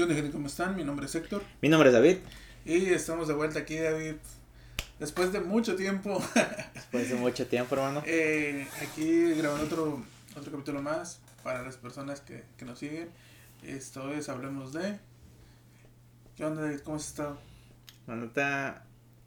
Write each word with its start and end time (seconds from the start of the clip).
¿Qué 0.00 0.04
onda, 0.04 0.14
gente? 0.14 0.30
¿Cómo 0.30 0.46
están? 0.46 0.76
Mi 0.76 0.82
nombre 0.82 1.04
es 1.04 1.14
Héctor. 1.14 1.42
Mi 1.60 1.68
nombre 1.68 1.90
es 1.90 1.94
David. 1.94 2.16
Y 2.64 2.86
estamos 2.86 3.28
de 3.28 3.34
vuelta 3.34 3.58
aquí, 3.58 3.76
David. 3.76 4.14
Después 4.98 5.30
de 5.30 5.40
mucho 5.40 5.76
tiempo. 5.76 6.24
Después 6.74 7.10
de 7.10 7.16
mucho 7.16 7.46
tiempo, 7.46 7.74
hermano. 7.74 8.02
eh, 8.06 8.66
aquí 8.80 9.34
grabando 9.34 9.66
otro, 9.66 10.02
otro 10.38 10.52
capítulo 10.52 10.80
más 10.80 11.20
para 11.44 11.60
las 11.62 11.76
personas 11.76 12.22
que, 12.22 12.44
que 12.56 12.64
nos 12.64 12.78
siguen. 12.78 13.10
Esto 13.62 14.10
es 14.10 14.30
Hablemos 14.30 14.72
de. 14.72 14.98
¿Qué 16.34 16.46
onda, 16.46 16.62
David? 16.62 16.80
¿Cómo 16.80 16.96
has 16.96 17.06
estado? 17.06 17.38
La 18.06 18.16
neta, 18.16 18.86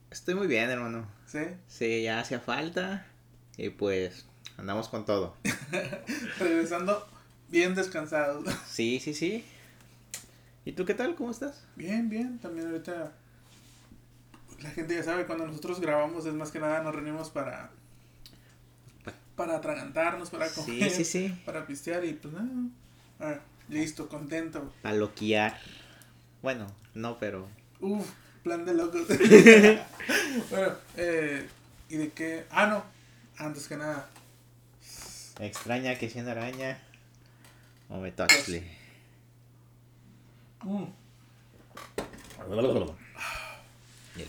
estoy 0.09 0.33
muy 0.33 0.47
bien, 0.47 0.71
hermano. 0.71 1.07
¿Sí? 1.27 1.41
Sí, 1.67 2.01
ya 2.01 2.19
hacía 2.19 2.39
falta. 2.39 3.05
Y 3.57 3.69
pues, 3.69 4.25
andamos 4.57 4.87
con 4.87 5.05
todo. 5.05 5.37
Regresando 6.39 7.07
bien 7.49 7.75
descansados. 7.75 8.49
Sí, 8.67 8.99
sí, 8.99 9.13
sí. 9.13 9.45
¿Y 10.65 10.71
tú 10.73 10.85
qué 10.85 10.93
tal? 10.93 11.15
¿Cómo 11.15 11.31
estás? 11.31 11.65
Bien, 11.75 12.09
bien. 12.09 12.39
También 12.39 12.67
ahorita 12.67 13.13
la 14.61 14.69
gente 14.69 14.95
ya 14.95 15.03
sabe, 15.03 15.25
cuando 15.25 15.45
nosotros 15.45 15.79
grabamos 15.81 16.25
es 16.25 16.33
más 16.33 16.51
que 16.51 16.59
nada 16.59 16.81
nos 16.81 16.95
reunimos 16.95 17.29
para 17.29 17.69
para 19.35 19.57
atragantarnos, 19.57 20.29
para 20.29 20.47
comer, 20.47 20.91
sí, 20.91 21.03
sí. 21.03 21.41
para 21.43 21.65
pistear 21.65 22.05
y 22.05 22.13
pues 22.13 22.33
nada. 22.33 22.49
ah, 23.19 23.39
listo, 23.67 24.07
contento. 24.07 24.71
Para 24.83 24.95
loquear. 24.95 25.59
Bueno, 26.43 26.67
no, 26.93 27.17
pero. 27.17 27.47
Uf, 27.79 28.07
plan 28.43 28.63
de 28.63 28.75
locos. 28.75 29.07
bueno, 30.51 30.73
eh, 30.97 31.47
¿y 31.89 31.97
de 31.97 32.11
qué? 32.11 32.45
Ah, 32.51 32.67
no. 32.67 32.83
Antes 33.43 33.67
que 33.67 33.75
nada. 33.75 34.07
Extraña 35.39 35.95
que 35.97 36.09
siendo 36.09 36.31
araña. 36.31 36.77
O 37.89 37.97
me 37.99 38.11
toxle. 38.11 38.82
Mm, 40.63 40.85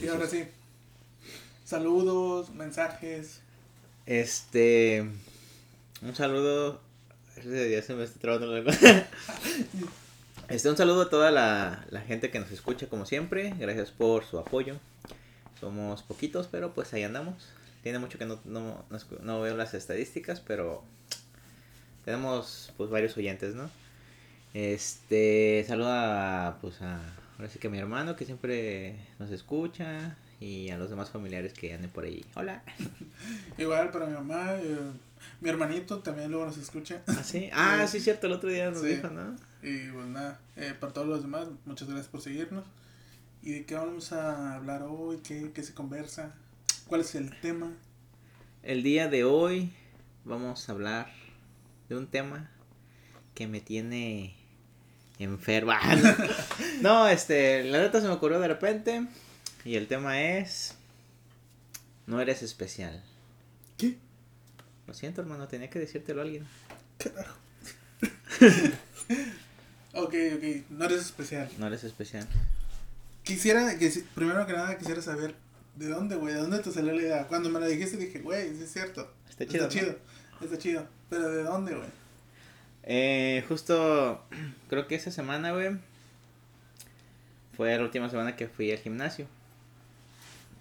y 0.02 0.08
ahora 0.08 0.26
sí. 0.26 0.44
Saludos, 1.64 2.50
mensajes. 2.50 3.40
Este. 4.06 5.04
Un 6.02 6.14
saludo. 6.14 6.80
Ya 7.44 7.82
se 7.82 7.94
me 7.94 8.04
está 8.04 8.20
trabando 8.20 8.46
la 8.46 8.54
lengua. 8.60 8.74
Este, 10.46 10.68
un 10.68 10.76
saludo 10.76 11.00
a 11.02 11.08
toda 11.10 11.30
la, 11.30 11.86
la 11.88 12.02
gente 12.02 12.30
que 12.30 12.38
nos 12.38 12.50
escucha 12.50 12.86
como 12.88 13.06
siempre. 13.06 13.54
Gracias 13.58 13.90
por 13.90 14.26
su 14.26 14.38
apoyo. 14.38 14.76
Somos 15.58 16.02
poquitos, 16.02 16.48
pero 16.48 16.74
pues 16.74 16.92
ahí 16.92 17.02
andamos. 17.02 17.48
Tiene 17.82 17.98
mucho 17.98 18.18
que 18.18 18.26
no, 18.26 18.38
no, 18.44 18.84
no 18.90 18.98
escu- 18.98 19.20
no 19.20 19.40
veo 19.40 19.56
las 19.56 19.72
estadísticas, 19.72 20.40
pero 20.40 20.84
tenemos 22.04 22.72
pues 22.76 22.90
varios 22.90 23.16
oyentes, 23.16 23.54
¿no? 23.54 23.70
Este, 24.54 25.64
saluda 25.66 26.58
pues 26.60 26.80
a, 26.80 27.00
ahora 27.36 27.48
sí 27.50 27.58
que 27.58 27.66
a 27.66 27.70
mi 27.70 27.78
hermano 27.78 28.14
que 28.14 28.24
siempre 28.24 28.96
nos 29.18 29.30
escucha 29.32 30.16
y 30.38 30.70
a 30.70 30.78
los 30.78 30.90
demás 30.90 31.10
familiares 31.10 31.52
que 31.52 31.74
anden 31.74 31.90
por 31.90 32.04
ahí. 32.04 32.24
Hola. 32.36 32.62
Igual 33.58 33.90
para 33.90 34.06
mi 34.06 34.14
mamá. 34.14 34.54
eh, 34.54 34.78
mi 35.40 35.48
hermanito 35.50 35.98
también 36.00 36.30
luego 36.30 36.46
nos 36.46 36.56
escucha. 36.58 37.02
¿Ah, 37.08 37.22
sí? 37.24 37.50
Ah, 37.52 37.84
sí, 37.88 37.98
cierto, 37.98 38.28
el 38.28 38.34
otro 38.34 38.48
día 38.48 38.70
nos 38.70 38.80
Sí. 38.82 38.88
dijo, 38.94 39.08
¿no? 39.08 39.34
Y 39.62 39.88
pues 39.90 40.06
nada, 40.06 40.38
eh, 40.56 40.72
para 40.78 40.92
todos 40.92 41.08
los 41.08 41.22
demás, 41.22 41.48
muchas 41.64 41.88
gracias 41.88 42.08
por 42.08 42.20
seguirnos. 42.20 42.64
¿Y 43.42 43.52
de 43.52 43.64
qué 43.64 43.74
vamos 43.74 44.12
a 44.12 44.54
hablar 44.54 44.82
hoy? 44.84 45.18
¿Qué, 45.18 45.50
qué 45.52 45.62
se 45.64 45.74
conversa? 45.74 46.32
¿Cuál 46.86 47.00
es 47.00 47.14
el 47.16 47.30
tema? 47.40 47.72
El 48.62 48.82
día 48.84 49.08
de 49.08 49.24
hoy 49.24 49.72
vamos 50.24 50.68
a 50.68 50.72
hablar 50.72 51.10
de 51.88 51.96
un 51.96 52.06
tema 52.06 52.50
que 53.34 53.46
me 53.48 53.60
tiene 53.60 54.36
enferma. 55.18 55.80
no, 56.80 57.08
este, 57.08 57.64
la 57.64 57.78
neta 57.80 58.00
se 58.00 58.06
me 58.08 58.12
ocurrió 58.14 58.40
de 58.40 58.48
repente 58.48 59.06
y 59.64 59.76
el 59.76 59.86
tema 59.86 60.20
es 60.20 60.74
no 62.06 62.20
eres 62.20 62.42
especial. 62.42 63.02
¿Qué? 63.78 63.96
Lo 64.86 64.94
siento, 64.94 65.20
hermano, 65.20 65.48
tenía 65.48 65.70
que 65.70 65.78
decírtelo 65.78 66.20
a 66.20 66.24
alguien. 66.24 66.46
Carajo. 66.98 67.36
ok, 69.94 70.14
ok, 70.36 70.44
no 70.70 70.84
eres 70.84 71.00
especial. 71.00 71.48
No 71.58 71.66
eres 71.66 71.84
especial. 71.84 72.26
Quisiera, 73.22 73.78
que, 73.78 73.90
si- 73.90 74.02
primero 74.14 74.46
que 74.46 74.52
nada, 74.52 74.76
quisiera 74.76 75.00
saber 75.00 75.34
de 75.76 75.88
dónde, 75.88 76.16
güey, 76.16 76.34
de 76.34 76.40
dónde 76.40 76.58
te 76.58 76.70
salió 76.70 76.92
la 76.92 77.00
idea. 77.02 77.26
Cuando 77.26 77.48
me 77.48 77.58
la 77.60 77.66
dijiste 77.66 77.96
dije, 77.96 78.20
güey, 78.20 78.54
sí 78.56 78.64
es 78.64 78.72
cierto. 78.72 79.10
Está 79.28 79.46
chido. 79.46 79.66
Está 79.66 79.74
¿no? 79.74 79.80
chido, 79.80 79.98
está 80.42 80.58
chido. 80.58 80.86
Pero 81.08 81.28
¿de 81.30 81.42
dónde, 81.42 81.74
güey? 81.74 81.88
Eh, 82.84 83.44
justo 83.48 84.24
creo 84.68 84.86
que 84.86 84.94
esa 84.94 85.10
semana, 85.10 85.52
güey, 85.52 85.78
fue 87.56 87.74
la 87.76 87.82
última 87.82 88.10
semana 88.10 88.36
que 88.36 88.48
fui 88.48 88.70
al 88.70 88.78
gimnasio. 88.78 89.26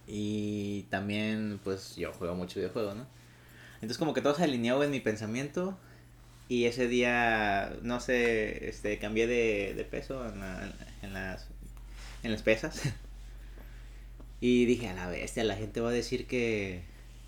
Y 0.08 0.84
también, 0.90 1.60
pues, 1.64 1.96
yo 1.96 2.12
juego 2.14 2.36
mucho 2.36 2.60
videojuego, 2.60 2.94
¿no? 2.94 3.08
Entonces 3.76 3.98
como 4.00 4.14
que 4.14 4.22
todo 4.22 4.36
se 4.36 4.44
alineó 4.46 4.84
en 4.84 4.92
mi 4.92 5.00
pensamiento. 5.02 5.78
Y 6.50 6.66
ese 6.66 6.88
día, 6.90 7.76
no 7.84 8.00
sé, 8.02 8.70
este, 8.70 9.00
cambié 9.00 9.28
de, 9.28 9.74
de 9.76 9.86
peso 9.86 10.28
en, 10.30 10.40
la- 10.42 10.74
en 11.04 11.14
las, 11.14 11.48
en 12.24 12.32
las 12.32 12.44
pesas. 12.44 12.82
Y 14.42 14.66
dije, 14.66 14.90
a 14.90 14.94
la 14.94 15.08
bestia, 15.08 15.44
la 15.44 15.56
gente 15.56 15.80
va 15.82 15.90
a 15.90 15.94
decir 15.94 16.28
que, 16.28 16.82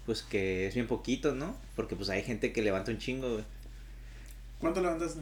pues, 0.06 0.22
que 0.24 0.68
es 0.68 0.74
bien 0.76 0.88
poquito, 0.88 1.34
¿no? 1.34 1.56
Porque, 1.76 1.96
pues, 1.96 2.10
hay 2.10 2.24
gente 2.24 2.52
que 2.54 2.62
levanta 2.62 2.92
un 2.92 2.98
chingo, 2.98 3.32
güey. 3.34 3.46
¿Cuánto 4.66 4.82
levantaste? 4.82 5.22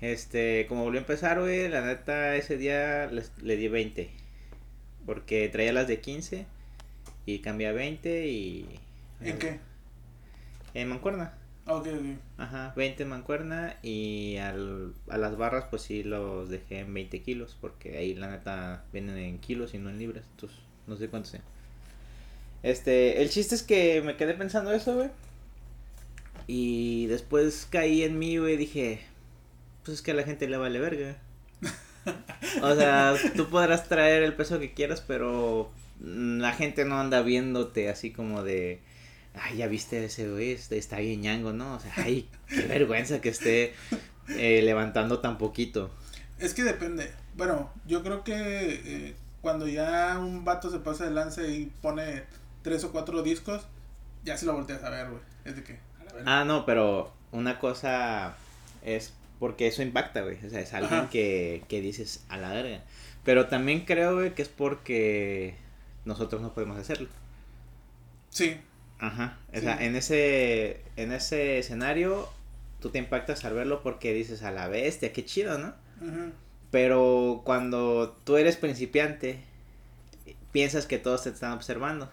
Este, 0.00 0.66
como 0.68 0.82
volvió 0.82 0.98
a 0.98 1.02
empezar, 1.02 1.38
güey, 1.38 1.68
la 1.68 1.80
neta 1.80 2.34
ese 2.34 2.56
día 2.56 3.06
les- 3.06 3.30
le 3.40 3.56
di 3.56 3.68
20. 3.68 4.10
Porque 5.06 5.48
traía 5.48 5.72
las 5.72 5.86
de 5.86 6.00
15 6.00 6.46
y 7.24 7.38
cambié 7.38 7.68
a 7.68 7.72
20 7.72 8.26
y... 8.26 8.80
¿En 9.22 9.38
qué? 9.38 9.60
En 10.74 10.88
mancuerna. 10.88 11.34
Ah, 11.66 11.74
Ok, 11.76 11.86
ok. 11.86 12.18
Ajá, 12.36 12.72
20 12.76 13.04
en 13.04 13.08
mancuerna 13.10 13.76
y 13.80 14.38
al, 14.38 14.92
a 15.08 15.18
las 15.18 15.36
barras 15.36 15.66
pues 15.70 15.82
sí 15.82 16.02
los 16.02 16.48
dejé 16.50 16.80
en 16.80 16.92
20 16.92 17.22
kilos. 17.22 17.56
Porque 17.60 17.96
ahí 17.96 18.14
la 18.14 18.28
neta 18.28 18.84
vienen 18.92 19.16
en 19.18 19.38
kilos 19.38 19.72
y 19.74 19.78
no 19.78 19.88
en 19.88 20.00
libras. 20.00 20.24
Entonces, 20.32 20.58
no 20.88 20.96
sé 20.96 21.06
cuánto 21.08 21.28
sea. 21.28 21.42
Este, 22.64 23.22
el 23.22 23.30
chiste 23.30 23.54
es 23.54 23.62
que 23.62 24.02
me 24.02 24.16
quedé 24.16 24.34
pensando 24.34 24.72
eso, 24.72 24.96
güey. 24.96 25.10
Y 26.46 27.06
después 27.06 27.66
caí 27.70 28.02
en 28.02 28.18
mí, 28.18 28.38
güey, 28.38 28.56
dije, 28.56 29.00
pues 29.84 29.98
es 29.98 30.02
que 30.02 30.10
a 30.10 30.14
la 30.14 30.24
gente 30.24 30.48
le 30.48 30.56
vale 30.56 30.78
verga. 30.78 31.16
O 32.62 32.74
sea, 32.74 33.14
tú 33.34 33.48
podrás 33.48 33.88
traer 33.88 34.22
el 34.22 34.34
peso 34.34 34.60
que 34.60 34.74
quieras, 34.74 35.00
pero 35.00 35.70
la 36.00 36.52
gente 36.52 36.84
no 36.84 37.00
anda 37.00 37.22
viéndote 37.22 37.88
así 37.88 38.10
como 38.10 38.42
de, 38.42 38.80
ay, 39.34 39.58
ya 39.58 39.66
viste 39.66 40.04
ese 40.04 40.30
güey, 40.30 40.52
este 40.52 40.78
está 40.78 40.98
bien 40.98 41.22
ñango, 41.22 41.52
¿no? 41.52 41.74
O 41.74 41.80
sea, 41.80 41.92
ay, 41.96 42.28
qué 42.48 42.62
vergüenza 42.66 43.20
que 43.20 43.30
esté 43.30 43.74
eh, 44.28 44.60
levantando 44.62 45.20
tan 45.20 45.38
poquito. 45.38 45.90
Es 46.38 46.54
que 46.54 46.62
depende. 46.62 47.10
Bueno, 47.36 47.72
yo 47.86 48.02
creo 48.02 48.24
que 48.24 48.34
eh, 48.34 49.14
cuando 49.40 49.66
ya 49.66 50.18
un 50.18 50.44
vato 50.44 50.70
se 50.70 50.78
pasa 50.78 51.04
de 51.04 51.10
lance 51.10 51.48
y 51.48 51.66
pone 51.80 52.24
tres 52.62 52.84
o 52.84 52.92
cuatro 52.92 53.22
discos, 53.22 53.66
ya 54.24 54.36
se 54.36 54.46
lo 54.46 54.54
volteas 54.54 54.82
a 54.82 54.90
ver, 54.90 55.10
güey. 55.10 55.22
Es 55.44 55.56
de 55.56 55.62
que. 55.62 55.78
Ah, 56.26 56.44
no, 56.44 56.64
pero 56.66 57.12
una 57.32 57.58
cosa 57.58 58.36
es 58.84 59.12
porque 59.38 59.66
eso 59.66 59.82
impacta, 59.82 60.22
güey. 60.22 60.38
O 60.46 60.50
sea, 60.50 60.60
es 60.60 60.72
alguien 60.74 61.00
Ajá. 61.00 61.10
que, 61.10 61.62
que 61.68 61.80
dices 61.80 62.24
a 62.28 62.36
la 62.36 62.52
verga. 62.52 62.82
Pero 63.24 63.46
también 63.48 63.84
creo, 63.84 64.14
güey, 64.16 64.34
que 64.34 64.42
es 64.42 64.48
porque 64.48 65.54
nosotros 66.04 66.40
no 66.42 66.52
podemos 66.54 66.78
hacerlo. 66.78 67.08
Sí, 68.30 68.56
Ajá. 69.00 69.38
O 69.52 69.56
Sí. 69.56 69.62
sea, 69.62 69.84
en 69.84 69.96
ese, 69.96 70.80
en 70.96 71.12
ese 71.12 71.58
escenario, 71.58 72.28
tú 72.80 72.90
te 72.90 72.98
impactas 72.98 73.44
al 73.44 73.54
verlo 73.54 73.82
porque 73.82 74.14
dices 74.14 74.42
a 74.42 74.50
la 74.50 74.68
bestia, 74.68 75.12
qué 75.12 75.24
chido, 75.24 75.58
¿no? 75.58 75.74
ujú. 76.00 76.32
Pero 76.70 77.42
cuando 77.44 78.16
tú 78.24 78.36
eres 78.36 78.56
principiante, 78.56 79.40
piensas 80.52 80.86
que 80.86 80.98
todos 80.98 81.24
te 81.24 81.30
están 81.30 81.52
observando. 81.52 82.10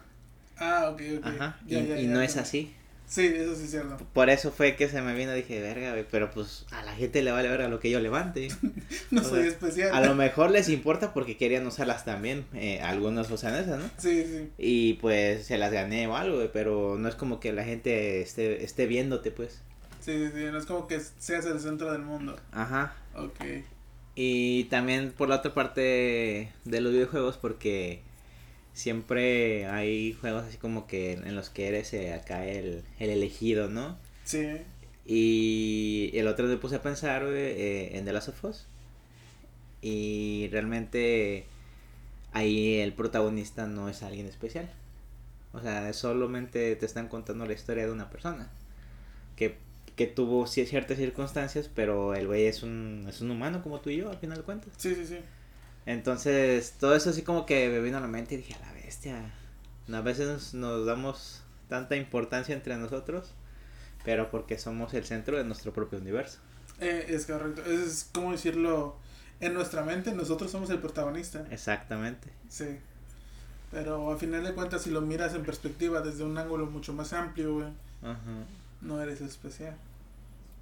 Ah, 0.58 0.90
ok, 0.92 1.02
ok. 1.20 1.26
Ajá. 1.26 1.60
Ya, 1.66 1.80
y 1.80 1.88
ya, 1.88 1.98
y 2.00 2.08
ya, 2.08 2.14
no 2.14 2.22
es 2.22 2.38
así. 2.38 2.74
Sí, 3.08 3.26
eso 3.26 3.56
sí 3.56 3.66
es 3.66 3.72
cierto. 3.72 3.98
Por 4.14 4.30
eso 4.30 4.52
fue 4.52 4.78
que 4.78 4.88
se 4.88 5.02
me 5.02 5.14
vino, 5.14 5.34
dije, 5.34 5.60
verga, 5.60 5.92
güey, 5.92 6.06
pero 6.10 6.32
pues 6.32 6.66
a 6.72 6.82
la 6.84 6.94
gente 6.94 7.22
le 7.22 7.32
vale 7.32 7.50
verga 7.50 7.68
lo 7.68 7.80
que 7.80 7.90
yo 7.90 8.00
levante. 8.00 8.48
No 9.12 9.20
O 9.22 9.24
soy 9.24 9.42
sea, 9.42 9.50
especial. 9.50 9.94
A 9.94 10.00
lo 10.00 10.16
mejor 10.16 10.50
les 10.52 10.70
importa 10.70 11.14
porque 11.14 11.36
querían 11.36 11.68
usarlas 11.68 12.06
también, 12.06 12.46
eh, 12.54 12.80
algunas 12.82 13.30
usan 13.30 13.56
esas, 13.56 13.80
¿no? 13.80 13.90
Sí, 13.98 14.24
sí. 14.24 14.50
Y 14.58 14.94
pues 14.94 15.46
se 15.46 15.58
las 15.58 15.74
gané 15.74 16.08
o 16.08 16.16
algo, 16.16 16.38
güey, 16.38 16.50
pero 16.54 16.98
no 16.98 17.10
es 17.10 17.16
como 17.16 17.42
que 17.42 17.52
la 17.52 17.66
gente 17.66 18.22
esté, 18.22 18.64
esté 18.64 18.86
viéndote, 18.86 19.32
pues. 19.32 19.62
Sí, 20.00 20.14
sí, 20.14 20.32
sí. 20.34 20.44
No 20.46 20.58
es 20.58 20.66
como 20.66 20.88
que 20.88 21.00
seas 21.20 21.46
el 21.46 21.60
centro 21.60 21.92
del 21.92 22.04
mundo. 22.04 22.40
Ajá. 22.54 22.96
Ok. 23.16 23.44
Y 24.16 24.66
también 24.66 25.12
por 25.12 25.30
la 25.30 25.36
otra 25.38 25.54
parte 25.54 26.52
de 26.66 26.82
los 26.82 26.92
videojuegos 26.92 27.38
porque 27.38 28.02
siempre 28.74 29.66
hay 29.68 30.14
juegos 30.14 30.44
así 30.46 30.58
como 30.58 30.88
que 30.88 31.14
en 31.14 31.36
los 31.36 31.50
que 31.50 31.68
eres 31.68 31.94
eh, 31.94 32.14
acá 32.14 32.46
el, 32.48 32.84
el 33.00 33.10
elegido, 33.10 33.70
¿no? 33.70 33.98
Sí. 34.24 34.48
Y 35.06 36.12
el 36.14 36.28
otro 36.28 36.48
día 36.48 36.56
me 36.56 36.62
puse 36.62 36.76
a 36.78 36.82
pensar 36.82 37.24
eh, 37.28 37.98
en 37.98 38.06
The 38.06 38.14
Last 38.14 38.30
of 38.30 38.44
Us. 38.46 38.68
y 39.82 40.50
realmente 40.52 41.46
ahí 42.32 42.80
el 42.80 42.94
protagonista 42.94 43.68
no 43.68 43.90
es 43.90 44.04
alguien 44.04 44.28
especial. 44.28 44.70
O 45.54 45.62
sea, 45.62 45.92
solamente 45.94 46.76
te 46.76 46.86
están 46.86 47.08
contando 47.10 47.46
la 47.46 47.54
historia 47.54 47.86
de 47.86 47.92
una 47.92 48.10
persona 48.10 48.50
que, 49.36 49.58
que 49.96 50.08
tuvo 50.08 50.48
ciertas 50.48 50.98
circunstancias, 50.98 51.70
pero 51.74 52.16
el 52.16 52.28
güey 52.28 52.46
es 52.46 52.64
un, 52.64 53.06
es 53.10 53.22
un 53.22 53.32
humano 53.32 53.62
como 53.64 53.82
tú 53.82 53.90
y 53.90 53.98
yo, 53.98 54.10
al 54.12 54.18
final 54.18 54.38
de 54.38 54.44
cuentas. 54.44 54.74
Sí, 54.78 54.96
sí, 54.96 55.06
sí. 55.06 55.20
Entonces, 55.86 56.76
todo 56.80 56.96
eso 56.96 57.10
así 57.10 57.24
como 57.24 57.46
que 57.46 57.70
me 57.70 57.80
vino 57.80 57.98
a 57.98 58.02
la 58.02 58.08
mente 58.08 58.36
y 58.36 58.38
dije, 58.38 58.56
a 58.56 58.60
la 58.60 58.74
bestia. 58.74 59.32
A 59.92 60.02
veces 60.02 60.28
nos, 60.28 60.54
nos 60.54 60.86
damos 60.86 61.42
tanta 61.68 61.96
importancia 61.96 62.54
entre 62.54 62.78
nosotros, 62.78 63.34
pero 64.06 64.30
porque 64.30 64.58
somos 64.58 64.94
el 64.94 65.06
centro 65.06 65.38
de 65.38 65.44
nuestro 65.44 65.74
propio 65.74 66.00
universo. 66.00 66.40
Eh, 66.80 67.06
es 67.10 67.26
correcto. 67.26 67.64
Es 67.66 68.10
como 68.14 68.32
decirlo, 68.32 68.98
en 69.40 69.54
nuestra 69.54 69.84
mente 69.84 70.14
nosotros 70.14 70.52
somos 70.52 70.70
el 70.70 70.80
protagonista. 70.80 71.46
Exactamente. 71.52 72.30
Sí. 72.50 72.78
Pero 73.72 74.12
a 74.12 74.18
final 74.18 74.44
de 74.44 74.54
cuentas, 74.54 74.82
si 74.82 74.90
lo 74.90 75.02
miras 75.02 75.34
en 75.34 75.44
perspectiva 75.44 76.02
desde 76.02 76.24
un 76.24 76.38
ángulo 76.38 76.66
mucho 76.66 76.94
más 76.94 77.14
amplio, 77.14 77.54
güey, 77.54 77.68
no 78.82 79.02
eres 79.02 79.22
especial. 79.22 79.76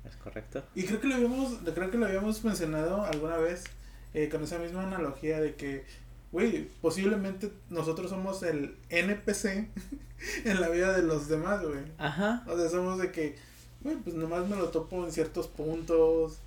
es 0.07 0.16
correcto. 0.18 0.63
Y 0.75 0.83
creo 0.83 1.01
que 1.01 1.07
lo 1.07 1.16
habíamos, 1.16 1.57
creo 1.74 1.89
que 1.89 1.98
lo 1.98 2.06
habíamos 2.06 2.44
mencionado 2.44 3.04
alguna 3.04 3.38
vez 3.38 3.63
eh, 4.14 4.30
con 4.30 4.44
esa 4.44 4.58
misma 4.60 4.84
analogía 4.84 5.40
de 5.40 5.56
que, 5.56 5.86
güey, 6.32 6.68
posiblemente 6.82 7.52
nosotros 7.70 8.10
somos 8.10 8.44
el 8.44 8.76
NPC 8.90 9.46
en 10.46 10.62
la 10.62 10.70
vida 10.70 10.96
de 10.96 11.04
los 11.04 11.28
demás, 11.28 11.64
güey. 11.64 11.80
Ajá. 11.98 12.44
O 12.48 12.58
sea, 12.58 12.70
somos 12.70 13.00
de 13.00 13.12
que, 13.12 13.36
güey, 13.82 13.96
pues 13.98 14.16
nomás 14.16 14.48
me 14.48 14.56
lo 14.56 14.70
topo 14.70 15.06
en 15.06 15.12
ciertos 15.12 15.48
puntos, 15.48 16.40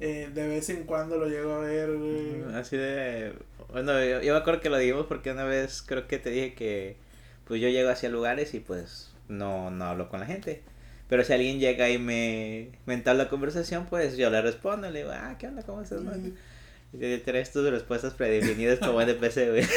eh, 0.00 0.30
de 0.32 0.48
vez 0.48 0.70
en 0.70 0.84
cuando 0.84 1.18
lo 1.18 1.26
llego 1.26 1.52
a 1.54 1.58
ver, 1.60 1.96
güey. 1.96 2.42
Así 2.54 2.76
de... 2.76 3.34
Bueno, 3.70 3.92
yo, 4.02 4.22
yo 4.22 4.32
me 4.32 4.38
acuerdo 4.40 4.60
que 4.60 4.70
lo 4.70 4.78
dijimos 4.78 5.06
porque 5.06 5.32
una 5.32 5.44
vez 5.44 5.82
creo 5.82 6.06
que 6.06 6.18
te 6.18 6.30
dije 6.30 6.54
que 6.54 6.96
pues 7.44 7.60
yo 7.60 7.68
llego 7.68 7.90
hacia 7.90 8.08
lugares 8.08 8.54
y 8.54 8.60
pues 8.60 9.10
no, 9.28 9.70
no 9.70 9.86
hablo 9.86 10.08
con 10.08 10.20
la 10.20 10.26
gente. 10.26 10.62
Pero 11.08 11.24
si 11.24 11.32
alguien 11.32 11.58
llega 11.58 11.88
y 11.88 11.98
me, 11.98 12.70
me 12.86 12.94
entabla 12.94 13.28
conversación, 13.28 13.86
pues 13.86 14.16
yo 14.16 14.28
le 14.30 14.42
respondo, 14.42 14.90
le 14.90 15.00
digo, 15.00 15.10
ah, 15.12 15.36
¿qué 15.38 15.48
onda? 15.48 15.62
¿Cómo 15.62 15.80
estás? 15.82 16.02
man?" 16.02 16.34
Traes 17.24 17.52
tus 17.52 17.68
respuestas 17.70 18.14
predefinidas 18.14 18.78
como 18.78 19.00
NPC, 19.00 19.50
güey. 19.50 19.64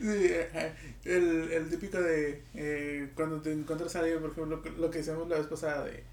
Sí, 0.00 0.30
ajá. 0.50 0.72
el, 1.04 1.50
el 1.52 1.68
típico 1.68 2.00
de 2.00 2.42
eh, 2.54 3.10
cuando 3.14 3.40
te 3.40 3.52
encuentras 3.52 3.94
a 3.96 4.00
alguien, 4.00 4.20
por 4.20 4.30
ejemplo, 4.30 4.56
lo, 4.56 4.62
que- 4.62 4.70
lo 4.70 4.90
que 4.90 4.98
decíamos 4.98 5.28
la 5.28 5.36
vez 5.38 5.46
pasada 5.46 5.84
de 5.84 6.04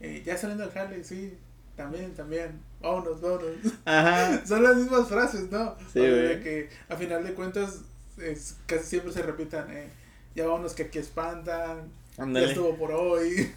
eh, 0.00 0.22
ya 0.24 0.36
saliendo 0.36 0.64
del 0.64 0.72
jale, 0.72 1.02
sí, 1.02 1.34
también, 1.76 2.12
también, 2.14 2.60
vámonos, 2.80 3.20
vámonos. 3.20 3.56
Ajá. 3.84 4.44
Son 4.46 4.62
las 4.62 4.76
mismas 4.76 5.08
frases, 5.08 5.50
¿no? 5.50 5.76
Sí, 5.92 6.00
O 6.00 6.02
sea, 6.04 6.10
güey. 6.10 6.42
que 6.42 6.68
a 6.88 6.96
final 6.96 7.24
de 7.24 7.32
cuentas 7.34 7.80
es, 8.18 8.56
casi 8.66 8.84
siempre 8.86 9.12
se 9.12 9.22
repitan, 9.22 9.70
eh, 9.72 9.88
ya 10.34 10.46
vámonos 10.46 10.74
que 10.74 10.84
aquí 10.84 10.98
espantan, 10.98 11.88
ya 12.16 12.22
Ándale. 12.22 12.46
estuvo 12.48 12.76
por 12.76 12.92
hoy. 12.92 13.50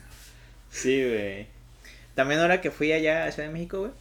Sí, 0.71 1.03
güey. 1.03 1.47
También 2.15 2.39
ahora 2.39 2.61
que 2.61 2.71
fui 2.71 2.91
allá 2.91 3.25
a 3.25 3.31
Ciudad 3.31 3.49
de 3.49 3.53
México, 3.53 3.79
güey, 3.79 3.91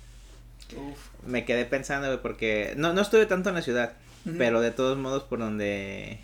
Uf. 0.91 0.99
Me 1.27 1.45
quedé 1.45 1.65
pensando, 1.65 2.09
güey, 2.09 2.21
porque 2.23 2.75
no, 2.77 2.93
no 2.93 3.01
estuve 3.01 3.27
tanto 3.27 3.49
en 3.49 3.55
la 3.55 3.63
ciudad, 3.63 3.95
pero 4.39 4.61
de 4.61 4.71
todos 4.71 4.97
modos 4.97 5.23
por 5.25 5.39
donde 5.39 6.19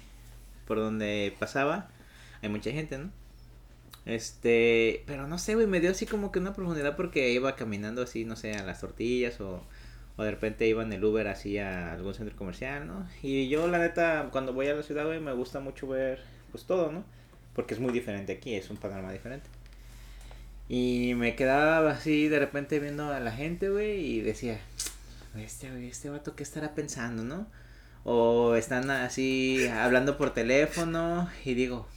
por 0.66 0.78
donde 0.78 1.34
pasaba 1.38 1.88
hay 2.42 2.48
mucha 2.48 2.70
gente, 2.70 2.98
¿no? 2.98 3.10
Este, 4.06 5.02
pero 5.06 5.26
no 5.26 5.38
sé, 5.38 5.54
güey, 5.54 5.66
me 5.66 5.80
dio 5.80 5.90
así 5.90 6.06
como 6.06 6.32
que 6.32 6.38
una 6.38 6.54
profundidad 6.54 6.96
porque 6.96 7.30
iba 7.32 7.54
caminando 7.54 8.02
así, 8.02 8.24
no 8.24 8.36
sé, 8.36 8.54
a 8.54 8.64
las 8.64 8.80
tortillas 8.80 9.40
o, 9.40 9.62
o 10.16 10.22
de 10.22 10.30
repente 10.30 10.66
iba 10.66 10.82
en 10.82 10.92
el 10.92 11.04
Uber 11.04 11.28
así 11.28 11.58
a 11.58 11.92
algún 11.92 12.14
centro 12.14 12.36
comercial, 12.36 12.86
¿no? 12.86 13.06
Y 13.22 13.48
yo 13.48 13.68
la 13.68 13.78
neta 13.78 14.28
cuando 14.32 14.52
voy 14.52 14.68
a 14.68 14.74
la 14.74 14.82
ciudad, 14.82 15.04
güey, 15.04 15.20
me 15.20 15.32
gusta 15.32 15.60
mucho 15.60 15.86
ver 15.86 16.22
pues 16.50 16.64
todo, 16.64 16.90
¿no? 16.90 17.04
Porque 17.54 17.74
es 17.74 17.80
muy 17.80 17.92
diferente 17.92 18.32
aquí, 18.32 18.54
es 18.54 18.70
un 18.70 18.76
panorama 18.78 19.12
diferente. 19.12 19.48
Y 20.72 21.14
me 21.16 21.34
quedaba 21.34 21.90
así 21.90 22.28
de 22.28 22.38
repente 22.38 22.78
viendo 22.78 23.12
a 23.12 23.18
la 23.18 23.32
gente, 23.32 23.70
güey, 23.70 24.06
y 24.06 24.20
decía, 24.20 24.60
este, 25.36 25.68
güey, 25.68 25.88
este 25.88 26.10
vato, 26.10 26.36
¿qué 26.36 26.44
estará 26.44 26.76
pensando, 26.76 27.24
no? 27.24 27.48
O 28.04 28.54
están 28.54 28.88
así 28.88 29.66
hablando 29.66 30.16
por 30.16 30.32
teléfono 30.32 31.28
y 31.44 31.54
digo, 31.54 31.88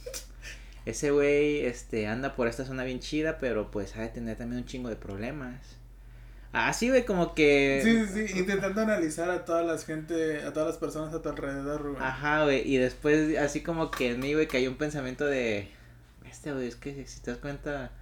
ese 0.86 1.12
güey, 1.12 1.64
este, 1.64 2.08
anda 2.08 2.34
por 2.34 2.48
esta 2.48 2.64
zona 2.64 2.82
bien 2.82 2.98
chida, 2.98 3.38
pero 3.38 3.70
pues 3.70 3.94
ha 3.94 4.00
de 4.00 4.08
tener 4.08 4.36
también 4.36 4.62
un 4.62 4.66
chingo 4.66 4.88
de 4.88 4.96
problemas. 4.96 5.76
Así, 6.52 6.88
güey, 6.88 7.04
como 7.04 7.32
que... 7.32 7.80
Sí, 7.80 8.06
sí, 8.12 8.26
sí, 8.26 8.38
intentando 8.40 8.80
analizar 8.80 9.30
a 9.30 9.44
todas 9.44 9.64
las 9.64 9.86
gente, 9.86 10.42
a 10.42 10.52
todas 10.52 10.70
las 10.70 10.78
personas 10.78 11.14
a 11.14 11.22
tu 11.22 11.28
alrededor, 11.28 11.92
güey. 11.92 12.02
Ajá, 12.02 12.42
güey, 12.42 12.68
y 12.68 12.78
después 12.78 13.38
así 13.38 13.62
como 13.62 13.92
que 13.92 14.10
en 14.10 14.18
mí, 14.18 14.34
güey, 14.34 14.48
cayó 14.48 14.68
un 14.68 14.78
pensamiento 14.78 15.24
de, 15.24 15.68
este, 16.28 16.52
güey, 16.52 16.66
es 16.66 16.74
que 16.74 17.06
si 17.06 17.20
te 17.20 17.30
das 17.30 17.38
cuenta, 17.38 17.92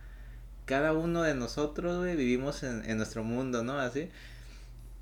cada 0.64 0.92
uno 0.92 1.22
de 1.22 1.34
nosotros, 1.34 1.98
güey, 1.98 2.16
vivimos 2.16 2.62
en, 2.62 2.84
en 2.88 2.96
nuestro 2.98 3.24
mundo, 3.24 3.62
¿no? 3.64 3.78
Así. 3.78 4.08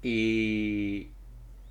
Y, 0.03 1.09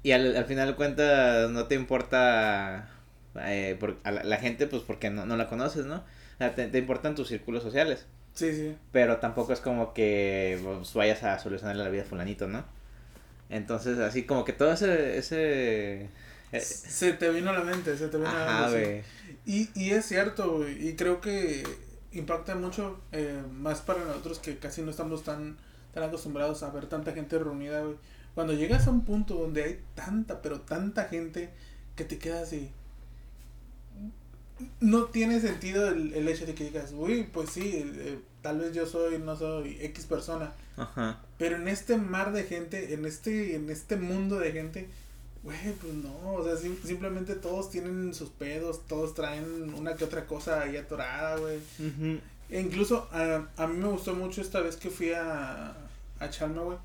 y 0.03 0.11
al, 0.11 0.35
al 0.35 0.45
final 0.45 0.67
de 0.69 0.75
cuentas 0.75 1.49
no 1.51 1.65
te 1.67 1.75
importa 1.75 2.89
eh, 3.35 3.75
por, 3.79 3.97
a 4.03 4.11
la, 4.11 4.23
la 4.23 4.37
gente, 4.37 4.67
pues 4.67 4.83
porque 4.83 5.09
no, 5.09 5.25
no 5.25 5.37
la 5.37 5.49
conoces, 5.49 5.85
¿no? 5.85 5.95
O 5.97 6.37
sea, 6.37 6.55
te, 6.55 6.67
te 6.67 6.77
importan 6.77 7.15
tus 7.15 7.27
círculos 7.29 7.63
sociales, 7.63 8.05
Sí, 8.33 8.53
sí. 8.53 8.75
pero 8.91 9.17
tampoco 9.17 9.53
es 9.53 9.59
como 9.59 9.93
que 9.93 10.59
pues, 10.63 10.93
vayas 10.93 11.23
a 11.23 11.39
solucionarle 11.39 11.83
la 11.83 11.89
vida 11.89 12.03
a 12.03 12.05
fulanito, 12.05 12.47
¿no? 12.47 12.63
Entonces, 13.49 13.97
así 13.99 14.23
como 14.23 14.45
que 14.45 14.53
todo 14.53 14.71
ese... 14.73 15.17
ese 15.17 16.09
eh, 16.51 16.59
Se 16.61 17.13
te 17.13 17.29
vino 17.31 17.49
a 17.49 17.53
la 17.53 17.63
mente, 17.63 17.97
se 17.97 18.07
te 18.09 18.17
vino 18.17 18.29
a 18.29 18.33
la 18.45 18.67
mente. 18.69 19.03
Y, 19.45 19.69
y 19.75 19.91
es 19.91 20.05
cierto, 20.05 20.57
güey, 20.59 20.89
y 20.89 20.95
creo 20.95 21.19
que 21.21 21.63
impacta 22.11 22.55
mucho, 22.55 22.99
eh, 23.11 23.41
más 23.53 23.81
para 23.81 24.03
nosotros 24.03 24.39
que 24.39 24.57
casi 24.57 24.81
no 24.81 24.91
estamos 24.91 25.23
tan, 25.23 25.57
tan 25.93 26.03
acostumbrados 26.03 26.63
a 26.63 26.69
ver 26.71 26.87
tanta 26.87 27.11
gente 27.13 27.37
reunida, 27.37 27.81
güey. 27.81 27.95
Cuando 28.35 28.53
llegas 28.53 28.87
a 28.87 28.91
un 28.91 29.05
punto 29.05 29.35
donde 29.35 29.63
hay 29.63 29.83
tanta, 29.95 30.41
pero 30.41 30.61
tanta 30.61 31.05
gente 31.05 31.49
que 31.95 32.05
te 32.05 32.17
quedas 32.17 32.43
así. 32.43 32.71
No 34.79 35.05
tiene 35.05 35.39
sentido 35.39 35.87
el, 35.87 36.13
el 36.13 36.27
hecho 36.27 36.45
de 36.45 36.53
que 36.53 36.65
digas, 36.65 36.93
uy, 36.95 37.29
pues 37.31 37.49
sí, 37.49 37.71
eh, 37.75 38.19
tal 38.41 38.59
vez 38.59 38.73
yo 38.73 38.85
soy, 38.85 39.19
no 39.19 39.35
soy 39.35 39.77
X 39.81 40.05
persona. 40.05 40.53
Ajá. 40.77 41.21
Pero 41.37 41.57
en 41.57 41.67
este 41.67 41.97
mar 41.97 42.31
de 42.31 42.43
gente, 42.43 42.93
en 42.93 43.05
este, 43.05 43.55
en 43.55 43.69
este 43.69 43.95
mundo 43.95 44.39
de 44.39 44.51
gente, 44.51 44.89
güey, 45.43 45.73
pues 45.81 45.93
no, 45.93 46.33
o 46.33 46.43
sea, 46.43 46.55
sim- 46.57 46.77
simplemente 46.83 47.35
todos 47.35 47.69
tienen 47.69 48.13
sus 48.13 48.29
pedos, 48.29 48.81
todos 48.87 49.13
traen 49.13 49.73
una 49.73 49.95
que 49.95 50.03
otra 50.03 50.25
cosa 50.27 50.61
ahí 50.63 50.75
atorada, 50.77 51.37
güey. 51.37 51.59
E 52.49 52.59
incluso 52.59 53.07
a, 53.11 53.47
a 53.57 53.67
mí 53.67 53.77
me 53.77 53.87
gustó 53.87 54.13
mucho 54.15 54.41
esta 54.41 54.59
vez 54.59 54.75
que 54.75 54.89
fui 54.89 55.11
a, 55.13 55.73
a 56.19 56.29
Chalma, 56.29 56.63
güey, 56.63 56.77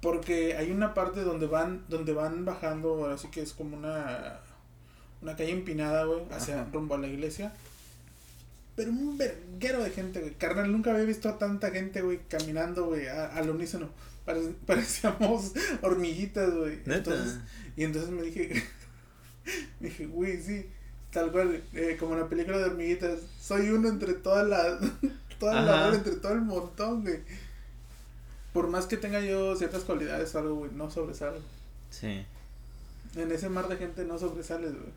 porque 0.00 0.56
hay 0.56 0.70
una 0.70 0.94
parte 0.94 1.20
donde 1.22 1.46
van, 1.46 1.84
donde 1.88 2.12
van 2.12 2.44
bajando, 2.44 3.06
así 3.10 3.28
que 3.28 3.42
es 3.42 3.52
como 3.52 3.76
una, 3.76 4.40
una 5.22 5.36
calle 5.36 5.52
empinada, 5.52 6.04
güey, 6.04 6.22
hacia 6.32 6.62
Ajá. 6.62 6.70
rumbo 6.72 6.94
a 6.94 6.98
la 6.98 7.06
iglesia. 7.08 7.52
Pero 8.76 8.90
un 8.90 9.16
verguero 9.16 9.82
de 9.82 9.90
gente, 9.90 10.20
güey. 10.20 10.34
Carnal, 10.34 10.70
nunca 10.70 10.92
había 10.92 11.04
visto 11.04 11.28
a 11.30 11.38
tanta 11.38 11.70
gente, 11.70 12.02
güey, 12.02 12.20
caminando, 12.28 12.86
güey, 12.86 13.06
al 13.08 13.48
unísono. 13.50 13.88
Pare- 14.26 14.52
parecíamos 14.66 15.52
hormiguitas, 15.82 16.52
güey. 16.54 16.80
Entonces, 16.84 17.38
y 17.76 17.84
entonces 17.84 18.10
me 18.10 18.22
dije, 18.22 18.62
me 19.80 19.88
dije, 19.88 20.06
güey, 20.06 20.40
sí, 20.42 20.66
tal 21.10 21.32
cual, 21.32 21.62
eh, 21.72 21.96
como 21.98 22.14
en 22.14 22.20
la 22.20 22.28
película 22.28 22.58
de 22.58 22.64
hormiguitas, 22.64 23.20
soy 23.40 23.70
uno 23.70 23.88
entre 23.88 24.12
todas 24.14 24.46
las, 24.46 24.78
toda 25.40 25.62
la 25.62 25.94
entre 25.94 26.16
todo 26.16 26.32
el 26.32 26.42
montón, 26.42 27.02
güey. 27.02 27.20
Por 28.52 28.68
más 28.68 28.86
que 28.86 28.96
tenga 28.96 29.20
yo 29.20 29.54
ciertas 29.56 29.84
cualidades 29.84 30.34
o 30.34 30.38
algo, 30.38 30.54
güey, 30.56 30.70
no 30.72 30.90
sobresalgo. 30.90 31.40
Sí. 31.90 32.24
En 33.14 33.32
ese 33.32 33.48
mar 33.48 33.68
de 33.68 33.76
gente 33.76 34.04
no 34.04 34.18
sobresales, 34.18 34.72
güey. 34.72 34.92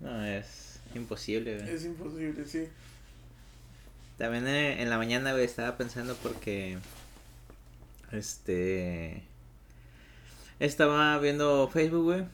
No, 0.00 0.24
es 0.24 0.69
imposible, 0.94 1.58
güey. 1.58 1.70
Es 1.70 1.84
imposible, 1.84 2.44
sí. 2.46 2.68
También 4.18 4.46
eh, 4.46 4.82
en 4.82 4.90
la 4.90 4.98
mañana, 4.98 5.32
güey, 5.32 5.44
estaba 5.44 5.76
pensando 5.76 6.14
porque. 6.16 6.78
Este. 8.12 9.22
Estaba 10.58 11.18
viendo 11.18 11.68
Facebook, 11.68 12.04
güey. 12.04 12.24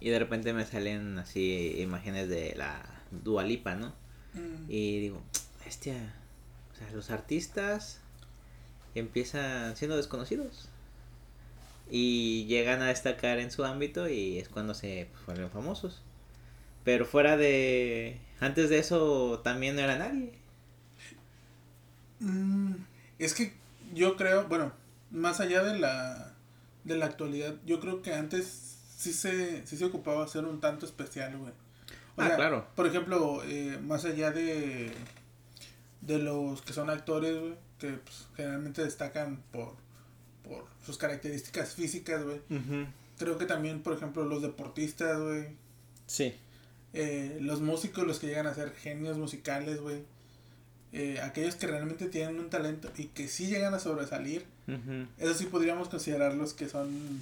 Y 0.00 0.10
de 0.10 0.18
repente 0.18 0.52
me 0.52 0.64
salen 0.64 1.18
así 1.18 1.76
imágenes 1.78 2.28
de 2.28 2.54
la 2.56 2.82
Dualipa, 3.10 3.74
¿no? 3.74 3.88
Mm. 4.34 4.70
Y 4.70 5.00
digo, 5.00 5.22
hostia. 5.66 6.14
O 6.72 6.76
sea, 6.76 6.90
los 6.90 7.10
artistas 7.10 8.00
empiezan 8.94 9.76
siendo 9.76 9.96
desconocidos. 9.96 10.68
Y 11.90 12.46
llegan 12.46 12.80
a 12.80 12.86
destacar 12.86 13.38
en 13.38 13.50
su 13.50 13.64
ámbito 13.64 14.08
y 14.08 14.38
es 14.38 14.48
cuando 14.48 14.74
se 14.74 15.08
pues, 15.12 15.26
vuelven 15.26 15.50
famosos. 15.50 16.00
Pero 16.84 17.06
fuera 17.06 17.36
de. 17.36 18.18
Antes 18.40 18.68
de 18.68 18.78
eso 18.78 19.40
también 19.42 19.76
no 19.76 19.82
era 19.82 19.96
nadie. 19.98 20.32
Mm, 22.20 22.74
es 23.18 23.34
que 23.34 23.52
yo 23.94 24.16
creo, 24.16 24.46
bueno, 24.48 24.72
más 25.10 25.40
allá 25.40 25.62
de 25.62 25.78
la 25.78 26.32
de 26.84 26.96
la 26.96 27.06
actualidad, 27.06 27.54
yo 27.64 27.80
creo 27.80 28.02
que 28.02 28.12
antes 28.12 28.76
sí 28.96 29.12
se, 29.12 29.66
sí 29.66 29.76
se 29.78 29.84
ocupaba 29.86 30.24
hacer 30.24 30.44
un 30.44 30.60
tanto 30.60 30.84
especial, 30.84 31.36
güey. 31.38 31.52
O 32.16 32.22
Ah, 32.22 32.26
sea, 32.28 32.36
claro. 32.36 32.66
Por 32.76 32.86
ejemplo, 32.86 33.42
eh, 33.44 33.78
más 33.82 34.04
allá 34.04 34.30
de, 34.30 34.92
de 36.02 36.18
los 36.18 36.60
que 36.62 36.72
son 36.74 36.90
actores, 36.90 37.38
güey, 37.40 37.54
que 37.78 37.92
pues, 37.92 38.28
generalmente 38.36 38.84
destacan 38.84 39.42
por, 39.50 39.74
por 40.46 40.66
sus 40.84 40.98
características 40.98 41.74
físicas, 41.74 42.22
güey. 42.22 42.40
Creo 43.18 43.38
que 43.38 43.46
también, 43.46 43.82
por 43.82 43.94
ejemplo, 43.94 44.24
los 44.24 44.42
deportistas, 44.42 45.18
güey. 45.20 45.48
Sí. 46.06 46.34
Eh, 46.94 47.36
los 47.40 47.60
músicos, 47.60 48.06
los 48.06 48.18
que 48.18 48.28
llegan 48.28 48.46
a 48.46 48.54
ser 48.54 48.72
genios 48.72 49.18
musicales, 49.18 49.80
güey. 49.80 50.02
eh, 50.92 51.20
aquellos 51.22 51.56
que 51.56 51.66
realmente 51.66 52.06
tienen 52.08 52.38
un 52.38 52.48
talento 52.50 52.90
y 52.96 53.06
que 53.06 53.26
sí 53.28 53.48
llegan 53.48 53.74
a 53.74 53.78
sobresalir. 53.80 54.46
Eso 55.18 55.34
sí 55.34 55.46
podríamos 55.46 55.88
considerarlos 55.88 56.54
que 56.54 56.68
son 56.68 57.20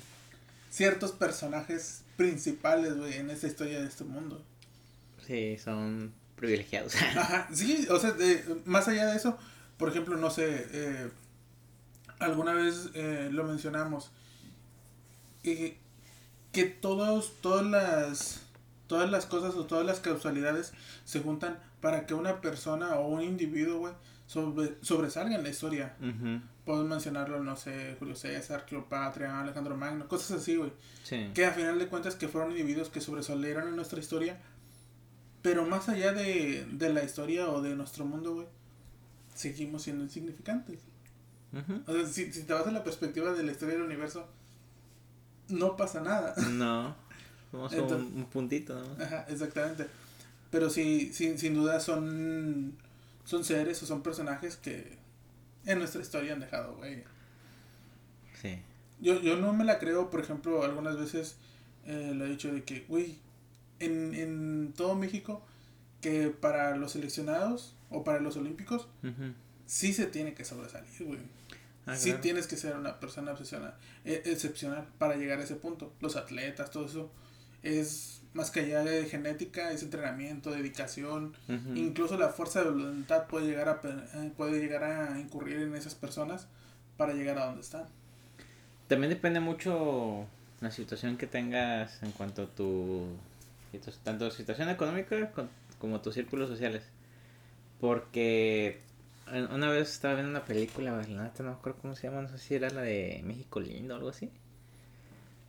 ciertos 0.71 1.13
personajes 1.13 2.03
principales, 2.17 2.97
güey, 2.99 3.15
en 3.15 3.31
esta 3.31 3.47
historia 3.47 3.81
de 3.81 3.87
este 3.89 4.05
mundo. 4.05 4.45
Sí, 5.27 5.57
son 5.59 6.13
privilegiados. 6.37 6.95
Ajá, 7.17 7.49
sí, 7.53 7.87
o 7.91 7.99
sea, 7.99 8.13
de- 8.13 8.45
más 8.67 8.89
allá 8.89 9.07
de 9.07 9.17
eso, 9.17 9.39
por 9.79 9.89
ejemplo, 9.89 10.17
no 10.19 10.31
sé, 10.31 10.67
eh, 10.73 11.09
alguna 12.19 12.53
vez 12.53 12.91
eh, 12.95 13.29
lo 13.33 13.45
mencionamos, 13.45 14.11
que 16.53 16.65
todos, 16.65 17.33
todas 17.41 17.67
las, 17.67 18.41
todas 18.93 19.11
las 19.11 19.25
cosas 19.25 19.55
o 19.55 19.65
todas 19.65 19.87
las 19.87 20.01
causalidades 20.01 20.75
se 21.07 21.21
juntan 21.21 21.59
para 21.81 22.05
que 22.05 22.13
una 22.13 22.43
persona 22.43 22.97
o 22.97 23.09
un 23.09 23.23
individuo, 23.23 23.79
güey, 23.79 23.95
sobre, 24.27 24.77
sobresalga 24.83 25.35
en 25.35 25.43
la 25.43 25.49
historia. 25.49 25.97
Ujú. 25.99 26.43
Podemos 26.67 26.91
mencionarlo, 26.91 27.43
no 27.43 27.57
sé, 27.57 27.97
Julio 27.99 28.15
César, 28.15 28.67
Cleopatra, 28.67 29.41
Alejandro 29.41 29.79
Magno, 29.79 30.09
cosas 30.09 30.43
así, 30.43 30.57
güey. 30.57 30.75
Sí. 31.05 31.31
Que 31.33 31.47
a 31.47 31.53
final 31.53 31.79
de 31.79 31.89
cuentas 31.89 32.17
que 32.17 32.29
fueron 32.29 32.51
individuos 32.51 32.91
que 32.91 33.01
sobresalieron 33.01 33.67
en 33.67 33.77
nuestra 33.77 33.99
historia. 33.99 34.39
Pero 35.41 35.65
más 35.65 35.89
allá 35.89 36.13
de, 36.13 36.67
de 36.71 36.93
la 36.93 37.03
historia 37.03 37.49
o 37.49 37.63
de 37.63 37.75
nuestro 37.75 38.05
mundo, 38.05 38.35
güey, 38.35 38.47
seguimos 39.35 39.85
siendo 39.85 40.05
insignificantes. 40.05 40.81
O 41.87 41.93
sea, 41.95 42.07
si, 42.07 42.31
si 42.31 42.43
te 42.43 42.53
vas 42.53 42.67
a 42.67 42.73
la 42.73 42.85
perspectiva 42.85 43.33
de 43.33 43.43
la 43.43 43.53
historia 43.53 43.75
del 43.75 43.85
universo, 43.85 44.29
no 45.49 45.77
pasa 45.77 46.03
nada. 46.03 46.35
No. 46.51 46.95
Un, 47.53 47.73
Entonces- 47.73 48.13
un 48.15 48.25
puntito, 48.27 48.75
¿no? 48.75 49.05
Ajá, 49.05 49.27
exactamente. 49.29 49.87
Pero 50.51 50.71
sí, 50.71 51.11
sí, 51.13 51.37
sin 51.39 51.55
duda 51.55 51.81
son, 51.81 52.75
son 53.25 53.45
seres 53.45 53.83
o 53.83 53.87
son 53.87 54.03
personajes 54.03 54.57
que 54.57 54.97
en 55.67 55.79
nuestra 55.79 56.01
historia 56.03 56.33
han 56.35 56.41
dejado, 56.41 56.75
güey. 56.77 57.05
Sí. 58.41 58.59
Yo, 59.01 59.21
yo 59.21 59.37
no 59.37 59.53
me 59.53 59.65
la 59.65 59.79
creo, 59.79 60.11
por 60.11 60.21
ejemplo, 60.21 60.63
algunas 60.65 60.97
veces 60.99 61.37
eh, 61.87 62.13
lo 62.15 62.25
he 62.27 62.29
dicho 62.31 62.53
de 62.53 62.65
que, 62.65 62.81
güey, 62.89 63.19
en, 63.81 64.15
en 64.15 64.73
todo 64.77 64.95
México, 64.95 65.43
que 66.01 66.29
para 66.29 66.77
los 66.77 66.93
seleccionados 66.93 67.75
o 67.91 68.05
para 68.05 68.21
los 68.21 68.37
olímpicos, 68.37 68.89
sí 69.67 69.93
se 69.93 70.07
tiene 70.07 70.35
que 70.35 70.45
sobresalir, 70.45 70.91
güey. 71.05 71.21
Ah, 71.85 71.97
sí 71.97 72.11
claro. 72.11 72.21
tienes 72.23 72.47
que 72.47 72.57
ser 72.57 72.77
una 72.77 73.01
persona 73.01 73.33
obsesionada, 73.33 73.77
eh, 74.05 74.23
excepcional 74.27 74.87
para 74.99 75.17
llegar 75.17 75.41
a 75.41 75.43
ese 75.45 75.57
punto. 75.57 75.93
Los 76.01 76.15
atletas, 76.17 76.71
todo 76.71 76.87
eso, 76.87 77.11
es 77.63 78.23
más 78.35 78.51
que 78.51 78.61
allá 78.61 78.83
de 78.83 79.05
genética, 79.07 79.73
es 79.73 79.83
entrenamiento, 79.83 80.51
dedicación, 80.51 81.35
incluso 81.77 82.17
la 82.17 82.31
fuerza 82.31 82.63
de 82.65 82.71
voluntad 82.71 83.27
puede 83.27 83.47
llegar 83.47 83.69
a, 83.69 83.81
eh, 83.85 84.33
puede 84.37 84.59
llegar 84.59 84.85
a 84.85 85.21
incurrir 85.21 85.59
en 85.59 85.75
esas 85.75 85.95
personas 85.95 86.47
para 86.97 87.13
llegar 87.13 87.39
a 87.39 87.47
donde 87.47 87.61
están. 87.61 87.85
También 88.89 89.11
depende 89.11 89.41
mucho 89.41 90.27
la 90.61 90.71
situación 90.71 91.17
que 91.19 91.27
tengas 91.27 92.03
en 92.03 92.13
cuanto 92.13 92.43
a 92.43 92.47
tu 92.47 93.07
tanto 94.05 94.31
situación 94.31 94.69
económica 94.71 95.31
con- 95.33 95.49
como 95.79 96.01
tus 96.01 96.15
círculos 96.15 96.49
sociales. 96.49 96.83
Porque 97.81 98.79
una 99.51 99.69
vez 99.71 99.91
estaba 99.91 100.15
viendo 100.15 100.31
una 100.31 100.45
película, 100.45 100.91
no 101.09 101.23
me 101.23 101.51
acuerdo 101.51 101.79
cómo 101.81 101.95
se 101.97 102.07
llama, 102.09 102.23
no 102.23 102.29
sé 102.29 102.39
si 102.39 102.55
era 102.55 102.71
la 102.71 102.83
de 102.83 103.21
México 103.25 103.61
Lindo 103.61 103.95
o 103.95 103.97
algo 103.97 104.11
así. 104.11 104.31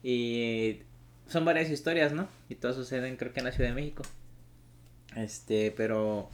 Y 0.02 0.80
son 1.34 1.46
varias 1.46 1.70
historias, 1.70 2.14
¿no? 2.14 2.30
Y 2.48 2.56
todas 2.56 2.76
suceden 2.76 3.18
creo 3.18 3.34
que 3.34 3.40
en 3.40 3.46
la 3.46 3.52
Ciudad 3.52 3.70
de 3.70 3.76
México. 3.76 4.04
Este, 5.16 5.74
pero 5.76 6.30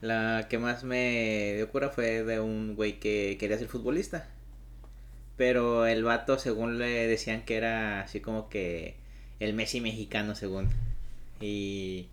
la 0.00 0.46
que 0.48 0.58
más 0.58 0.84
me 0.84 1.54
dio 1.56 1.68
cura 1.70 1.90
fue 1.90 2.24
de 2.24 2.40
un 2.40 2.76
güey 2.76 2.98
que 3.00 3.36
quería 3.38 3.58
ser 3.58 3.68
futbolista. 3.68 4.28
Pero 5.36 5.86
el 5.86 6.04
vato, 6.04 6.38
según 6.38 6.78
le 6.78 7.08
decían 7.08 7.44
que 7.44 7.56
era 7.56 8.02
así 8.02 8.20
como 8.20 8.48
que 8.48 8.94
el 9.40 9.52
Messi 9.52 9.80
mexicano, 9.80 10.36
según. 10.36 10.70
Y 11.40 12.06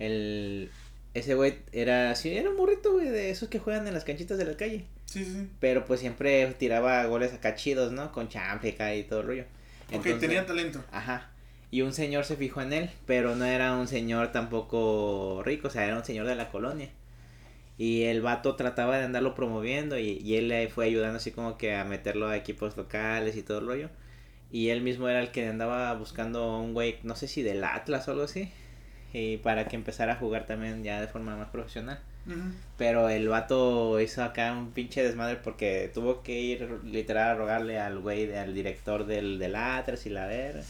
el 0.00 0.70
ese 1.14 1.34
güey 1.34 1.58
era 1.72 2.10
así, 2.10 2.36
era 2.36 2.50
un 2.50 2.56
burrito, 2.56 2.92
güey, 2.92 3.08
de 3.08 3.30
esos 3.30 3.48
que 3.48 3.58
juegan 3.58 3.86
en 3.86 3.94
las 3.94 4.04
canchitas 4.04 4.38
de 4.38 4.44
la 4.44 4.56
calle. 4.56 4.84
Sí, 5.06 5.24
sí, 5.24 5.32
sí. 5.32 5.48
Pero 5.60 5.84
pues 5.84 6.00
siempre 6.00 6.46
tiraba 6.58 7.04
goles 7.06 7.32
acá 7.32 7.54
chidos, 7.54 7.92
¿no? 7.92 8.12
Con 8.12 8.28
champica 8.28 8.94
y 8.94 9.04
todo 9.04 9.20
el 9.20 9.26
rollo. 9.26 9.44
Ok, 9.92 10.18
tenía 10.18 10.46
talento. 10.46 10.84
Ajá. 10.92 11.30
Y 11.70 11.82
un 11.82 11.92
señor 11.92 12.24
se 12.24 12.36
fijó 12.36 12.62
en 12.62 12.72
él, 12.72 12.90
pero 13.06 13.36
no 13.36 13.44
era 13.44 13.74
un 13.76 13.88
señor 13.88 14.32
tampoco 14.32 15.42
rico, 15.44 15.68
o 15.68 15.70
sea, 15.70 15.84
era 15.84 15.96
un 15.96 16.04
señor 16.04 16.26
de 16.26 16.34
la 16.34 16.50
colonia. 16.50 16.88
Y 17.76 18.04
el 18.04 18.22
vato 18.22 18.56
trataba 18.56 18.98
de 18.98 19.04
andarlo 19.04 19.34
promoviendo 19.34 19.98
y, 19.98 20.18
y 20.18 20.36
él 20.36 20.48
le 20.48 20.68
fue 20.68 20.86
ayudando 20.86 21.18
así 21.18 21.30
como 21.30 21.58
que 21.58 21.76
a 21.76 21.84
meterlo 21.84 22.28
a 22.28 22.36
equipos 22.36 22.76
locales 22.76 23.36
y 23.36 23.42
todo 23.42 23.58
el 23.58 23.66
rollo. 23.66 23.90
Y 24.50 24.70
él 24.70 24.80
mismo 24.80 25.08
era 25.08 25.20
el 25.20 25.30
que 25.30 25.46
andaba 25.46 25.92
buscando 25.94 26.58
un 26.58 26.72
güey, 26.74 26.96
no 27.02 27.16
sé 27.16 27.28
si 27.28 27.42
del 27.42 27.62
Atlas 27.64 28.08
o 28.08 28.12
algo 28.12 28.24
así, 28.24 28.50
y 29.12 29.36
para 29.38 29.68
que 29.68 29.76
empezara 29.76 30.14
a 30.14 30.16
jugar 30.16 30.46
también 30.46 30.82
ya 30.84 31.00
de 31.00 31.08
forma 31.08 31.36
más 31.36 31.50
profesional. 31.50 32.00
Ujú. 32.28 32.52
Pero 32.76 33.08
el 33.08 33.28
vato 33.28 34.00
hizo 34.00 34.22
acá 34.22 34.52
un 34.52 34.70
pinche 34.70 35.02
desmadre 35.02 35.36
porque 35.36 35.90
tuvo 35.92 36.22
que 36.22 36.38
ir 36.38 36.80
literal 36.84 37.30
a 37.30 37.34
rogarle 37.34 37.80
al 37.80 37.98
güey, 37.98 38.32
al 38.36 38.54
director 38.54 39.06
del, 39.06 39.38
del 39.38 39.56
y 40.04 40.08
la 40.10 40.26
ver. 40.26 40.62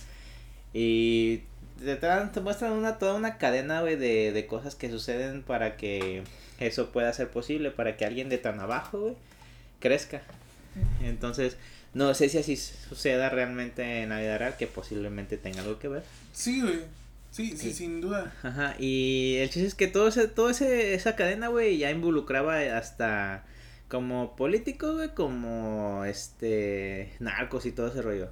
Y 0.72 1.42
te, 1.84 1.96
te 1.96 2.40
muestran 2.40 2.72
una, 2.72 2.98
toda 2.98 3.14
una 3.14 3.36
cadena, 3.36 3.80
güey, 3.80 3.96
de, 3.96 4.32
de 4.32 4.46
cosas 4.46 4.74
que 4.74 4.90
suceden 4.90 5.42
para 5.42 5.76
que 5.76 6.22
eso 6.60 6.90
pueda 6.90 7.12
ser 7.12 7.28
posible, 7.28 7.70
para 7.70 7.96
que 7.96 8.04
alguien 8.04 8.28
de 8.28 8.38
tan 8.38 8.60
abajo, 8.60 9.00
güey, 9.00 9.14
crezca. 9.80 10.22
Entonces, 11.02 11.56
no 11.94 12.14
sé 12.14 12.28
si 12.28 12.38
así 12.38 12.56
suceda 12.56 13.28
realmente 13.28 14.02
en 14.02 14.10
la 14.10 14.20
vida 14.20 14.38
real, 14.38 14.56
que 14.56 14.66
posiblemente 14.66 15.36
tenga 15.36 15.60
algo 15.60 15.78
que 15.78 15.88
ver. 15.88 16.02
Sí, 16.32 16.60
güey. 16.60 16.80
Sí, 17.38 17.52
sí, 17.52 17.56
Sí. 17.56 17.72
sin 17.72 18.00
duda. 18.00 18.34
Ajá, 18.42 18.74
y 18.80 19.36
el 19.36 19.48
chiste 19.50 19.68
es 19.68 19.74
que 19.76 19.86
todo 19.86 20.08
ese, 20.08 20.26
todo 20.28 20.50
ese, 20.50 20.94
esa 20.94 21.14
cadena, 21.14 21.46
güey, 21.48 21.78
ya 21.78 21.90
involucraba 21.92 22.58
hasta 22.76 23.44
como 23.88 24.34
políticos, 24.36 24.96
güey, 24.96 25.14
como 25.14 26.04
este 26.04 27.12
narcos 27.20 27.64
y 27.66 27.72
todo 27.72 27.86
ese 27.88 28.02
rollo. 28.02 28.28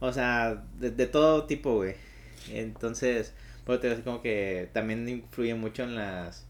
O 0.00 0.12
sea, 0.12 0.64
de, 0.78 0.90
de 0.90 1.06
todo 1.06 1.46
tipo, 1.46 1.76
güey. 1.76 1.94
Entonces, 2.50 3.32
pues 3.64 3.80
te 3.80 3.94
como 4.02 4.20
que 4.20 4.68
también 4.74 5.08
influye 5.08 5.54
mucho 5.54 5.84
en 5.84 5.94
las 5.94 6.46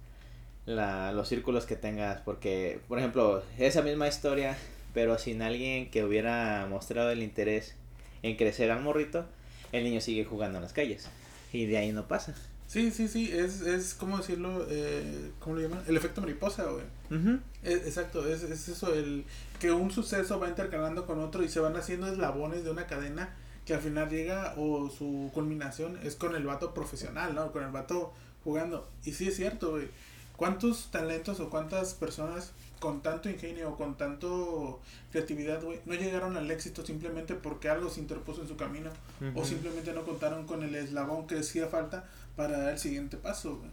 la, 0.66 1.12
los 1.12 1.28
círculos 1.28 1.66
que 1.66 1.76
tengas, 1.76 2.20
porque, 2.22 2.80
por 2.88 2.98
ejemplo, 2.98 3.44
esa 3.58 3.82
misma 3.82 4.08
historia, 4.08 4.56
pero 4.94 5.18
sin 5.18 5.42
alguien 5.42 5.90
que 5.90 6.04
hubiera 6.04 6.66
mostrado 6.68 7.10
el 7.10 7.22
interés 7.22 7.76
en 8.22 8.36
crecer 8.36 8.70
al 8.72 8.80
morrito, 8.82 9.24
el 9.72 9.84
niño 9.84 10.00
sigue 10.00 10.24
jugando 10.24 10.58
en 10.58 10.62
las 10.62 10.72
calles. 10.72 11.08
Y 11.52 11.66
de 11.66 11.78
ahí 11.78 11.92
no 11.92 12.08
pasa. 12.08 12.34
Sí, 12.66 12.90
sí, 12.90 13.06
sí. 13.08 13.30
Es, 13.30 13.60
es 13.60 13.94
¿cómo 13.94 14.16
decirlo? 14.18 14.66
Eh, 14.70 15.30
¿Cómo 15.40 15.56
lo 15.56 15.62
llaman? 15.62 15.82
El 15.86 15.96
efecto 15.96 16.20
mariposa, 16.22 16.64
güey. 16.64 16.84
Ujú. 17.10 17.38
Es- 17.62 17.86
exacto, 17.86 18.26
es, 18.26 18.42
es 18.42 18.68
eso, 18.68 18.94
el 18.94 19.24
que 19.60 19.72
un 19.72 19.90
suceso 19.90 20.40
va 20.40 20.48
intercalando 20.48 21.04
con 21.06 21.20
otro 21.20 21.42
y 21.44 21.48
se 21.50 21.60
van 21.60 21.76
haciendo 21.76 22.06
eslabones 22.10 22.64
de 22.64 22.70
una 22.70 22.86
cadena 22.86 23.34
que 23.66 23.74
al 23.74 23.80
final 23.80 24.08
llega 24.08 24.54
o 24.56 24.88
su 24.90 25.30
culminación 25.34 25.98
es 26.02 26.16
con 26.16 26.34
el 26.34 26.44
vato 26.46 26.72
profesional, 26.74 27.34
¿no? 27.34 27.52
Con 27.52 27.62
el 27.62 27.70
vato 27.70 28.12
jugando. 28.42 28.88
Y 29.04 29.12
sí 29.12 29.28
es 29.28 29.36
cierto, 29.36 29.72
güey. 29.72 29.88
¿Cuántos 30.36 30.90
talentos 30.90 31.38
o 31.40 31.50
cuántas 31.50 31.94
personas 31.94 32.52
con 32.82 33.00
tanto 33.00 33.30
ingenio 33.30 33.70
o 33.70 33.76
con 33.76 33.96
tanto 33.96 34.80
creatividad, 35.12 35.62
güey, 35.62 35.78
no 35.86 35.94
llegaron 35.94 36.36
al 36.36 36.50
éxito 36.50 36.84
simplemente 36.84 37.36
porque 37.36 37.68
algo 37.68 37.88
se 37.88 38.00
interpuso 38.00 38.42
en 38.42 38.48
su 38.48 38.56
camino 38.56 38.90
o 39.36 39.44
simplemente 39.44 39.92
no 39.92 40.02
contaron 40.02 40.48
con 40.48 40.64
el 40.64 40.74
eslabón 40.74 41.28
que 41.28 41.38
hacía 41.38 41.68
falta 41.68 42.08
para 42.34 42.58
dar 42.58 42.72
el 42.72 42.80
siguiente 42.80 43.16
paso, 43.16 43.56
güey? 43.58 43.70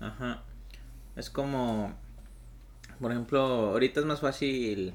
Ajá. 0.00 0.42
Es 1.16 1.30
como, 1.30 1.94
por 3.00 3.10
ejemplo, 3.10 3.40
ahorita 3.40 4.00
es 4.00 4.06
más 4.06 4.20
fácil, 4.20 4.92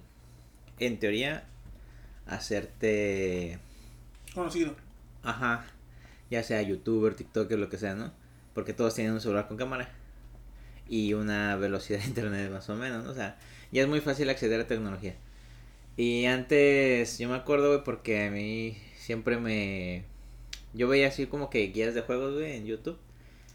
en 0.77 0.99
teoría, 0.99 1.45
hacerte, 2.27 3.57
Conocido. 4.35 4.75
ajá, 5.23 5.65
ya 6.29 6.43
sea 6.43 6.61
youtuber, 6.61 7.15
tiktoker, 7.15 7.57
lo 7.57 7.69
que 7.69 7.79
sea, 7.79 7.95
¿no? 7.95 8.11
Porque 8.53 8.73
todos 8.73 8.93
tienen 8.93 9.13
un 9.13 9.21
celular 9.21 9.47
con 9.47 9.57
cámara 9.57 9.89
y 10.87 11.13
una 11.13 11.55
velocidad 11.55 11.99
de 11.99 12.05
internet 12.05 12.51
más 12.51 12.69
o 12.69 12.75
menos, 12.75 13.03
¿no? 13.03 13.11
O 13.11 13.15
sea, 13.15 13.37
ya 13.71 13.81
es 13.81 13.87
muy 13.87 14.01
fácil 14.01 14.29
acceder 14.29 14.61
a 14.61 14.67
tecnología. 14.67 15.15
Y 15.97 16.25
antes, 16.25 17.17
yo 17.17 17.29
me 17.29 17.35
acuerdo, 17.35 17.69
güey, 17.69 17.83
porque 17.83 18.25
a 18.25 18.31
mí 18.31 18.77
siempre 18.97 19.37
me... 19.37 20.03
Yo 20.73 20.87
veía 20.87 21.07
así 21.07 21.25
como 21.25 21.49
que 21.49 21.67
guías 21.67 21.93
de 21.93 22.01
juegos, 22.01 22.33
güey, 22.33 22.57
en 22.57 22.65
YouTube. 22.65 22.97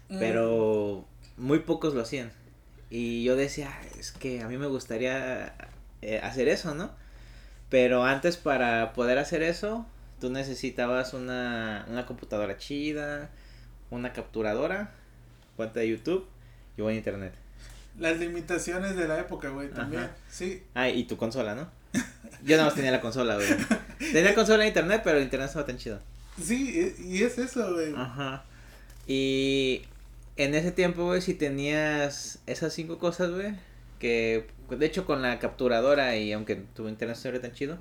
Mm. 0.09 0.19
Pero 0.19 1.05
muy 1.37 1.59
pocos 1.59 1.93
lo 1.93 2.01
hacían. 2.01 2.31
Y 2.89 3.23
yo 3.23 3.35
decía, 3.35 3.69
"Ah, 3.71 3.81
es 3.99 4.11
que 4.11 4.41
a 4.41 4.47
mí 4.47 4.57
me 4.57 4.67
gustaría 4.67 5.53
eh, 6.01 6.19
hacer 6.23 6.47
eso, 6.49 6.75
¿no? 6.75 6.91
Pero 7.69 8.03
antes 8.03 8.37
para 8.37 8.93
poder 8.93 9.17
hacer 9.17 9.43
eso, 9.43 9.85
tú 10.19 10.29
necesitabas 10.29 11.13
una, 11.13 11.85
una 11.89 12.05
computadora 12.05 12.57
chida, 12.57 13.29
una 13.91 14.13
capturadora, 14.13 14.91
cuenta 15.55 15.79
de 15.79 15.89
YouTube 15.89 16.27
y 16.81 16.83
buen 16.83 16.95
internet. 16.95 17.33
Las 17.99 18.19
limitaciones 18.19 18.95
de 18.95 19.07
la 19.07 19.19
época, 19.19 19.49
güey, 19.49 19.69
también. 19.69 20.03
Ajá. 20.03 20.15
Sí. 20.29 20.63
Ah, 20.73 20.89
y 20.89 21.03
tu 21.03 21.17
consola, 21.17 21.55
¿no? 21.55 21.69
Yo 22.43 22.57
nada 22.57 22.65
más 22.65 22.75
tenía 22.75 22.91
la 22.91 23.01
consola, 23.01 23.35
güey. 23.35 23.47
Tenía 24.13 24.33
consola 24.33 24.63
e 24.63 24.67
internet, 24.69 25.01
pero 25.03 25.17
el 25.17 25.23
internet 25.23 25.49
estaba 25.49 25.65
tan 25.65 25.77
chido. 25.77 25.99
Sí, 26.41 26.95
y 26.99 27.17
y 27.17 27.23
es 27.23 27.37
eso, 27.37 27.73
güey. 27.73 27.93
Ajá. 27.95 28.43
Y 29.05 29.83
en 30.37 30.55
ese 30.55 30.71
tiempo, 30.71 31.05
güey, 31.05 31.21
si 31.21 31.33
tenías 31.33 32.39
esas 32.47 32.73
cinco 32.73 32.97
cosas, 32.97 33.29
güey, 33.31 33.53
que 33.99 34.47
de 34.69 34.85
hecho 34.85 35.05
con 35.05 35.21
la 35.21 35.37
capturadora 35.37 36.15
y 36.15 36.31
aunque 36.31 36.55
tu 36.55 36.87
internet 36.87 37.17
no 37.23 37.29
era 37.29 37.41
tan 37.41 37.51
chido, 37.51 37.77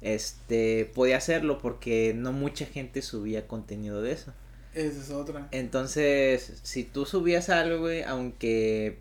este, 0.00 0.90
podía 0.94 1.18
hacerlo 1.18 1.58
porque 1.58 2.14
no 2.16 2.32
mucha 2.32 2.66
gente 2.66 3.02
subía 3.02 3.46
contenido 3.46 4.02
de 4.02 4.12
eso. 4.12 4.32
Esa 4.74 5.00
es 5.00 5.10
otra. 5.10 5.48
Entonces, 5.50 6.60
si 6.62 6.84
tú 6.84 7.06
subías 7.06 7.48
algo, 7.50 7.80
güey, 7.80 8.02
aunque 8.02 8.98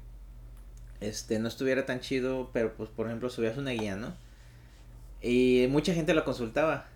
este 0.99 1.39
no 1.39 1.47
estuviera 1.47 1.85
tan 1.85 1.99
chido, 2.01 2.49
pero 2.53 2.73
pues 2.73 2.89
por 2.89 3.07
ejemplo 3.07 3.29
subías 3.29 3.57
una 3.57 3.71
guía, 3.71 3.95
¿no? 3.95 4.15
Y 5.21 5.67
mucha 5.69 5.93
gente 5.93 6.13
lo 6.13 6.25
consultaba. 6.25 6.87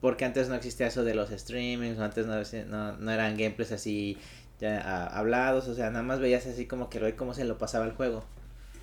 Porque 0.00 0.24
antes 0.24 0.48
no 0.48 0.54
existía 0.54 0.86
eso 0.86 1.02
de 1.02 1.14
los 1.14 1.30
streamings, 1.30 1.98
antes 1.98 2.26
no, 2.26 2.36
no, 2.66 2.96
no 2.98 3.10
eran 3.10 3.36
gameplays 3.36 3.72
así 3.72 4.16
ya 4.60 5.06
hablados, 5.06 5.68
o 5.68 5.74
sea, 5.74 5.90
nada 5.90 6.02
más 6.02 6.20
veías 6.20 6.46
así 6.46 6.66
como 6.66 6.88
que 6.90 7.00
lo 7.00 7.16
cómo 7.16 7.34
se 7.34 7.44
lo 7.44 7.58
pasaba 7.58 7.84
el 7.84 7.92
juego. 7.92 8.24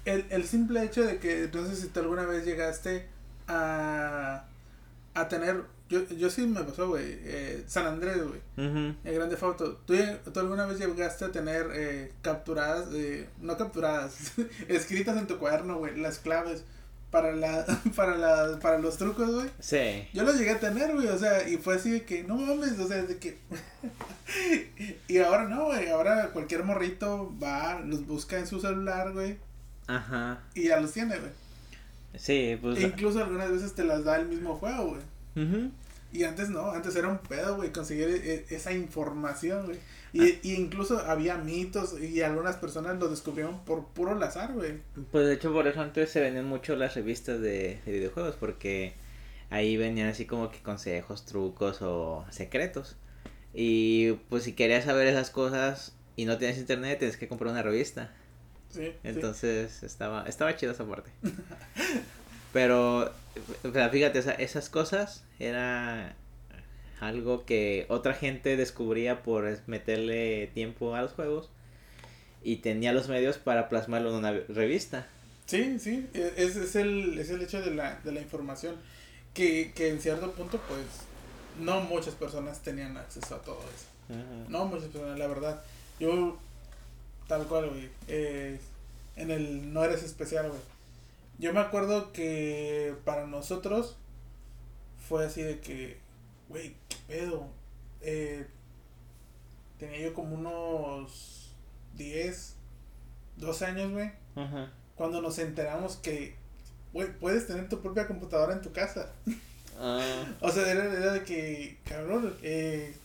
El, 0.06 0.26
el 0.30 0.44
simple 0.46 0.84
hecho 0.84 1.04
de 1.04 1.18
que, 1.20 1.50
no 1.54 1.66
sé 1.66 1.76
si 1.76 1.88
tú 1.88 2.02
alguna 2.02 2.26
vez 2.26 2.46
llegaste 2.46 3.08
a, 3.48 4.46
a 5.14 5.28
tener, 5.28 5.64
yo, 5.90 6.04
yo 6.10 6.30
sí 6.30 6.46
me 6.48 6.64
pasó, 6.64 6.88
güey, 6.90 7.06
eh, 7.22 7.64
San 7.68 7.86
Andrés, 7.86 8.18
güey, 8.18 8.42
Ujú. 8.58 8.96
el 9.04 9.14
Grande 9.16 9.38
Foto. 9.38 9.78
¿Tú, 9.86 9.94
¿Tú 10.34 10.40
alguna 10.40 10.66
vez 10.66 10.80
llegaste 10.80 11.26
a 11.26 11.32
tener 11.32 11.68
eh, 11.74 12.12
capturadas, 12.22 12.88
eh, 12.94 13.28
no 13.40 13.56
capturadas, 13.58 14.34
escritas 14.68 15.18
en 15.18 15.28
tu 15.28 15.38
cuaderno, 15.38 15.78
güey, 15.78 15.96
las 15.98 16.20
claves 16.20 16.64
para, 17.12 17.36
la, 17.36 17.66
para, 17.96 18.18
la, 18.18 18.60
para 18.60 18.80
los 18.80 18.98
trucos, 18.98 19.32
güey? 19.32 19.50
Sí. 19.60 20.08
Yo 20.14 20.24
lo 20.24 20.34
llegué 20.34 20.52
a 20.52 20.60
tener, 20.60 20.94
güey, 20.94 21.08
o 21.08 21.18
sea, 21.20 21.48
y 21.48 21.58
fue 21.58 21.76
así 21.76 21.92
de 21.92 22.04
que, 22.04 22.24
no 22.24 22.36
mames, 22.36 22.80
o 22.80 22.88
sea, 22.88 23.04
de 23.04 23.18
que... 23.18 23.38
y 25.08 25.20
ahora 25.20 25.44
no, 25.46 25.66
güey, 25.66 25.90
ahora 25.90 26.30
cualquier 26.32 26.64
morrito 26.64 27.32
va, 27.42 27.80
los 27.82 28.06
busca 28.08 28.40
en 28.40 28.48
su 28.48 28.60
celular, 28.60 29.14
güey, 29.14 29.38
Ajá. 29.88 30.42
y 30.56 30.64
ya 30.70 30.80
los 30.80 30.92
tiene, 30.92 31.20
güey. 31.20 31.32
Sí, 32.18 32.58
pues. 32.62 32.80
E 32.80 32.84
incluso 32.84 33.22
algunas 33.22 33.52
veces 33.52 33.76
te 33.76 33.84
las 33.84 34.06
da 34.06 34.16
el 34.18 34.28
mismo 34.28 34.56
juego, 34.56 34.92
güey. 34.92 35.02
Ujú. 35.36 35.72
Y 36.12 36.24
antes 36.24 36.50
no, 36.50 36.72
antes 36.72 36.96
era 36.96 37.10
un 37.10 37.18
pedo, 37.18 37.58
güey, 37.58 37.74
conseguir 37.74 38.08
e- 38.10 38.46
esa 38.50 38.72
información, 38.72 39.66
güey. 39.66 39.78
Y, 40.14 40.40
y 40.50 40.54
incluso 40.56 41.00
había 41.00 41.38
mitos 41.38 42.00
y 42.00 42.22
algunas 42.22 42.56
personas 42.56 42.98
lo 42.98 43.10
descubrieron 43.10 43.66
por 43.66 43.88
puro 43.88 44.18
azar, 44.24 44.54
güey. 44.54 44.80
Pues 45.12 45.28
de 45.28 45.34
hecho 45.34 45.52
por 45.52 45.68
eso 45.68 45.82
antes 45.82 46.10
se 46.10 46.22
venían 46.22 46.46
mucho 46.46 46.78
las 46.78 46.96
revistas 46.96 47.42
de, 47.42 47.82
de 47.86 47.92
videojuegos 47.92 48.36
porque 48.36 48.94
ahí 49.50 49.76
venían 49.76 50.08
así 50.08 50.26
como 50.26 50.52
que 50.52 50.60
consejos, 50.60 51.26
trucos 51.26 51.82
o 51.82 52.26
secretos. 52.30 52.96
Y 53.54 54.14
pues 54.30 54.44
si 54.44 54.54
querías 54.54 54.86
saber 54.86 55.08
esas 55.08 55.32
cosas 55.32 55.94
y 56.16 56.24
no 56.24 56.38
tienes 56.38 56.58
internet 56.60 57.00
tienes 57.00 57.18
que 57.18 57.28
comprar 57.28 57.52
una 57.52 57.62
revista. 57.62 58.14
Sí, 58.70 58.86
sí. 58.86 58.94
Entonces 59.04 59.84
estaba 59.84 60.24
estaba 60.28 60.56
chido 60.56 60.72
esa 60.72 60.86
parte. 60.86 61.12
Pero 62.56 63.12
o 63.66 63.72
sea, 63.74 63.90
fíjate, 63.90 64.20
esa- 64.20 64.32
esas 64.36 64.70
cosas 64.70 65.26
era 65.40 66.16
algo 67.02 67.44
que 67.46 67.86
otra 67.90 68.14
gente 68.14 68.56
descubría 68.56 69.24
por 69.24 69.60
meterle 69.68 70.48
tiempo 70.54 70.96
a 70.96 71.02
los 71.02 71.12
juegos 71.12 71.50
y 72.44 72.58
tenía 72.58 72.94
los 72.94 73.10
medios 73.10 73.38
para 73.38 73.68
plasmarlo 73.68 74.10
en 74.12 74.16
una 74.16 74.32
revista. 74.32 75.06
Sí, 75.48 75.80
sí, 75.80 76.08
e- 76.14 76.34
es, 76.38 76.56
es, 76.56 76.78
el, 76.78 77.20
es 77.20 77.30
el 77.30 77.42
hecho 77.42 77.62
de 77.62 77.72
la, 77.72 78.00
de 78.06 78.14
la 78.14 78.22
información. 78.22 78.76
Que, 79.34 79.74
que 79.76 79.90
en 79.90 80.00
cierto 80.00 80.32
punto, 80.32 80.58
pues, 80.70 80.86
no 81.60 81.82
muchas 81.82 82.14
personas 82.16 82.62
tenían 82.62 82.96
acceso 82.96 83.36
a 83.36 83.42
todo 83.42 83.60
eso. 83.76 84.14
Ajá. 84.18 84.46
No 84.48 84.64
muchas 84.64 84.88
personas, 84.88 85.20
la 85.20 85.28
verdad. 85.28 85.62
Yo, 86.00 86.38
tal 87.28 87.46
cual, 87.48 87.70
güey. 87.70 87.90
eh, 88.08 88.58
en 89.18 89.30
el 89.32 89.74
No 89.74 89.84
Eres 89.84 90.04
Especial, 90.04 90.48
güey. 90.48 90.62
Yo 91.38 91.54
me 91.54 91.60
acuerdo 91.60 92.12
que 92.14 92.96
para 93.04 93.28
nosotros 93.28 93.98
fue 95.08 95.26
así 95.26 95.42
de 95.42 95.60
que, 95.60 96.00
güey, 96.50 96.76
qué 96.90 96.96
pedo. 97.08 97.48
Eh, 98.02 98.48
tenía 99.78 100.00
yo 100.00 100.14
como 100.14 100.36
unos 100.36 101.54
10, 101.96 102.56
12 103.38 103.66
años, 103.66 103.92
güey. 103.92 104.12
Ajá. 104.36 104.72
Cuando 104.96 105.22
nos 105.22 105.38
enteramos 105.40 105.98
que, 105.98 106.36
güey, 106.94 107.12
puedes 107.20 107.48
tener 107.48 107.68
tu 107.68 107.82
propia 107.82 108.08
computadora 108.08 108.54
en 108.54 108.62
tu 108.62 108.72
casa. 108.72 109.12
Ah, 109.78 110.00
O 110.40 110.50
sea, 110.50 110.72
era, 110.72 110.86
era 110.86 111.12
de 111.12 111.24
que, 111.24 111.80
cabrón, 111.84 112.34
eh, 112.42 112.96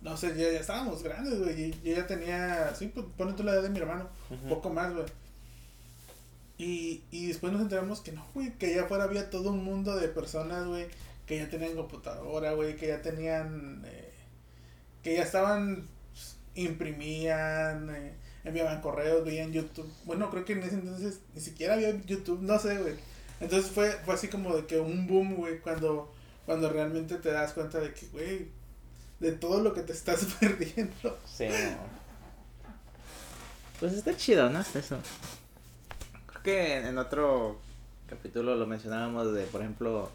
no 0.00 0.16
sé, 0.16 0.28
ya, 0.36 0.50
ya 0.50 0.58
estábamos 0.58 1.02
grandes, 1.04 1.38
güey. 1.38 1.70
Yo 1.84 1.94
ya 1.94 2.06
tenía, 2.08 2.74
sí, 2.74 2.88
pues, 2.88 3.06
pone 3.16 3.34
tú 3.34 3.44
la 3.44 3.52
edad 3.52 3.62
de 3.62 3.70
mi 3.70 3.78
hermano, 3.78 4.08
un 4.30 4.36
ujú. 4.38 4.48
poco 4.48 4.70
más, 4.70 4.92
güey. 4.92 5.06
Y, 6.58 7.02
y 7.10 7.26
después 7.26 7.52
nos 7.52 7.62
enteramos 7.62 8.00
que 8.00 8.12
no, 8.12 8.24
güey, 8.34 8.52
que 8.58 8.66
allá 8.66 8.84
afuera 8.84 9.04
había 9.04 9.30
todo 9.30 9.50
un 9.50 9.64
mundo 9.64 9.96
de 9.96 10.08
personas, 10.08 10.66
güey, 10.66 10.86
que 11.26 11.38
ya 11.38 11.48
tenían 11.48 11.74
computadora, 11.74 12.52
güey, 12.52 12.76
que 12.76 12.88
ya 12.88 13.02
tenían, 13.02 13.82
eh, 13.86 14.12
que 15.02 15.16
ya 15.16 15.22
estaban, 15.22 15.88
pues, 16.12 16.36
imprimían, 16.54 17.90
eh, 17.94 18.14
enviaban 18.44 18.80
correos, 18.80 19.24
veían 19.24 19.52
YouTube. 19.52 19.90
Bueno, 20.04 20.30
creo 20.30 20.44
que 20.44 20.52
en 20.52 20.62
ese 20.62 20.74
entonces 20.74 21.20
ni 21.34 21.40
siquiera 21.40 21.74
había 21.74 21.90
YouTube, 22.02 22.42
no 22.42 22.58
sé, 22.58 22.78
güey. 22.78 22.94
Entonces 23.40 23.70
fue, 23.70 23.90
fue 24.04 24.14
así 24.14 24.28
como 24.28 24.54
de 24.54 24.66
que 24.66 24.78
un 24.78 25.06
boom, 25.06 25.34
güey, 25.34 25.60
cuando, 25.60 26.12
cuando 26.46 26.70
realmente 26.70 27.16
te 27.16 27.32
das 27.32 27.52
cuenta 27.54 27.80
de 27.80 27.92
que, 27.92 28.06
güey, 28.06 28.48
de 29.20 29.32
todo 29.32 29.60
lo 29.60 29.72
que 29.72 29.82
te 29.82 29.92
estás 29.92 30.24
perdiendo. 30.40 31.18
Sí. 31.26 31.46
Pues 33.80 33.94
está 33.94 34.16
chido, 34.16 34.48
¿no? 34.50 34.60
Eso. 34.60 34.98
Que 36.44 36.76
en 36.78 36.98
otro 36.98 37.58
capítulo 38.08 38.56
lo 38.56 38.66
mencionábamos 38.66 39.32
de, 39.32 39.44
por 39.44 39.60
ejemplo, 39.60 40.10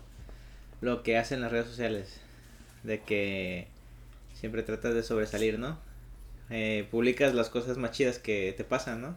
lo 0.82 1.04
que 1.04 1.18
hacen 1.18 1.42
las 1.42 1.52
redes 1.52 1.68
sociales. 1.68 2.20
De 2.84 3.02
que 3.02 3.68
siempre 4.34 4.64
tratas 4.64 4.94
de 4.94 5.04
sobresalir, 5.04 5.58
¿no? 5.60 5.80
Eh, 6.50 6.88
publicas 6.92 7.34
las 7.34 7.50
cosas 7.50 7.78
más 7.78 7.92
chidas 7.92 8.20
que 8.20 8.54
te 8.56 8.64
pasan, 8.64 9.02
¿no? 9.02 9.16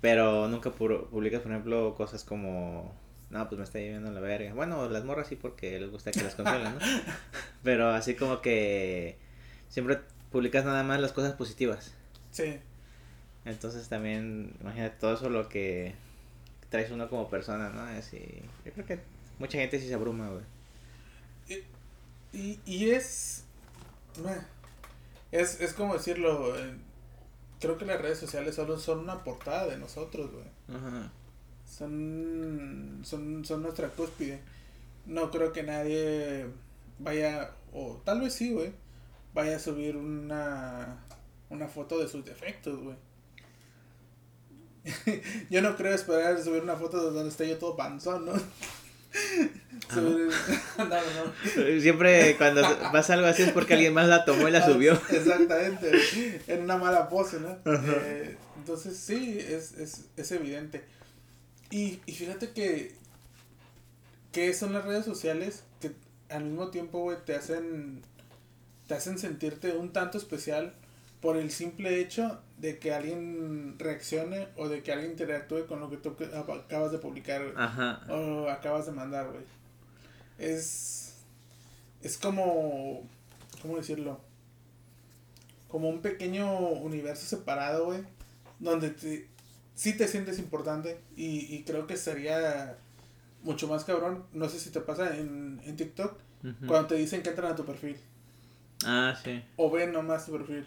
Pero 0.00 0.48
nunca 0.48 0.70
pu- 0.70 1.06
publicas, 1.08 1.42
por 1.42 1.52
ejemplo, 1.52 1.94
cosas 1.96 2.24
como... 2.24 2.94
No, 3.30 3.48
pues 3.48 3.58
me 3.58 3.64
está 3.64 3.78
llevando 3.78 4.10
la 4.12 4.20
verga. 4.20 4.52
Bueno, 4.52 4.88
las 4.90 5.04
morras 5.04 5.26
sí 5.28 5.36
porque 5.36 5.78
les 5.80 5.90
gusta 5.90 6.10
que 6.10 6.22
las 6.22 6.34
consuelen, 6.34 6.74
¿no? 6.74 6.80
Pero 7.62 7.88
así 7.90 8.14
como 8.14 8.42
que 8.42 9.16
siempre 9.68 10.00
publicas 10.30 10.64
nada 10.66 10.82
más 10.82 11.00
las 11.00 11.12
cosas 11.12 11.32
positivas. 11.32 11.94
Sí, 12.30 12.58
Entonces 13.44 13.88
también, 13.88 14.54
imagínate 14.60 14.96
todo 14.98 15.14
eso 15.14 15.28
lo 15.28 15.48
que 15.48 15.94
traes 16.68 16.90
uno 16.90 17.08
como 17.08 17.28
persona, 17.28 17.70
¿no? 17.70 17.82
Así, 17.82 18.18
yo 18.64 18.72
creo 18.72 18.86
que 18.86 19.00
mucha 19.38 19.58
gente 19.58 19.80
sí 19.80 19.88
se 19.88 19.94
abruma, 19.94 20.30
güey. 20.30 21.64
y, 22.32 22.60
y 22.64 22.90
es, 22.90 23.44
meh, 24.24 24.38
es, 25.32 25.60
es 25.60 25.72
como 25.72 25.94
decirlo, 25.94 26.56
eh, 26.56 26.74
creo 27.60 27.78
que 27.78 27.84
las 27.84 28.00
redes 28.00 28.18
sociales 28.18 28.54
solo 28.54 28.78
son 28.78 29.00
una 29.00 29.24
portada 29.24 29.66
de 29.66 29.78
nosotros, 29.78 30.30
güey. 30.30 30.44
Ajá. 30.68 31.10
Son, 31.66 33.00
son, 33.04 33.44
son 33.44 33.62
nuestra 33.62 33.88
cúspide. 33.88 34.40
No 35.06 35.30
creo 35.30 35.52
que 35.52 35.62
nadie 35.62 36.46
vaya, 36.98 37.52
o 37.72 38.00
tal 38.04 38.20
vez 38.20 38.34
sí, 38.34 38.52
güey, 38.52 38.72
vaya 39.34 39.56
a 39.56 39.58
subir 39.58 39.96
una, 39.96 40.98
una 41.50 41.66
foto 41.66 41.98
de 41.98 42.08
sus 42.08 42.24
defectos, 42.24 42.78
güey. 42.80 42.96
yo 45.50 45.62
no 45.62 45.76
creo 45.76 45.94
esperar 45.94 46.42
subir 46.42 46.62
una 46.62 46.76
foto 46.76 46.98
de 47.08 47.14
donde 47.14 47.30
esté 47.30 47.48
yo 47.48 47.58
todo 47.58 47.76
panzón, 47.76 48.26
¿no? 48.26 48.32
Ah, 48.34 49.94
Subir- 49.94 50.30
no, 50.78 50.84
no, 50.86 51.74
no. 51.74 51.80
Siempre 51.80 52.36
cuando 52.36 52.62
pasa 52.92 53.14
algo 53.14 53.26
así 53.26 53.42
es 53.42 53.52
porque 53.52 53.74
alguien 53.74 53.92
más 53.94 54.08
la 54.08 54.24
tomó 54.24 54.48
y 54.48 54.50
la 54.50 54.64
subió. 54.64 55.00
Exactamente, 55.10 56.42
en 56.46 56.62
una 56.62 56.78
mala 56.78 57.08
pose, 57.08 57.38
¿no? 57.40 57.58
Eh, 57.66 58.36
entonces 58.56 58.96
sí, 58.96 59.38
es, 59.38 59.72
es, 59.78 60.06
es 60.16 60.32
evidente. 60.32 60.82
Y, 61.70 62.00
y 62.06 62.12
fíjate 62.12 62.50
que 62.52 62.94
¿qué 64.32 64.52
son 64.54 64.72
las 64.72 64.84
redes 64.84 65.04
sociales 65.04 65.62
que 65.80 65.92
al 66.30 66.44
mismo 66.44 66.68
tiempo, 66.70 67.00
güey, 67.00 67.18
te 67.24 67.34
hacen, 67.36 68.00
te 68.88 68.94
hacen 68.94 69.18
sentirte 69.18 69.72
un 69.76 69.92
tanto 69.92 70.16
especial 70.18 70.74
por 71.22 71.36
el 71.36 71.50
simple 71.52 72.00
hecho 72.00 72.42
de 72.58 72.78
que 72.78 72.92
alguien 72.92 73.78
reaccione 73.78 74.48
o 74.56 74.68
de 74.68 74.82
que 74.82 74.92
alguien 74.92 75.12
interactúe 75.12 75.66
con 75.66 75.80
lo 75.80 75.88
que 75.88 75.96
tú 75.96 76.16
acabas 76.56 76.92
de 76.92 76.98
publicar 76.98 77.42
o 78.10 78.50
acabas 78.50 78.86
de 78.86 78.92
mandar, 78.92 79.28
güey. 79.30 79.44
Es, 80.36 81.14
es 82.02 82.18
como, 82.18 83.08
¿cómo 83.62 83.76
decirlo? 83.76 84.20
Como 85.68 85.88
un 85.88 86.02
pequeño 86.02 86.58
universo 86.58 87.24
separado, 87.24 87.86
güey, 87.86 88.00
donde 88.58 88.90
te, 88.90 89.28
sí 89.74 89.96
te 89.96 90.08
sientes 90.08 90.40
importante 90.40 91.00
y, 91.16 91.54
y 91.54 91.62
creo 91.62 91.86
que 91.86 91.96
sería 91.96 92.78
mucho 93.42 93.68
más 93.68 93.84
cabrón. 93.84 94.24
No 94.32 94.48
sé 94.48 94.58
si 94.58 94.70
te 94.70 94.80
pasa 94.80 95.16
en, 95.16 95.60
en 95.64 95.76
TikTok, 95.76 96.18
cuando 96.66 96.88
te 96.88 96.96
dicen 96.96 97.22
que 97.22 97.30
entran 97.30 97.52
a 97.52 97.56
tu 97.56 97.64
perfil. 97.64 97.96
Ah, 98.84 99.16
sí. 99.22 99.40
O 99.56 99.70
ven 99.70 99.92
nomás 99.92 100.26
tu 100.26 100.32
perfil. 100.32 100.66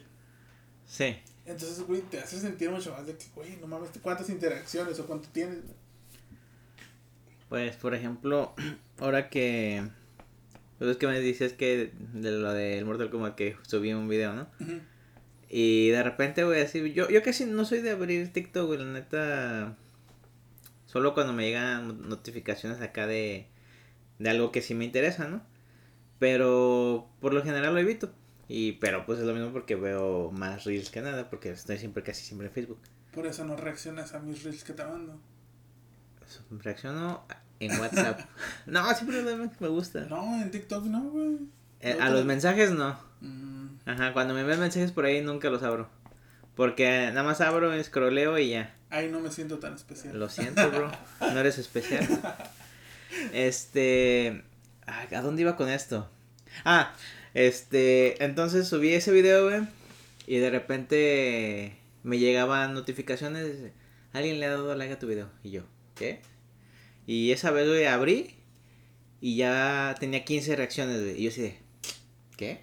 Sí. 0.87 1.15
Entonces, 1.45 1.81
güey, 1.85 2.01
te 2.01 2.19
hace 2.19 2.39
sentir 2.39 2.69
mucho 2.71 2.91
más 2.91 3.05
de 3.05 3.15
que, 3.15 3.25
güey, 3.35 3.55
no 3.57 3.67
mames, 3.67 3.89
¿cuántas 4.01 4.29
interacciones 4.29 4.99
o 4.99 5.05
cuánto 5.05 5.27
tienes? 5.29 5.59
Pues, 7.49 7.75
por 7.75 7.93
ejemplo, 7.93 8.53
ahora 8.99 9.29
que... 9.29 9.87
Pues 10.77 10.91
es 10.91 10.97
que 10.97 11.07
me 11.07 11.19
dices 11.21 11.53
que 11.53 11.93
de 12.13 12.31
lo 12.31 12.51
del 12.51 12.83
Mortal 12.83 13.09
Kombat 13.09 13.35
que 13.35 13.55
subí 13.65 13.93
un 13.93 14.09
video, 14.09 14.33
¿no? 14.33 14.47
Y 15.49 15.89
de 15.89 16.03
repente, 16.03 16.43
voy 16.43 16.57
a 16.57 16.59
decir, 16.59 16.91
yo, 16.93 17.09
yo 17.09 17.23
casi 17.23 17.45
no 17.45 17.63
soy 17.63 17.81
de 17.81 17.91
abrir 17.91 18.33
TikTok, 18.33 18.67
güey, 18.67 18.79
la 18.79 18.85
neta... 18.85 19.77
Solo 20.85 21.13
cuando 21.13 21.31
me 21.33 21.45
llegan 21.45 22.09
notificaciones 22.09 22.81
acá 22.81 23.07
de, 23.07 23.47
de 24.19 24.29
algo 24.29 24.51
que 24.51 24.61
sí 24.61 24.75
me 24.75 24.85
interesa, 24.85 25.27
¿no? 25.27 25.41
Pero 26.19 27.09
por 27.19 27.33
lo 27.33 27.43
general 27.43 27.73
lo 27.73 27.79
evito. 27.79 28.13
Y, 28.47 28.73
pero 28.73 29.05
pues 29.05 29.19
es 29.19 29.25
lo 29.25 29.33
mismo 29.33 29.51
porque 29.51 29.75
veo 29.75 30.31
más 30.31 30.65
reels 30.65 30.89
que 30.89 31.01
nada, 31.01 31.29
porque 31.29 31.51
estoy 31.51 31.77
siempre, 31.77 32.03
casi 32.03 32.23
siempre 32.23 32.47
en 32.47 32.53
Facebook. 32.53 32.79
Por 33.13 33.25
eso 33.25 33.45
no 33.45 33.55
reaccionas 33.55 34.13
a 34.13 34.19
mis 34.19 34.43
reels 34.43 34.63
que 34.63 34.73
te 34.73 34.83
mando. 34.83 35.19
Reacciono 36.51 37.25
en 37.59 37.79
WhatsApp. 37.79 38.19
no, 38.65 38.93
siempre 38.93 39.23
me 39.59 39.67
gusta. 39.67 40.01
No, 40.01 40.41
en 40.41 40.51
TikTok 40.51 40.85
no, 40.85 41.01
güey. 41.09 41.37
Eh, 41.81 41.97
a 41.99 42.09
los 42.09 42.25
mensajes 42.25 42.71
no. 42.71 42.97
Mm. 43.21 43.67
Ajá, 43.85 44.13
cuando 44.13 44.33
me 44.33 44.43
ven 44.43 44.59
mensajes 44.59 44.91
por 44.91 45.05
ahí 45.05 45.21
nunca 45.21 45.49
los 45.49 45.63
abro. 45.63 45.89
Porque 46.55 47.07
nada 47.09 47.23
más 47.23 47.41
abro, 47.41 47.73
escroleo 47.73 48.37
y 48.37 48.51
ya. 48.51 48.75
Ahí 48.89 49.09
no 49.09 49.19
me 49.19 49.29
siento 49.31 49.59
tan 49.59 49.73
especial. 49.73 50.17
Lo 50.17 50.29
siento, 50.29 50.69
bro. 50.71 50.91
No 51.19 51.39
eres 51.39 51.57
especial. 51.57 52.07
Este. 53.33 54.43
¿A 54.85 55.21
dónde 55.21 55.41
iba 55.41 55.55
con 55.55 55.69
esto? 55.69 56.09
Ah, 56.65 56.93
este. 57.35 58.23
Entonces 58.23 58.67
subí 58.67 58.93
ese 58.93 59.11
video, 59.11 59.43
güey. 59.49 59.67
Y 60.25 60.37
de 60.37 60.49
repente 60.49 61.75
me 62.01 62.17
llegaban 62.17 62.73
notificaciones. 62.73 63.71
Alguien 64.13 64.39
le 64.39 64.47
ha 64.47 64.51
dado 64.51 64.73
like 64.75 64.93
a 64.93 64.99
tu 64.99 65.05
video. 65.05 65.29
Y 65.43 65.51
yo, 65.51 65.63
¿qué? 65.93 66.21
Y 67.05 67.31
esa 67.31 67.51
vez, 67.51 67.67
güey, 67.67 67.85
abrí. 67.85 68.31
Y 69.21 69.37
ya 69.37 69.95
tenía 69.99 70.25
15 70.25 70.55
reacciones. 70.55 71.17
Y 71.17 71.23
yo 71.23 71.29
así 71.29 71.41
de, 71.41 71.59
¿qué? 72.37 72.61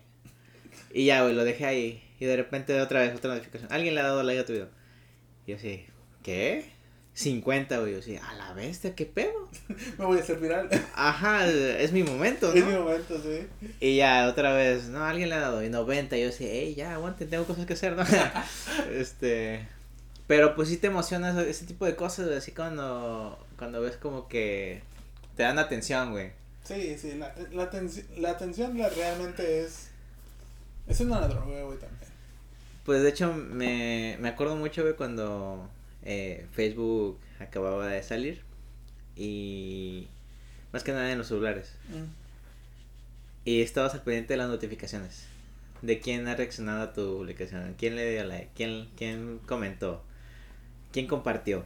Y 0.93 1.07
ya, 1.07 1.23
güey, 1.23 1.35
lo 1.35 1.45
dejé 1.45 1.67
ahí. 1.67 2.03
Y 2.19 2.25
de 2.25 2.37
repente 2.37 2.81
otra 2.81 3.01
vez, 3.01 3.15
otra 3.15 3.35
notificación. 3.35 3.73
Alguien 3.73 3.95
le 3.95 4.01
ha 4.01 4.05
dado 4.05 4.23
like 4.23 4.41
a 4.41 4.47
tu 4.47 4.53
video. 4.53 4.69
Y 5.47 5.51
yo 5.53 5.57
así, 5.57 5.85
¿qué? 6.23 6.72
50, 7.15 7.79
güey. 7.79 7.93
Yo 7.93 7.99
así, 7.99 8.17
a 8.17 8.35
la 8.35 8.53
bestia, 8.55 8.95
¿qué 8.95 9.07
pedo? 9.07 9.49
Me 9.99 10.05
voy 10.05 10.19
a 10.19 10.23
hacer 10.23 10.39
viral. 10.39 10.69
Ajá, 10.95 11.47
es 11.47 11.93
mi 11.93 12.03
momento, 12.03 12.49
¿no? 12.49 12.55
Es 12.55 12.65
mi 12.65 12.75
momento, 12.75 13.21
sí. 13.21 13.47
Y 13.81 13.97
ya, 13.97 14.29
otra 14.29 14.55
vez, 14.55 14.89
no, 14.89 15.05
alguien 15.05 15.29
le 15.29 15.35
ha 15.35 15.41
dado. 15.41 15.63
Y 15.63 15.69
90, 15.69 16.17
y 16.17 16.23
yo 16.23 16.29
así, 16.29 16.47
hey, 16.49 16.75
ya, 16.75 16.95
aguante, 16.95 17.27
tengo 17.27 17.45
cosas 17.45 17.67
que 17.67 17.75
hacer, 17.75 17.97
¿no? 17.97 18.05
este. 18.93 19.67
Pero 20.27 20.55
pues 20.55 20.69
sí 20.69 20.79
te 20.79 20.87
emociona 20.87 21.39
ese 21.43 21.67
tipo 21.67 21.85
de 21.85 21.97
cosas, 21.97 22.27
güey. 22.27 22.39
Así 22.39 22.53
cuando, 22.53 23.45
cuando 23.59 23.81
ves 23.83 23.97
como 23.97 24.29
que 24.29 24.83
te 25.37 25.43
dan 25.43 25.59
atención, 25.59 26.13
güey. 26.13 26.31
Sí, 26.65 26.97
sí, 26.97 27.15
la, 27.19 27.35
la, 27.51 27.71
la 28.17 28.31
atención 28.31 28.79
la, 28.79 28.89
realmente 28.89 29.65
es. 29.65 29.89
Es 30.87 31.01
una 31.01 31.27
droga, 31.27 31.63
güey, 31.63 31.79
también. 31.79 32.11
Pues 32.85 33.03
de 33.03 33.11
hecho, 33.11 33.33
me, 33.33 34.17
me 34.21 34.29
acuerdo 34.29 34.57
mucho, 34.57 34.83
güey, 34.83 34.95
cuando 34.95 35.69
eh, 36.05 36.47
Facebook 36.53 37.19
acababa 37.39 37.87
de 37.89 38.03
salir 38.03 38.43
y 39.17 40.09
más 40.73 40.83
que 40.83 40.93
nada 40.93 41.11
en 41.13 41.19
los 41.19 41.29
celulares. 41.29 41.75
Mm. 41.89 42.23
Y 43.45 43.61
estabas 43.61 43.95
al 43.95 44.03
pendiente 44.03 44.35
de 44.35 44.39
las 44.39 44.49
notificaciones. 44.49 45.27
De 45.83 45.99
quién 45.99 46.29
ha 46.29 46.37
reaccionado 46.37 46.83
a 46.83 46.93
tu 46.93 47.19
publicación, 47.19 47.75
quién 47.77 47.97
le 47.97 48.13
dio 48.13 48.25
like, 48.25 48.51
quién, 48.55 48.89
quién 48.97 49.41
comentó, 49.47 50.05
quién 50.93 51.09
compartió. 51.09 51.65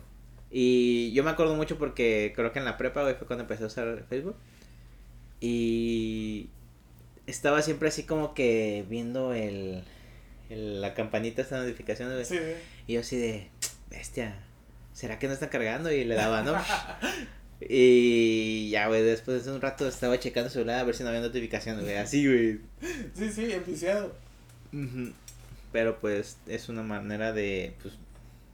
Y 0.50 1.12
yo 1.12 1.22
me 1.22 1.30
acuerdo 1.30 1.54
mucho 1.54 1.76
porque 1.76 2.32
creo 2.34 2.52
que 2.52 2.58
en 2.58 2.64
la 2.64 2.78
prepa, 2.78 3.02
fue 3.14 3.26
cuando 3.26 3.42
empecé 3.42 3.64
a 3.64 3.66
usar 3.66 4.06
Facebook. 4.08 4.36
Y 5.38 6.48
estaba 7.26 7.60
siempre 7.60 7.88
así 7.88 8.04
como 8.04 8.32
que 8.32 8.86
viendo 8.88 9.34
el, 9.34 9.84
la 10.48 10.94
campanita, 10.94 11.42
esta 11.42 11.60
notificación. 11.60 12.10
Y 12.86 12.94
yo 12.94 13.00
así 13.00 13.18
de, 13.18 13.50
bestia, 13.90 14.36
¿será 14.92 15.18
que 15.18 15.28
no 15.28 15.34
está 15.34 15.50
cargando? 15.50 15.90
Y 15.90 16.04
le 16.04 16.14
daba, 16.14 16.42
¿no? 16.42 16.54
y 17.60 18.70
ya, 18.70 18.88
güey, 18.88 19.02
después 19.02 19.44
de 19.44 19.52
un 19.52 19.60
rato 19.60 19.86
estaba 19.86 20.18
checando 20.18 20.50
su 20.50 20.54
celular 20.54 20.80
a 20.80 20.84
ver 20.84 20.94
si 20.94 21.02
no 21.02 21.10
había 21.10 21.20
notificaciones, 21.20 21.84
güey, 21.84 21.96
así, 21.96 22.26
güey. 22.26 22.60
Sí, 23.14 23.30
sí, 23.30 23.52
enviciado. 23.52 24.14
Pero 25.72 25.98
pues 26.00 26.36
es 26.46 26.68
una 26.68 26.82
manera 26.82 27.32
de, 27.32 27.74
pues, 27.82 27.94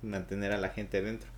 mantener 0.02 0.52
a 0.52 0.58
la 0.58 0.70
gente 0.70 1.00
dentro. 1.02 1.28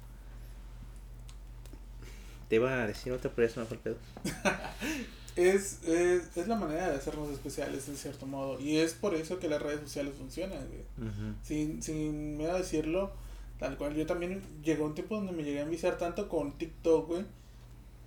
Te 2.49 2.57
iba 2.57 2.83
a 2.83 2.87
decir 2.87 3.13
otra, 3.13 3.31
pero 3.35 3.47
eso 3.47 3.61
me 3.61 3.67
fue 3.67 3.77
el 3.77 3.83
pedo. 3.83 3.97
es, 5.37 5.83
es, 5.85 6.37
es, 6.37 6.49
la 6.49 6.57
manera 6.57 6.91
de 6.91 6.97
hacernos 6.97 7.31
especiales, 7.31 7.89
en 7.89 7.97
cierto 7.97 8.27
modo. 8.27 8.61
Y 8.61 8.79
es 8.79 8.93
por 8.93 9.15
eso 9.15 9.39
que 9.39 9.49
las 9.49 9.63
redes 9.63 9.81
sociales 9.81 10.15
funcionan, 10.17 10.67
güey. 10.69 11.13
sin, 11.43 11.83
sin 11.83 12.37
miedo 12.37 12.55
a 12.55 12.59
decirlo, 12.59 13.13
Tal 13.59 13.77
cual, 13.77 13.95
yo 13.95 14.07
también 14.07 14.43
llegó 14.63 14.85
un 14.85 14.95
tiempo 14.95 15.15
donde 15.17 15.33
me 15.33 15.45
llegué 15.45 15.61
a 15.61 15.63
enviciar 15.63 15.97
tanto 15.97 16.29
con 16.29 16.59
TikTok, 16.59 17.09
güey. 17.09 17.25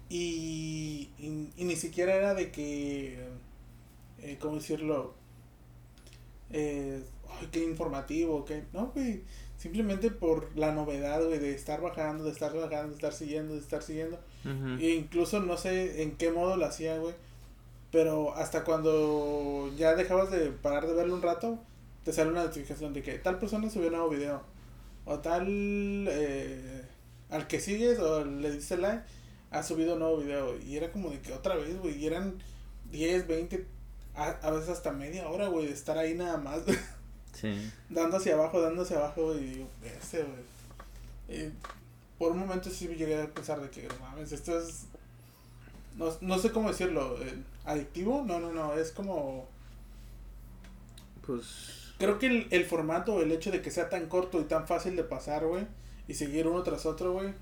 Y, 0.09 1.09
y, 1.17 1.63
ni 1.63 1.75
siquiera 1.75 2.15
era 2.15 2.33
de 2.33 2.51
que, 2.51 3.19
eh, 4.19 4.37
¿cómo 4.39 4.55
decirlo? 4.55 5.13
Eh, 6.51 7.03
ay, 7.29 7.47
qué 7.51 7.63
informativo, 7.63 8.45
qué... 8.45 8.63
No, 8.73 8.91
güey. 8.93 9.23
Simplemente 9.57 10.11
por 10.11 10.55
la 10.55 10.71
novedad, 10.73 11.25
güey, 11.25 11.39
de 11.39 11.53
estar 11.53 11.81
bajando, 11.81 12.23
de 12.25 12.31
estar 12.31 12.53
bajando, 12.53 12.89
de 12.89 12.95
estar 12.95 13.13
siguiendo, 13.13 13.53
de 13.53 13.59
estar 13.59 13.81
siguiendo. 13.81 14.19
E 14.79 14.91
incluso 14.91 15.41
no 15.41 15.57
sé 15.57 16.03
en 16.03 16.15
qué 16.15 16.31
modo 16.31 16.55
lo 16.57 16.65
hacía, 16.65 16.97
güey. 16.99 17.15
Pero 17.91 18.35
hasta 18.35 18.63
cuando 18.63 19.71
ya 19.75 19.95
dejabas 19.95 20.29
de 20.29 20.51
parar 20.51 20.87
de 20.87 20.93
verlo 20.93 21.15
un 21.15 21.21
rato, 21.21 21.59
te 22.03 22.13
sale 22.13 22.31
una 22.31 22.43
notificación 22.43 22.93
de 22.93 23.01
que 23.01 23.17
tal 23.17 23.39
persona 23.39 23.69
subió 23.69 23.87
un 23.87 23.93
nuevo 23.93 24.09
video 24.09 24.56
o 25.07 25.19
tal 25.19 25.47
eh, 26.09 26.83
al 27.29 27.47
que 27.47 27.59
sigues 27.59 27.97
o 27.99 28.25
le 28.25 28.51
dices 28.51 28.77
like, 28.77 29.03
ha 29.51 29.63
subido 29.63 29.93
un 29.93 29.99
nuevo 29.99 30.17
video. 30.17 30.57
Y 30.59 30.75
era 30.75 30.91
como 30.91 31.09
de 31.09 31.19
que 31.21 31.33
otra 31.33 31.55
vez, 31.55 31.79
güey, 31.79 31.97
y 31.97 32.05
eran 32.05 32.37
10, 32.91 33.27
20, 33.27 33.65
a, 34.15 34.51
veces 34.51 34.69
hasta 34.69 34.91
media 34.91 35.29
hora, 35.29 35.47
güey, 35.47 35.67
de 35.67 35.73
estar 35.73 35.97
ahí 35.97 36.13
nada 36.13 36.37
más. 36.37 36.61
Sí. 37.33 37.71
dando 37.89 38.17
hacia 38.17 38.33
abajo, 38.33 38.59
dando 38.59 38.81
hacia 38.81 38.97
abajo, 38.97 39.35
y 39.35 39.41
digo, 39.41 39.67
ese, 39.83 40.23
güey. 40.23 41.51
por 42.17 42.31
un 42.31 42.39
momento 42.39 42.71
sí 42.71 42.87
llegué 42.87 43.21
a 43.21 43.27
pensar 43.27 43.61
de 43.61 43.69
que, 43.69 43.87
mames, 44.01 44.31
esto 44.31 44.59
es. 44.59 44.85
No, 45.97 46.11
no 46.21 46.39
sé 46.39 46.51
cómo 46.51 46.69
decirlo. 46.69 47.21
Eh, 47.21 47.43
¿Adictivo? 47.63 48.23
No, 48.25 48.39
no, 48.39 48.51
no. 48.51 48.73
Es 48.73 48.91
como. 48.91 49.47
Pues 51.25 51.86
Creo 51.97 52.19
que 52.19 52.27
el, 52.27 52.47
el 52.51 52.65
formato, 52.65 53.21
el 53.21 53.31
hecho 53.31 53.51
de 53.51 53.61
que 53.61 53.71
sea 53.71 53.89
tan 53.89 54.07
corto 54.07 54.39
y 54.39 54.43
tan 54.43 54.67
fácil 54.67 54.95
de 54.95 55.03
pasar, 55.03 55.45
güey, 55.45 55.65
y 56.07 56.13
seguir 56.13 56.47
uno 56.47 56.63
tras 56.63 56.85
otro, 56.85 57.13
güey, 57.13 57.33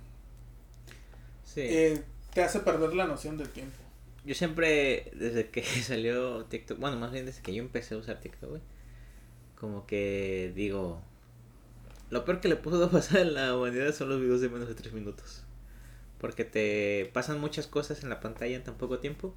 sí. 1.43 1.61
Eh, 1.61 2.03
te 2.33 2.43
hace 2.43 2.59
perder 2.59 2.93
la 2.93 3.05
noción 3.07 3.37
del 3.37 3.49
tiempo. 3.49 3.77
Yo 4.25 4.35
siempre, 4.35 5.11
desde 5.15 5.49
que 5.49 5.63
salió 5.83 6.45
TikTok, 6.45 6.79
bueno, 6.79 6.97
más 6.97 7.11
bien 7.11 7.25
desde 7.25 7.41
que 7.41 7.53
yo 7.53 7.61
empecé 7.61 7.95
a 7.95 7.97
usar 7.97 8.19
TikTok, 8.19 8.49
güey, 8.49 8.61
como 9.59 9.85
que 9.85 10.51
digo, 10.55 11.01
lo 12.09 12.25
peor 12.25 12.41
que 12.41 12.47
le 12.47 12.55
pudo 12.55 12.89
pasar 12.91 13.21
a 13.21 13.25
la 13.25 13.55
humanidad 13.57 13.93
son 13.93 14.09
los 14.09 14.19
videos 14.19 14.41
de 14.41 14.49
menos 14.49 14.67
de 14.67 14.75
tres 14.75 14.93
minutos. 14.93 15.43
Porque 16.19 16.45
te 16.45 17.09
pasan 17.13 17.39
muchas 17.39 17.67
cosas 17.67 18.03
en 18.03 18.09
la 18.09 18.19
pantalla 18.19 18.55
en 18.55 18.63
tan 18.63 18.75
poco 18.75 18.99
tiempo 18.99 19.35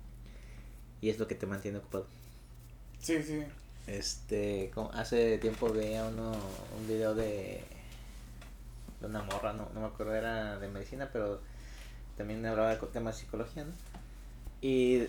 y 1.01 1.11
es 1.11 1.19
lo 1.19 1.27
que 1.27 1.35
te 1.35 1.47
mantiene 1.47 1.79
ocupado. 1.79 2.07
Sí, 3.01 3.23
sí. 3.23 3.43
Este, 3.89 4.71
hace 4.93 5.39
tiempo 5.39 5.73
veía 5.73 6.05
uno, 6.05 6.33
un 6.79 6.87
video 6.87 7.15
de, 7.15 7.63
una 9.01 9.23
morra, 9.23 9.55
no, 9.55 9.71
no 9.75 9.81
me 9.81 9.87
acuerdo, 9.87 10.15
era 10.15 10.59
de 10.59 10.69
medicina, 10.69 11.09
pero 11.11 11.41
también 12.19 12.45
hablaba 12.45 12.77
de 12.77 12.87
temas 12.89 13.17
de 13.17 13.25
psicología, 13.25 13.65
¿no? 13.65 13.73
Y 14.61 15.05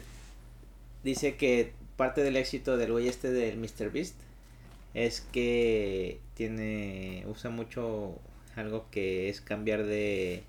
dice 1.04 1.36
que 1.36 1.74
parte 1.98 2.24
del 2.24 2.38
éxito 2.38 2.78
del 2.78 2.94
güey 2.94 3.10
este 3.10 3.32
del 3.32 3.58
Mr. 3.58 3.92
Beast 3.92 4.15
es 4.94 5.22
que 5.22 6.22
tiene 6.36 7.26
usa 7.28 7.50
mucho 7.50 8.18
algo 8.56 8.89
que 8.92 9.30
es 9.30 9.42
cambiar 9.42 9.84
de 9.84 10.44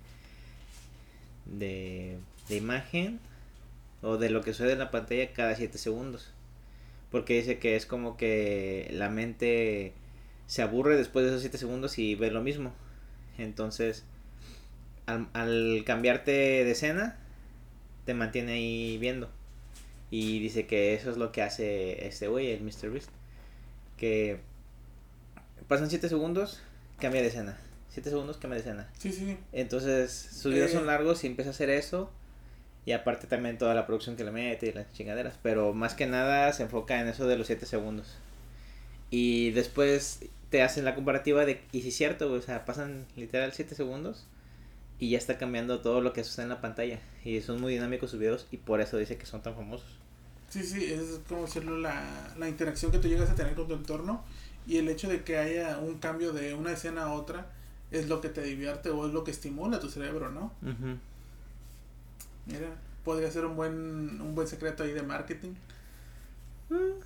de, 1.47 2.19
de 2.49 2.57
imagen 2.57 3.19
o 4.03 4.17
de 4.17 4.31
lo 4.31 4.43
que 4.43 4.53
sucede 4.53 4.73
en 4.73 4.79
la 4.79 4.91
pantalla 4.91 5.33
cada 5.33 5.57
7 5.57 5.77
segundos. 5.79 6.33
Porque 7.11 7.35
dice 7.35 7.59
que 7.59 7.77
es 7.77 7.87
como 7.87 8.17
que 8.17 8.89
la 8.93 9.09
mente 9.09 9.93
se 10.47 10.63
aburre 10.63 10.97
después 10.97 11.25
de 11.25 11.31
esos 11.31 11.43
7 11.43 11.59
segundos 11.59 11.99
y 11.99 12.15
ve 12.15 12.31
lo 12.31 12.43
mismo. 12.43 12.73
Entonces, 13.39 14.05
al, 15.07 15.29
al 15.33 15.83
cambiarte 15.85 16.31
de 16.31 16.71
escena, 16.71 17.19
te 18.05 18.15
mantiene 18.15 18.53
ahí 18.53 18.99
viendo. 18.99 19.31
Y 20.11 20.41
dice 20.41 20.67
que 20.67 20.95
eso 20.95 21.11
es 21.11 21.17
lo 21.17 21.31
que 21.33 21.43
hace 21.43 22.07
este 22.07 22.29
güey, 22.29 22.51
el 22.51 22.63
Mr. 22.63 22.91
Beast. 22.91 23.11
Que 23.97 24.39
pasan 25.69 25.91
7 25.91 26.09
segundos, 26.09 26.61
cambia 27.01 27.23
de 27.23 27.29
escena. 27.29 27.59
7 27.91 28.09
segundos, 28.11 28.37
cambia 28.39 28.55
de 28.57 28.61
escena. 28.69 28.89
Sí, 28.99 29.13
sí. 29.13 29.37
Entonces, 29.53 30.13
sus 30.13 30.53
videos 30.53 30.71
Eh. 30.71 30.75
son 30.75 30.87
largos 30.87 31.23
y 31.25 31.27
empieza 31.27 31.51
a 31.51 31.53
hacer 31.53 31.71
eso. 31.71 32.11
Y 32.87 32.93
aparte 32.93 33.27
también 33.27 33.59
toda 33.59 33.75
la 33.75 33.87
producción 33.87 34.17
que 34.17 34.25
le 34.25 34.31
mete 34.31 34.69
y 34.69 34.73
las 34.73 34.93
chingaderas. 34.93 35.39
Pero 35.43 35.75
más 35.75 35.95
que 35.95 36.07
nada 36.07 36.53
se 36.53 36.63
enfoca 36.63 37.01
en 37.01 37.09
eso 37.09 37.27
de 37.27 37.37
los 37.37 37.47
7 37.47 37.67
segundos. 37.67 38.17
Y 39.11 39.51
después 39.51 40.21
te 40.51 40.63
hacen 40.63 40.85
la 40.85 40.95
comparativa 40.95 41.45
de, 41.45 41.61
y 41.73 41.83
si 41.83 41.89
es 41.89 41.97
cierto, 41.97 42.33
o 42.33 42.41
sea, 42.41 42.65
pasan 42.65 43.07
literal 43.17 43.53
7 43.53 43.75
segundos. 43.75 44.27
Y 44.99 45.11
ya 45.11 45.19
está 45.19 45.39
cambiando 45.39 45.81
todo 45.81 46.01
lo 46.01 46.13
que 46.13 46.25
sucede 46.25 46.45
en 46.45 46.51
la 46.51 46.61
pantalla. 46.61 47.01
Y 47.25 47.41
son 47.41 47.61
muy 47.61 47.73
dinámicos 47.73 48.11
sus 48.11 48.21
videos 48.21 48.47
y 48.51 48.59
por 48.59 48.81
eso 48.81 48.97
dice 48.97 49.17
que 49.17 49.27
son 49.27 49.43
tan 49.43 49.55
famosos. 49.55 49.89
Sí, 50.49 50.63
sí, 50.65 50.85
es 50.85 51.21
como 51.29 51.43
decirlo, 51.43 51.79
la, 51.79 52.35
la 52.37 52.49
interacción 52.49 52.91
que 52.91 52.99
tú 52.99 53.09
llegas 53.09 53.31
a 53.31 53.35
tener 53.35 53.55
con 53.55 53.69
tu 53.69 53.75
entorno 53.75 54.25
y 54.67 54.79
el 54.79 54.89
hecho 54.89 55.09
de 55.09 55.23
que 55.23 55.39
haya 55.39 55.79
un 55.79 55.99
cambio 55.99 56.33
de 56.33 56.55
una 56.55 56.73
escena 56.73 57.05
a 57.05 57.13
otra 57.13 57.51
es 57.91 58.09
lo 58.09 58.21
que 58.21 58.29
te 58.29 58.43
divierte 58.43 58.91
o 58.91 59.07
es 59.07 59.13
lo 59.13 59.25
que 59.25 59.31
estimula 59.31 59.81
tu 59.81 59.89
cerebro, 59.89 60.31
¿no? 60.31 60.53
Mira, 62.47 62.69
podría 63.05 63.31
ser 63.31 63.45
un 63.45 63.57
buen, 63.57 63.73
un 64.21 64.35
buen 64.35 64.49
secreto 64.49 64.83
ahí 64.83 64.93
de 64.93 65.03
marketing. 65.03 65.55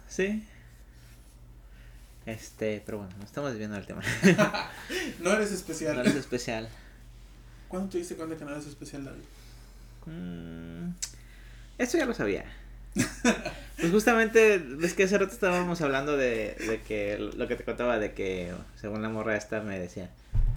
Sí. 0.08 0.44
Este, 2.26 2.82
pero 2.86 2.98
bueno, 2.98 3.12
no 3.18 3.24
estamos 3.24 3.50
desviando 3.50 3.76
del 3.76 3.86
tema. 3.86 4.02
No 5.20 5.32
eres 5.32 5.52
especial. 5.52 5.96
No 5.96 6.02
es 6.02 6.14
especial. 6.14 6.68
¿Cuándo 7.68 7.90
te 7.90 7.98
diste 7.98 8.14
cuenta 8.16 8.36
que 8.36 8.44
no 8.44 8.50
eres 8.52 8.66
especial, 8.66 9.04
David? 9.04 9.22
Mm, 10.06 10.90
eso 11.78 11.98
ya 11.98 12.06
lo 12.06 12.14
sabía. 12.14 12.44
Pues 12.94 13.90
justamente, 13.90 14.58
ves 14.58 14.94
que 14.94 15.04
hace 15.04 15.18
rato 15.18 15.32
estábamos 15.32 15.80
hablando 15.80 16.16
de, 16.16 16.54
de 16.54 16.80
que 16.86 17.18
lo 17.18 17.48
que 17.48 17.56
te 17.56 17.64
contaba 17.64 17.98
de 17.98 18.12
que 18.14 18.52
según 18.80 19.02
la 19.02 19.08
morra 19.08 19.36
esta 19.36 19.60
me 19.62 19.78
decía, 19.78 20.10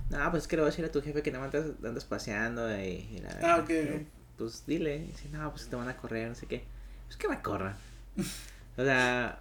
no, 0.09 0.29
pues 0.31 0.43
es 0.43 0.47
que 0.47 0.55
le 0.55 0.61
voy 0.61 0.67
a 0.67 0.71
decir 0.71 0.85
a 0.85 0.91
tu 0.91 1.01
jefe 1.01 1.23
que 1.23 1.31
no 1.31 1.43
andas, 1.43 1.65
andas 1.83 2.05
paseando 2.05 2.69
y, 2.79 2.83
y 3.11 3.19
la- 3.19 3.39
Ah, 3.41 3.57
ok, 3.57 3.69
ok. 3.69 4.01
Pues 4.37 4.65
dile, 4.65 4.97
y 4.97 5.07
dice, 5.07 5.29
no, 5.29 5.49
pues 5.51 5.67
te 5.67 5.75
van 5.75 5.89
a 5.89 5.97
correr, 5.97 6.29
no 6.29 6.35
sé 6.35 6.45
qué. 6.45 6.63
Pues 7.05 7.17
que 7.17 7.27
me 7.27 7.41
corran. 7.41 7.75
o 8.77 8.83
sea, 8.83 9.39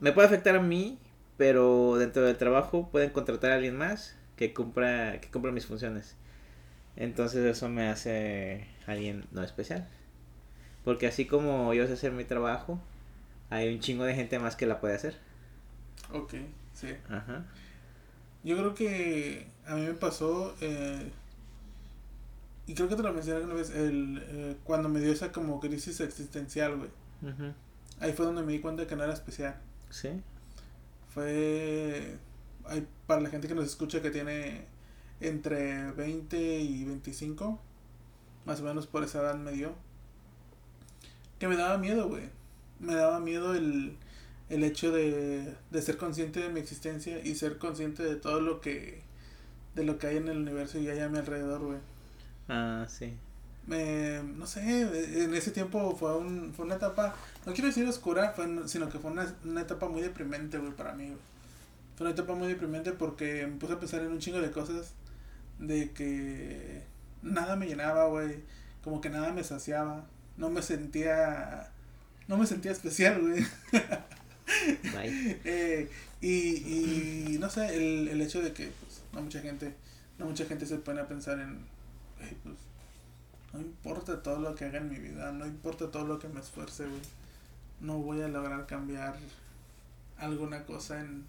me 0.00 0.12
puede 0.12 0.26
afectar 0.28 0.56
a 0.56 0.60
mí, 0.60 0.98
pero 1.36 1.96
dentro 1.96 2.22
del 2.22 2.36
trabajo 2.36 2.88
pueden 2.90 3.10
contratar 3.10 3.52
a 3.52 3.54
alguien 3.56 3.76
más 3.76 4.16
que 4.36 4.52
cumpla, 4.54 5.18
que 5.20 5.30
cumpla 5.30 5.52
mis 5.52 5.66
funciones. 5.66 6.16
Entonces 6.96 7.44
eso 7.44 7.68
me 7.68 7.88
hace 7.88 8.66
alguien 8.86 9.26
no 9.32 9.42
especial. 9.42 9.88
Porque 10.84 11.06
así 11.06 11.26
como 11.26 11.72
yo 11.74 11.86
sé 11.86 11.94
hacer 11.94 12.12
mi 12.12 12.24
trabajo, 12.24 12.80
hay 13.50 13.72
un 13.72 13.80
chingo 13.80 14.04
de 14.04 14.14
gente 14.14 14.38
más 14.38 14.56
que 14.56 14.66
la 14.66 14.80
puede 14.80 14.94
hacer. 14.94 15.16
Ok, 16.12 16.34
sí. 16.72 16.88
Ajá. 17.08 17.44
Yo 18.44 18.58
creo 18.58 18.74
que 18.74 19.46
a 19.66 19.74
mí 19.74 19.82
me 19.82 19.94
pasó, 19.94 20.54
eh, 20.60 21.10
y 22.66 22.74
creo 22.74 22.88
que 22.88 22.96
te 22.96 23.02
lo 23.02 23.12
mencioné 23.12 23.40
alguna 23.40 23.54
vez, 23.54 23.70
el, 23.70 24.22
eh, 24.26 24.56
cuando 24.64 24.88
me 24.88 25.00
dio 25.00 25.12
esa 25.12 25.32
como 25.32 25.60
crisis 25.60 26.00
existencial, 26.00 26.76
güey. 26.76 26.90
Ahí 28.00 28.12
fue 28.12 28.26
donde 28.26 28.42
me 28.42 28.52
di 28.52 28.60
cuenta 28.60 28.86
que 28.86 28.96
no 28.96 29.04
era 29.04 29.12
especial. 29.12 29.56
Sí. 29.90 30.08
Fue, 31.08 32.16
hay, 32.64 32.86
para 33.06 33.20
la 33.20 33.30
gente 33.30 33.48
que 33.48 33.54
nos 33.54 33.66
escucha 33.66 34.02
que 34.02 34.10
tiene 34.10 34.66
entre 35.20 35.92
20 35.92 36.60
y 36.60 36.84
25, 36.84 37.60
más 38.46 38.60
o 38.60 38.64
menos 38.64 38.86
por 38.86 39.04
esa 39.04 39.20
edad 39.20 39.36
me 39.36 39.52
dio, 39.52 39.74
que 41.38 41.48
me 41.48 41.56
daba 41.56 41.78
miedo, 41.78 42.08
güey. 42.08 42.30
Me 42.80 42.94
daba 42.94 43.20
miedo 43.20 43.54
el, 43.54 43.96
el 44.48 44.64
hecho 44.64 44.90
de, 44.90 45.54
de 45.70 45.82
ser 45.82 45.96
consciente 45.96 46.40
de 46.40 46.48
mi 46.48 46.60
existencia 46.60 47.20
y 47.24 47.34
ser 47.34 47.58
consciente 47.58 48.02
de 48.02 48.16
todo 48.16 48.40
lo 48.40 48.60
que, 48.60 49.02
de 49.74 49.84
lo 49.84 49.98
que 49.98 50.08
hay 50.08 50.16
en 50.16 50.28
el 50.28 50.38
universo 50.38 50.78
y 50.78 50.88
hay 50.88 51.00
a 51.00 51.08
mi 51.08 51.18
alrededor, 51.18 51.60
güey. 51.60 51.78
Ah, 52.48 52.86
sí. 52.88 53.14
Me, 53.66 54.22
no 54.22 54.46
sé, 54.46 54.60
en 55.22 55.34
ese 55.34 55.50
tiempo 55.50 55.96
fue, 55.96 56.16
un, 56.16 56.52
fue 56.54 56.66
una 56.66 56.74
etapa, 56.74 57.14
no 57.46 57.52
quiero 57.54 57.68
decir 57.68 57.88
oscura, 57.88 58.32
fue, 58.32 58.46
sino 58.68 58.90
que 58.90 58.98
fue 58.98 59.10
una, 59.10 59.34
una 59.42 59.62
etapa 59.62 59.88
muy 59.88 60.02
deprimente, 60.02 60.58
güey, 60.58 60.72
para 60.72 60.92
mí, 60.92 61.06
güey. 61.06 61.18
Fue 61.96 62.06
una 62.06 62.14
etapa 62.14 62.34
muy 62.34 62.48
deprimente 62.48 62.92
porque 62.92 63.46
me 63.46 63.56
puse 63.56 63.72
a 63.72 63.80
pensar 63.80 64.02
en 64.02 64.08
un 64.08 64.18
chingo 64.18 64.40
de 64.40 64.50
cosas 64.50 64.92
de 65.58 65.92
que 65.92 66.82
nada 67.22 67.56
me 67.56 67.66
llenaba, 67.66 68.06
güey, 68.08 68.40
como 68.82 69.00
que 69.00 69.08
nada 69.08 69.32
me 69.32 69.44
saciaba, 69.44 70.04
no 70.36 70.50
me 70.50 70.60
sentía, 70.60 71.70
no 72.28 72.36
me 72.36 72.46
sentía 72.46 72.72
especial, 72.72 73.20
güey. 73.20 73.44
Eh, 75.46 75.90
y, 76.20 77.34
y 77.34 77.38
no 77.38 77.48
sé, 77.48 77.76
el, 77.76 78.08
el 78.08 78.20
hecho 78.20 78.42
de 78.42 78.52
que 78.52 78.68
pues, 78.68 79.02
no 79.12 79.22
mucha 79.22 79.40
gente, 79.40 79.74
no 80.18 80.26
mucha 80.26 80.44
gente 80.44 80.66
se 80.66 80.76
pone 80.76 81.00
a 81.00 81.08
pensar 81.08 81.40
en, 81.40 81.60
"Güey, 82.24 82.36
pues, 82.42 82.56
no 83.52 83.60
importa 83.60 84.22
todo 84.22 84.40
lo 84.40 84.54
que 84.54 84.64
haga 84.64 84.78
en 84.78 84.90
mi 84.90 84.98
vida, 84.98 85.30
no 85.32 85.46
importa 85.46 85.90
todo 85.90 86.04
lo 86.04 86.18
que 86.18 86.28
me 86.28 86.40
esfuerce, 86.40 86.86
güey, 86.86 87.00
no 87.80 87.98
voy 87.98 88.22
a 88.22 88.28
lograr 88.28 88.66
cambiar 88.66 89.16
alguna 90.18 90.64
cosa 90.64 91.00
en 91.00 91.24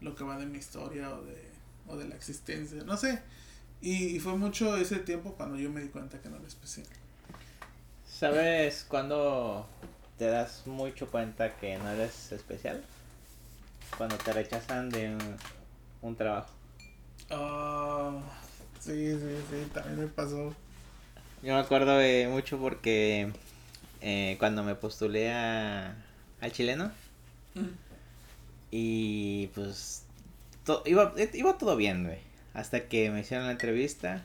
lo 0.00 0.14
que 0.14 0.24
va 0.24 0.36
de 0.38 0.46
mi 0.46 0.58
historia 0.58 1.14
o 1.14 1.22
de, 1.22 1.42
o 1.88 1.96
de 1.96 2.08
la 2.08 2.16
existencia, 2.16 2.82
no 2.84 2.96
sé. 2.96 3.22
Y, 3.80 4.16
y 4.16 4.20
fue 4.20 4.36
mucho 4.36 4.76
ese 4.76 4.98
tiempo 4.98 5.34
cuando 5.34 5.56
yo 5.56 5.70
me 5.70 5.80
di 5.80 5.88
cuenta 5.88 6.20
que 6.20 6.28
no 6.28 6.36
era 6.36 6.46
especial. 6.46 6.86
¿Sabes 8.06 8.84
cuándo 8.88 9.66
te 10.18 10.26
das 10.26 10.66
mucho 10.66 11.10
cuenta 11.10 11.56
que 11.56 11.76
no 11.78 11.90
eres 11.90 12.32
especial? 12.32 12.82
Cuando 13.96 14.16
te 14.16 14.32
rechazan 14.32 14.90
de 14.90 15.10
un, 15.10 15.36
un 16.02 16.16
trabajo. 16.16 16.50
Ah, 17.30 18.20
sí, 18.84 19.12
sí, 19.12 19.36
sí, 19.50 19.70
también 19.72 19.98
me 20.00 20.06
pasó. 20.08 20.54
Yo 21.42 21.54
me 21.54 21.60
acuerdo 21.60 22.00
eh, 22.00 22.28
mucho 22.28 22.58
porque 22.58 23.30
eh, 24.00 24.36
cuando 24.38 24.62
me 24.62 24.74
postulé 24.74 25.30
a, 25.32 25.94
al 26.40 26.52
chileno 26.52 26.90
y 28.70 29.48
pues 29.48 30.04
to- 30.64 30.82
iba, 30.86 31.12
iba 31.34 31.58
todo 31.58 31.76
bien, 31.76 32.04
güey. 32.04 32.18
Hasta 32.54 32.88
que 32.88 33.10
me 33.10 33.20
hicieron 33.20 33.46
la 33.46 33.52
entrevista 33.52 34.22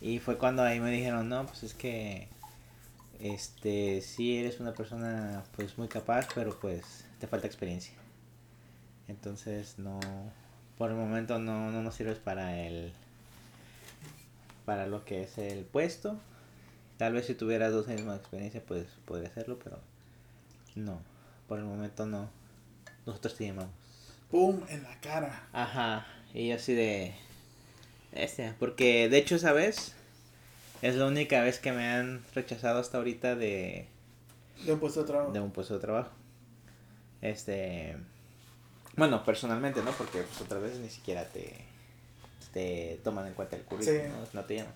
y 0.00 0.18
fue 0.18 0.36
cuando 0.38 0.62
ahí 0.62 0.80
me 0.80 0.90
dijeron, 0.90 1.28
no, 1.28 1.46
pues 1.46 1.62
es 1.62 1.74
que 1.74 2.28
este 3.20 4.00
sí 4.00 4.38
eres 4.38 4.60
una 4.60 4.72
persona 4.74 5.42
pues 5.56 5.76
muy 5.78 5.88
capaz, 5.88 6.28
pero 6.34 6.58
pues 6.60 7.04
te 7.20 7.26
falta 7.26 7.46
experiencia. 7.46 7.94
Entonces 9.08 9.78
no, 9.78 9.98
por 10.76 10.90
el 10.90 10.96
momento 10.96 11.38
no, 11.38 11.70
no 11.72 11.82
nos 11.82 11.94
sirves 11.94 12.18
para 12.18 12.60
el, 12.66 12.92
para 14.68 14.86
lo 14.86 15.02
que 15.06 15.22
es 15.22 15.38
el 15.38 15.64
puesto. 15.64 16.20
Tal 16.98 17.14
vez 17.14 17.24
si 17.24 17.34
tuvieras 17.34 17.72
dos 17.72 17.88
años 17.88 18.02
más 18.02 18.16
de 18.16 18.20
experiencia 18.20 18.62
pues 18.68 18.84
podría 19.06 19.30
hacerlo, 19.30 19.58
pero 19.64 19.78
no, 20.74 21.00
por 21.48 21.58
el 21.58 21.64
momento 21.64 22.04
no. 22.04 22.28
Nosotros 23.06 23.34
te 23.34 23.46
llamamos. 23.46 23.72
¡Pum! 24.30 24.60
En 24.68 24.82
la 24.82 25.00
cara. 25.00 25.48
Ajá, 25.54 26.06
y 26.34 26.48
yo 26.48 26.56
así 26.56 26.74
de... 26.74 27.14
Este, 28.12 28.52
porque 28.58 29.08
de 29.08 29.16
hecho 29.16 29.36
esa 29.36 29.54
vez 29.54 29.94
es 30.82 30.96
la 30.96 31.06
única 31.06 31.40
vez 31.40 31.58
que 31.60 31.72
me 31.72 31.88
han 31.88 32.22
rechazado 32.34 32.78
hasta 32.78 32.98
ahorita 32.98 33.36
de, 33.36 33.86
De 34.66 34.72
un 34.74 34.80
puesto 34.80 35.00
de 35.00 35.06
trabajo. 35.06 35.32
de 35.32 35.40
un 35.40 35.50
puesto 35.50 35.72
de 35.72 35.80
trabajo. 35.80 36.10
Este... 37.22 37.96
Bueno, 38.96 39.24
personalmente, 39.24 39.82
¿no? 39.82 39.92
Porque 39.92 40.24
pues, 40.24 40.42
otras 40.42 40.60
veces 40.60 40.80
ni 40.80 40.90
siquiera 40.90 41.24
te, 41.24 41.67
te 42.52 43.00
toman 43.04 43.26
en 43.26 43.34
cuenta 43.34 43.56
el 43.56 43.62
currículum, 43.62 44.00
Sí. 44.02 44.08
¿no? 44.08 44.40
No 44.40 44.44
te 44.46 44.56
llaman. 44.56 44.74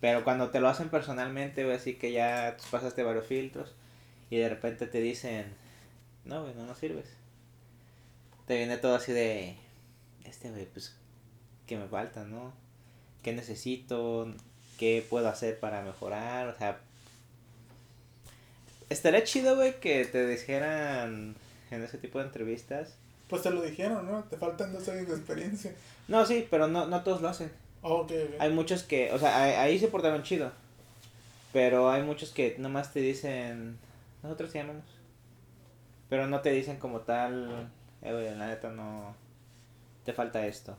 Pero 0.00 0.22
cuando 0.24 0.50
te 0.50 0.60
lo 0.60 0.68
hacen 0.68 0.88
personalmente, 0.90 1.64
güey, 1.64 1.76
así 1.76 1.94
que 1.94 2.12
ya 2.12 2.56
tú 2.56 2.64
pasaste 2.70 3.02
varios 3.02 3.26
filtros 3.26 3.74
y 4.30 4.36
de 4.36 4.48
repente 4.48 4.86
te 4.86 5.00
dicen, 5.00 5.46
no, 6.24 6.42
güey, 6.42 6.54
no 6.54 6.66
nos 6.66 6.78
sirves. 6.78 7.06
Te 8.46 8.56
viene 8.56 8.76
todo 8.78 8.94
así 8.94 9.12
de, 9.12 9.56
este, 10.24 10.50
güey, 10.50 10.66
pues, 10.66 10.94
¿qué 11.66 11.76
me 11.76 11.88
falta, 11.88 12.24
no? 12.24 12.52
¿Qué 13.22 13.32
necesito? 13.32 14.32
¿Qué 14.78 15.04
puedo 15.10 15.28
hacer 15.28 15.58
para 15.58 15.82
mejorar? 15.82 16.46
O 16.48 16.56
sea, 16.56 16.80
estaría 18.88 19.24
chido, 19.24 19.56
güey, 19.56 19.80
que 19.80 20.04
te 20.04 20.26
dijeran 20.26 21.34
en 21.70 21.82
ese 21.82 21.98
tipo 21.98 22.18
de 22.20 22.26
entrevistas. 22.26 22.94
Pues 23.28 23.42
te 23.42 23.50
lo 23.50 23.62
dijeron, 23.62 24.10
¿no? 24.10 24.24
Te 24.24 24.36
faltan 24.36 24.72
dos 24.72 24.88
años 24.88 25.08
de 25.08 25.14
experiencia. 25.14 25.74
No, 26.08 26.24
sí, 26.24 26.46
pero 26.50 26.66
no, 26.66 26.86
no 26.86 27.02
todos 27.02 27.20
lo 27.20 27.28
hacen. 27.28 27.52
Oh, 27.82 27.96
ok, 27.96 28.10
ok. 28.10 28.34
Hay 28.40 28.50
muchos 28.50 28.82
que, 28.82 29.12
o 29.12 29.18
sea, 29.18 29.42
ahí, 29.42 29.52
ahí 29.52 29.78
se 29.78 29.88
portaron 29.88 30.22
chido. 30.22 30.50
Pero 31.52 31.90
hay 31.90 32.02
muchos 32.02 32.30
que 32.30 32.56
nomás 32.58 32.92
te 32.92 33.00
dicen, 33.00 33.78
nosotros 34.22 34.52
te 34.52 34.58
llamamos. 34.58 34.84
Pero 36.08 36.26
no 36.26 36.40
te 36.40 36.50
dicen 36.50 36.78
como 36.78 37.00
tal, 37.00 37.70
eh, 38.02 38.34
la 38.36 38.46
neta 38.48 38.70
no, 38.70 39.14
te 40.04 40.12
falta 40.12 40.46
esto. 40.46 40.76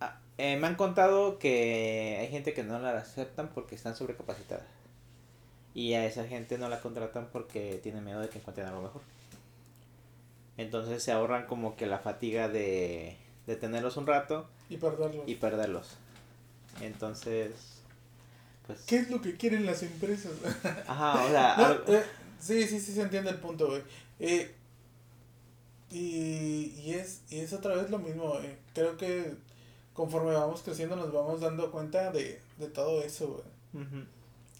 Ah, 0.00 0.20
eh, 0.38 0.56
me 0.56 0.68
han 0.68 0.76
contado 0.76 1.38
que 1.38 2.18
hay 2.20 2.28
gente 2.28 2.54
que 2.54 2.62
no 2.62 2.78
la 2.78 2.96
aceptan 2.98 3.48
porque 3.48 3.74
están 3.74 3.96
sobrecapacitadas. 3.96 4.66
Y 5.74 5.94
a 5.94 6.06
esa 6.06 6.24
gente 6.26 6.56
no 6.56 6.68
la 6.68 6.80
contratan 6.80 7.28
porque 7.32 7.80
tienen 7.82 8.04
miedo 8.04 8.20
de 8.20 8.28
que 8.28 8.38
encuentren 8.38 8.68
algo 8.68 8.82
mejor. 8.82 9.02
Entonces 10.58 11.02
se 11.02 11.12
ahorran 11.12 11.46
como 11.46 11.76
que 11.76 11.86
la 11.86 11.98
fatiga 11.98 12.48
de, 12.48 13.16
de 13.46 13.56
tenerlos 13.56 13.96
un 13.96 14.06
rato 14.06 14.48
Y 14.70 14.76
perderlo. 14.78 15.22
y 15.26 15.34
perderlos. 15.36 15.96
Entonces, 16.80 17.50
pues... 18.66 18.80
¿Qué 18.86 18.96
es 18.96 19.10
lo 19.10 19.20
que 19.20 19.36
quieren 19.36 19.66
las 19.66 19.82
empresas? 19.82 20.32
Ajá, 20.86 21.24
o 21.24 21.28
sea... 21.28 21.56
No, 21.56 21.64
algo- 21.66 21.92
eh, 21.94 22.02
sí, 22.40 22.66
sí, 22.66 22.80
sí 22.80 22.92
se 22.92 23.02
entiende 23.02 23.30
el 23.30 23.36
punto, 23.38 23.66
güey. 23.68 23.82
Eh, 24.18 24.54
y, 25.90 26.74
y, 26.84 26.94
es, 26.94 27.22
y 27.30 27.38
es 27.40 27.52
otra 27.52 27.74
vez 27.76 27.90
lo 27.90 27.98
mismo, 27.98 28.28
güey. 28.28 28.56
Creo 28.74 28.96
que 28.96 29.34
conforme 29.92 30.32
vamos 30.32 30.62
creciendo 30.62 30.96
nos 30.96 31.12
vamos 31.12 31.40
dando 31.40 31.70
cuenta 31.70 32.10
de, 32.12 32.40
de 32.58 32.66
todo 32.68 33.02
eso, 33.02 33.42
güey. 33.74 33.86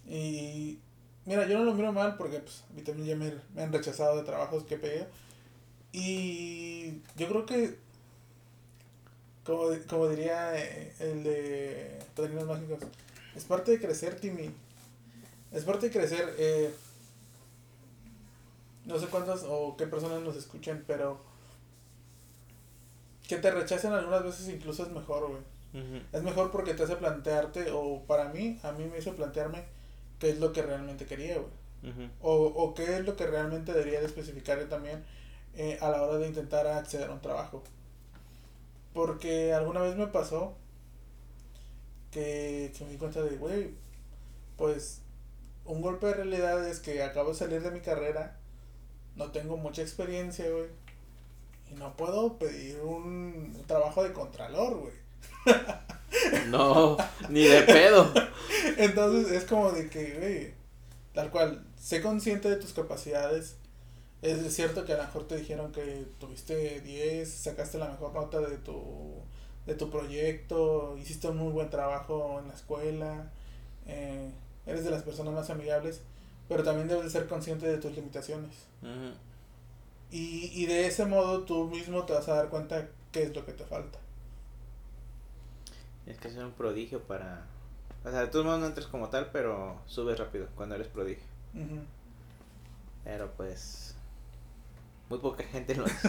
Y 0.07 0.79
mira, 1.25 1.47
yo 1.47 1.57
no 1.59 1.65
lo 1.65 1.73
miro 1.73 1.91
mal 1.91 2.15
porque 2.17 2.39
pues, 2.39 2.63
a 2.69 2.73
mí 2.73 2.81
también 2.81 3.07
ya 3.09 3.15
me, 3.15 3.33
me 3.53 3.63
han 3.63 3.73
rechazado 3.73 4.15
de 4.17 4.23
trabajos 4.23 4.63
que 4.63 4.77
pegué. 4.77 5.05
Y 5.91 7.01
yo 7.15 7.27
creo 7.27 7.45
que, 7.45 7.77
como, 9.45 9.69
como 9.87 10.07
diría 10.09 10.57
eh, 10.57 10.93
el 10.99 11.23
de 11.23 11.99
Padrinos 12.15 12.45
Mágicos, 12.45 12.79
es 13.35 13.43
parte 13.45 13.71
de 13.71 13.79
crecer, 13.79 14.19
Timmy. 14.19 14.51
Es 15.51 15.63
parte 15.63 15.87
de 15.87 15.91
crecer. 15.91 16.35
Eh, 16.37 16.73
no 18.85 18.97
sé 18.99 19.07
cuántas 19.07 19.43
o 19.47 19.75
qué 19.77 19.85
personas 19.85 20.21
nos 20.21 20.35
escuchen, 20.35 20.83
pero 20.87 21.21
que 23.27 23.37
te 23.37 23.51
rechacen 23.51 23.91
algunas 23.91 24.23
veces 24.23 24.47
incluso 24.49 24.83
es 24.83 24.89
mejor, 24.89 25.29
güey. 25.29 25.41
Es 26.11 26.23
mejor 26.23 26.49
porque 26.49 26.73
te 26.73 26.83
hace 26.83 26.95
plantearte, 26.95 27.69
o 27.71 28.01
para 28.07 28.29
mí, 28.29 28.59
a 28.63 28.71
mí 28.71 28.85
me 28.85 28.97
hizo 28.97 29.15
plantearme 29.15 29.63
qué 30.17 30.29
es 30.29 30.39
lo 30.39 30.51
que 30.51 30.63
realmente 30.63 31.05
quería, 31.05 31.37
güey. 31.37 32.09
O, 32.21 32.33
o 32.33 32.73
qué 32.73 32.97
es 32.97 33.05
lo 33.05 33.15
que 33.15 33.27
realmente 33.27 33.73
debería 33.73 33.99
de 33.99 34.07
especificar 34.07 34.59
yo 34.59 34.67
también 34.67 35.03
eh, 35.57 35.77
a 35.81 35.89
la 35.89 36.03
hora 36.03 36.19
de 36.19 36.27
intentar 36.27 36.65
acceder 36.67 37.09
a 37.09 37.13
un 37.13 37.21
trabajo. 37.21 37.63
Porque 38.93 39.53
alguna 39.53 39.81
vez 39.81 39.95
me 39.95 40.07
pasó 40.07 40.55
que, 42.11 42.71
que 42.77 42.85
me 42.85 42.91
di 42.91 42.97
cuenta 42.97 43.21
de, 43.21 43.35
güey, 43.35 43.71
pues 44.55 45.01
un 45.65 45.81
golpe 45.81 46.07
de 46.07 46.13
realidad 46.13 46.65
es 46.67 46.79
que 46.79 47.03
acabo 47.03 47.29
de 47.29 47.35
salir 47.35 47.61
de 47.61 47.71
mi 47.71 47.81
carrera, 47.81 48.37
no 49.15 49.31
tengo 49.31 49.57
mucha 49.57 49.81
experiencia, 49.81 50.49
güey. 50.49 50.67
Y 51.71 51.75
no 51.75 51.97
puedo 51.97 52.37
pedir 52.37 52.79
un 52.79 53.63
trabajo 53.67 54.03
de 54.03 54.13
contralor, 54.13 54.77
güey. 54.77 54.93
No, 56.47 56.97
ni 57.29 57.43
de 57.43 57.61
pedo. 57.63 58.11
Entonces 58.77 59.31
es 59.31 59.43
como 59.43 59.71
de 59.71 59.89
que, 59.89 60.13
güey, 60.17 60.53
tal 61.13 61.29
cual, 61.29 61.65
sé 61.79 62.01
consciente 62.01 62.49
de 62.49 62.55
tus 62.55 62.73
capacidades. 62.73 63.57
Es 64.21 64.53
cierto 64.55 64.83
que 64.83 64.93
a 64.93 64.97
lo 64.97 65.03
mejor 65.03 65.27
te 65.27 65.37
dijeron 65.37 65.71
que 65.71 66.07
tuviste 66.19 66.81
10, 66.81 67.29
sacaste 67.29 67.77
la 67.77 67.89
mejor 67.89 68.13
nota 68.13 68.39
de 68.39 68.57
tu, 68.57 69.21
de 69.67 69.75
tu 69.75 69.91
proyecto, 69.91 70.97
hiciste 70.97 71.27
un 71.27 71.37
muy 71.37 71.51
buen 71.51 71.69
trabajo 71.69 72.39
en 72.39 72.47
la 72.47 72.53
escuela, 72.55 73.31
eh, 73.85 74.31
eres 74.65 74.83
de 74.83 74.91
las 74.91 75.03
personas 75.03 75.33
más 75.33 75.49
amigables, 75.49 76.01
pero 76.47 76.63
también 76.63 76.87
debes 76.87 77.05
de 77.05 77.09
ser 77.11 77.27
consciente 77.27 77.67
de 77.67 77.77
tus 77.77 77.95
limitaciones. 77.95 78.55
Y, 80.09 80.51
y 80.53 80.65
de 80.65 80.87
ese 80.87 81.05
modo 81.05 81.43
tú 81.43 81.65
mismo 81.67 82.03
te 82.05 82.13
vas 82.13 82.27
a 82.27 82.35
dar 82.35 82.49
cuenta 82.49 82.87
qué 83.11 83.23
es 83.23 83.35
lo 83.35 83.45
que 83.45 83.53
te 83.53 83.65
falta. 83.65 83.99
Es 86.07 86.17
que 86.17 86.29
ser 86.29 86.45
un 86.45 86.53
prodigio 86.53 87.01
para... 87.03 87.45
O 88.05 88.09
sea, 88.09 88.21
de 88.21 88.27
todos 88.27 88.45
modos 88.45 88.61
no 88.61 88.67
entres 88.67 88.87
como 88.87 89.09
tal, 89.09 89.29
pero 89.31 89.81
subes 89.85 90.17
rápido 90.17 90.47
cuando 90.55 90.75
eres 90.75 90.87
prodigio. 90.87 91.25
Pero 93.03 93.31
pues... 93.35 93.96
Muy 95.09 95.19
poca 95.19 95.43
gente 95.43 95.75
lo 95.75 95.85
es. 95.85 95.93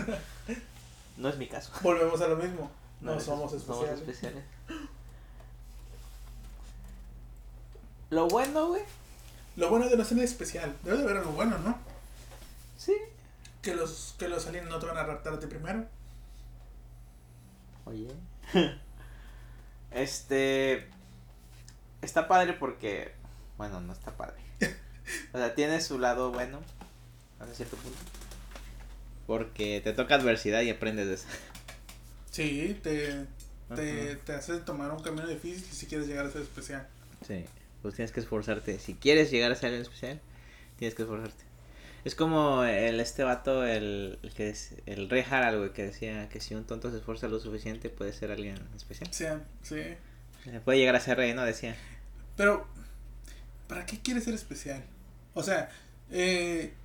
No 1.19 1.29
es 1.29 1.37
mi 1.37 1.49
caso. 1.49 1.73
Volvemos 1.83 2.21
a 2.21 2.29
lo 2.29 2.37
mismo, 2.37 2.71
no, 3.01 3.19
somos 3.19 3.53
especiales. 3.53 3.99
especiales. 3.99 4.45
Lo 8.11 8.29
bueno, 8.29 8.69
güey. 8.69 8.83
Lo 9.57 9.69
bueno 9.69 9.89
de 9.89 9.97
no 9.97 10.05
ser 10.05 10.19
especial, 10.21 10.77
debe 10.85 10.99
de 10.99 11.03
haber 11.03 11.17
algo 11.17 11.33
bueno, 11.33 11.59
¿no? 11.59 11.77
Sí. 12.77 12.95
Que 13.63 13.75
los, 13.75 14.15
que 14.17 14.29
los 14.29 14.47
aliens 14.47 14.69
no 14.69 14.79
te 14.79 14.87
van 14.87 14.97
a 14.97 15.03
raptar 15.03 15.35
a 15.35 15.41
ti 15.41 15.47
primero. 15.47 15.87
Oye. 17.85 18.09
este. 19.91 20.89
Está 22.01 22.29
padre 22.29 22.53
porque. 22.53 23.13
Bueno, 23.57 23.81
no 23.81 23.93
está 23.93 24.13
padre. 24.13 24.37
O 25.33 25.39
sea, 25.39 25.55
tiene 25.55 25.81
su 25.81 25.99
lado 25.99 26.31
bueno. 26.31 26.61
Hasta 27.41 27.55
cierto 27.55 27.77
punto. 27.77 27.99
Porque 29.29 29.81
te 29.85 29.93
toca 29.93 30.17
adversidad 30.17 30.63
y 30.63 30.71
aprendes 30.71 31.07
de 31.07 31.15
eso. 31.15 31.27
Sí, 32.31 32.77
te, 32.83 33.27
te, 33.77 34.17
te 34.17 34.33
hace 34.33 34.59
tomar 34.59 34.91
un 34.91 35.03
camino 35.03 35.29
difícil 35.29 35.65
si 35.65 35.87
quieres 35.87 36.09
llegar 36.09 36.27
a 36.27 36.31
ser 36.31 36.43
especial. 36.43 36.89
Sí. 37.27 37.45
Pues 37.83 37.95
tienes 37.95 38.11
que 38.11 38.21
esforzarte. 38.21 38.79
Si 38.81 38.95
quieres 38.95 39.31
llegar 39.31 39.53
a 39.53 39.55
ser 39.55 39.67
alguien 39.67 39.83
especial, 39.83 40.21
tienes 40.79 40.95
que 40.97 41.03
esforzarte. 41.03 41.45
Es 42.05 42.15
como 42.15 42.65
el 42.65 43.01
este 43.01 43.23
vato, 43.23 43.65
el, 43.67 44.19
el 44.23 44.33
que 44.33 44.49
es 44.49 44.75
el 44.87 45.11
rey 45.11 45.25
Harald, 45.29 45.59
güey, 45.59 45.73
que 45.73 45.85
decía 45.85 46.29
que 46.29 46.41
si 46.41 46.55
un 46.55 46.65
tonto 46.65 46.91
se 46.91 46.97
esfuerza 46.97 47.29
lo 47.29 47.39
suficiente 47.39 47.91
puede 47.91 48.13
ser 48.13 48.31
alguien 48.31 48.59
especial. 48.77 49.11
Sí, 49.13 49.27
sí. 49.63 49.83
Puede 50.65 50.79
llegar 50.79 50.97
a 50.97 51.01
ser 51.01 51.19
rey, 51.19 51.35
¿no? 51.35 51.45
Decía. 51.45 51.77
Pero, 52.37 52.67
¿para 53.69 53.85
qué 53.85 53.99
quieres 54.01 54.25
ser 54.25 54.35
especial? 54.35 54.83
O 55.35 55.43
sea, 55.43 55.71
eh, 56.11 56.73
¿al- 56.73 56.78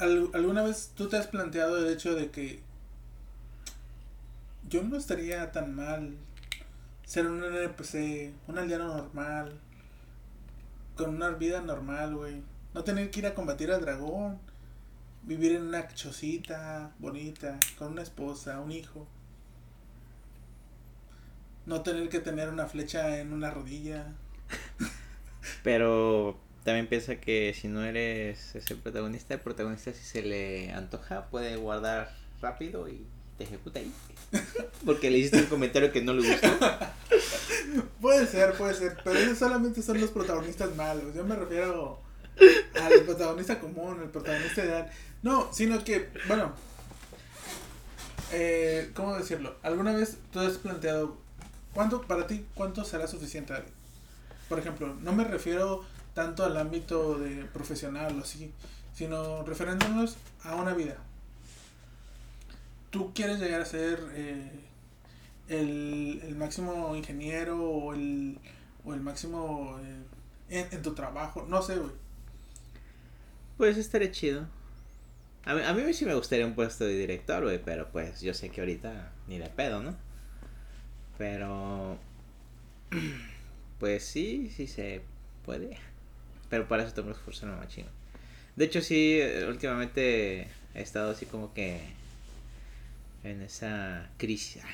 ¿alguna 0.00 0.62
vez 0.62 0.92
tú 0.94 1.08
te 1.08 1.16
has 1.16 1.26
planteado 1.26 1.78
el 1.78 1.92
hecho 1.92 2.14
de 2.14 2.30
que 2.30 2.62
yo 4.68 4.82
no 4.82 4.96
estaría 4.96 5.52
tan 5.52 5.74
mal 5.74 6.16
ser 7.04 7.26
un 7.26 7.44
NPC, 7.44 8.32
un 8.46 8.58
aldeano 8.58 8.96
normal, 8.96 9.58
con 10.96 11.16
una 11.16 11.30
vida 11.30 11.60
normal, 11.60 12.14
güey? 12.14 12.42
No 12.72 12.84
tener 12.84 13.10
que 13.10 13.20
ir 13.20 13.26
a 13.26 13.34
combatir 13.34 13.72
al 13.72 13.80
dragón, 13.80 14.38
vivir 15.22 15.52
en 15.52 15.62
una 15.62 15.88
chocita 15.88 16.92
bonita, 16.98 17.58
con 17.76 17.92
una 17.92 18.02
esposa, 18.02 18.60
un 18.60 18.72
hijo. 18.72 19.06
No 21.66 21.82
tener 21.82 22.08
que 22.08 22.20
tener 22.20 22.48
una 22.48 22.66
flecha 22.66 23.18
en 23.18 23.32
una 23.32 23.50
rodilla. 23.50 24.14
Pero 25.62 26.38
también 26.64 26.86
piensa 26.86 27.16
que 27.16 27.54
si 27.58 27.68
no 27.68 27.84
eres 27.84 28.54
ese 28.54 28.76
protagonista, 28.76 29.34
el 29.34 29.40
protagonista 29.40 29.92
si 29.92 30.04
se 30.04 30.22
le 30.22 30.72
antoja 30.72 31.26
puede 31.26 31.56
guardar 31.56 32.14
rápido 32.42 32.88
y 32.88 33.06
te 33.38 33.44
ejecuta 33.44 33.80
ahí. 33.80 33.92
Porque 34.84 35.10
le 35.10 35.18
hiciste 35.18 35.38
un 35.38 35.46
comentario 35.46 35.90
que 35.92 36.02
no 36.02 36.12
le 36.12 36.28
gustó. 36.28 36.48
Puede 38.00 38.26
ser, 38.26 38.54
puede 38.54 38.74
ser, 38.74 38.96
pero 39.04 39.18
esos 39.18 39.38
solamente 39.38 39.82
son 39.82 40.00
los 40.00 40.10
protagonistas 40.10 40.74
malos. 40.74 41.14
Yo 41.14 41.24
me 41.24 41.36
refiero 41.36 42.00
al 42.82 43.02
protagonista 43.04 43.60
común, 43.60 44.00
el 44.02 44.08
protagonista 44.08 44.64
ideal. 44.64 44.90
No, 45.22 45.52
sino 45.52 45.84
que, 45.84 46.08
bueno, 46.26 46.52
eh, 48.32 48.90
¿cómo 48.94 49.14
decirlo? 49.16 49.56
¿Alguna 49.62 49.92
vez 49.92 50.16
tú 50.32 50.40
has 50.40 50.56
planteado 50.58 51.18
cuánto, 51.74 52.02
para 52.02 52.26
ti, 52.26 52.44
cuánto 52.54 52.84
será 52.84 53.06
suficiente? 53.06 53.54
Por 54.48 54.58
ejemplo, 54.58 54.96
no 55.02 55.12
me 55.12 55.24
refiero 55.24 55.84
tanto 56.14 56.44
al 56.44 56.56
ámbito 56.56 57.18
de 57.18 57.44
profesional 57.46 58.18
o 58.18 58.22
así, 58.22 58.52
sino 58.94 59.42
refiriéndonos 59.44 60.16
a 60.42 60.56
una 60.56 60.74
vida. 60.74 60.96
¿Tú 62.90 63.12
quieres 63.14 63.38
llegar 63.38 63.60
a 63.60 63.64
ser 63.64 64.00
eh, 64.14 64.50
el, 65.48 66.20
el 66.24 66.36
máximo 66.36 66.94
ingeniero 66.96 67.62
o 67.62 67.94
el, 67.94 68.38
o 68.84 68.94
el 68.94 69.00
máximo 69.00 69.78
eh, 69.82 70.02
en, 70.60 70.68
en 70.72 70.82
tu 70.82 70.94
trabajo? 70.94 71.46
No 71.48 71.62
sé, 71.62 71.76
güey. 71.76 71.92
Pues 73.56 73.76
estaría 73.76 74.10
chido. 74.10 74.46
A 75.44 75.54
mí, 75.54 75.62
a 75.62 75.72
mí 75.72 75.94
sí 75.94 76.04
me 76.04 76.14
gustaría 76.14 76.46
un 76.46 76.54
puesto 76.54 76.84
de 76.84 76.96
director, 76.96 77.42
güey, 77.44 77.62
pero 77.62 77.88
pues 77.90 78.20
yo 78.20 78.34
sé 78.34 78.50
que 78.50 78.60
ahorita 78.60 79.12
ni 79.28 79.38
de 79.38 79.48
pedo, 79.48 79.82
¿no? 79.82 79.94
Pero... 81.16 81.98
Pues 83.80 84.04
sí, 84.04 84.52
sí 84.54 84.66
se 84.66 85.00
puede. 85.42 85.78
Pero 86.50 86.68
para 86.68 86.82
eso 86.82 86.92
tengo 86.92 87.08
que 87.08 87.14
esforzarme 87.14 87.56
más 87.56 87.68
chino. 87.68 87.88
De 88.56 88.66
hecho, 88.66 88.82
sí, 88.82 89.20
últimamente 89.48 90.48
he 90.74 90.82
estado 90.82 91.12
así 91.12 91.24
como 91.24 91.54
que 91.54 91.80
en 93.24 93.42
esa 93.42 94.10
crisis. 94.18 94.62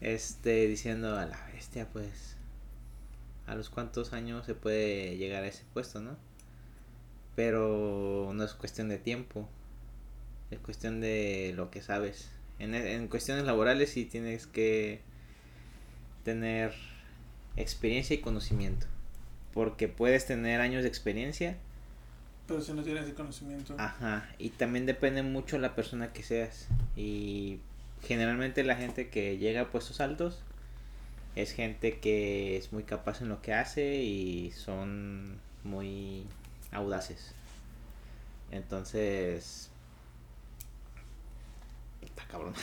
Este, 0.00 0.66
diciendo 0.66 1.16
a 1.16 1.26
la 1.26 1.38
bestia, 1.54 1.86
pues, 1.92 2.34
a 3.46 3.54
los 3.54 3.70
cuantos 3.70 4.12
años 4.12 4.44
se 4.44 4.56
puede 4.56 5.16
llegar 5.16 5.44
a 5.44 5.46
ese 5.46 5.62
puesto, 5.72 6.00
¿no? 6.00 6.16
Pero 7.36 8.32
no 8.34 8.42
es 8.42 8.52
cuestión 8.54 8.88
de 8.88 8.98
tiempo, 8.98 9.48
es 10.50 10.58
cuestión 10.58 11.00
de 11.00 11.52
lo 11.54 11.70
que 11.70 11.82
sabes. 11.82 12.32
En, 12.58 12.74
en 12.74 13.06
cuestiones 13.06 13.44
laborales 13.44 13.90
sí 13.90 14.04
tienes 14.04 14.48
que 14.48 15.02
tener 16.24 16.74
experiencia 17.56 18.14
y 18.14 18.18
conocimiento. 18.18 18.88
Porque 19.52 19.88
puedes 19.88 20.26
tener 20.26 20.60
años 20.60 20.82
de 20.82 20.88
experiencia. 20.88 21.58
Pero 22.46 22.60
si 22.60 22.72
no 22.72 22.82
tienes 22.82 23.04
el 23.04 23.14
conocimiento. 23.14 23.74
Ajá. 23.78 24.28
Y 24.38 24.50
también 24.50 24.86
depende 24.86 25.22
mucho 25.22 25.58
la 25.58 25.74
persona 25.74 26.12
que 26.12 26.22
seas. 26.22 26.68
Y 26.96 27.60
generalmente 28.02 28.64
la 28.64 28.76
gente 28.76 29.08
que 29.08 29.38
llega 29.38 29.62
a 29.62 29.70
puestos 29.70 30.00
altos 30.00 30.42
es 31.36 31.52
gente 31.52 31.98
que 31.98 32.56
es 32.56 32.72
muy 32.72 32.82
capaz 32.82 33.22
en 33.22 33.28
lo 33.28 33.40
que 33.40 33.54
hace 33.54 34.02
y 34.02 34.50
son 34.52 35.38
muy 35.64 36.24
audaces. 36.72 37.34
Entonces... 38.50 39.70
Está 42.02 42.24
cabrón. 42.26 42.54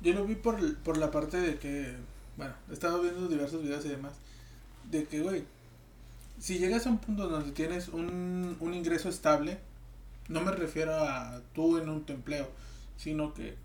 Yo 0.00 0.14
lo 0.14 0.24
vi 0.24 0.34
por, 0.34 0.76
por 0.78 0.96
la 0.96 1.10
parte 1.10 1.38
de 1.40 1.58
que, 1.58 1.94
bueno, 2.36 2.54
he 2.70 2.72
estado 2.72 3.02
viendo 3.02 3.28
diversos 3.28 3.62
videos 3.62 3.84
y 3.84 3.90
demás, 3.90 4.14
de 4.90 5.04
que, 5.04 5.20
güey, 5.20 5.44
si 6.40 6.58
llegas 6.58 6.86
a 6.86 6.90
un 6.90 6.98
punto 6.98 7.28
donde 7.28 7.52
tienes 7.52 7.88
un, 7.88 8.56
un 8.60 8.74
ingreso 8.74 9.08
estable, 9.08 9.58
no 10.28 10.40
me 10.40 10.52
refiero 10.52 10.94
a 10.94 11.40
tú 11.54 11.78
en 11.78 11.88
un 11.88 12.04
empleo, 12.08 12.48
sino 12.96 13.34
que 13.34 13.56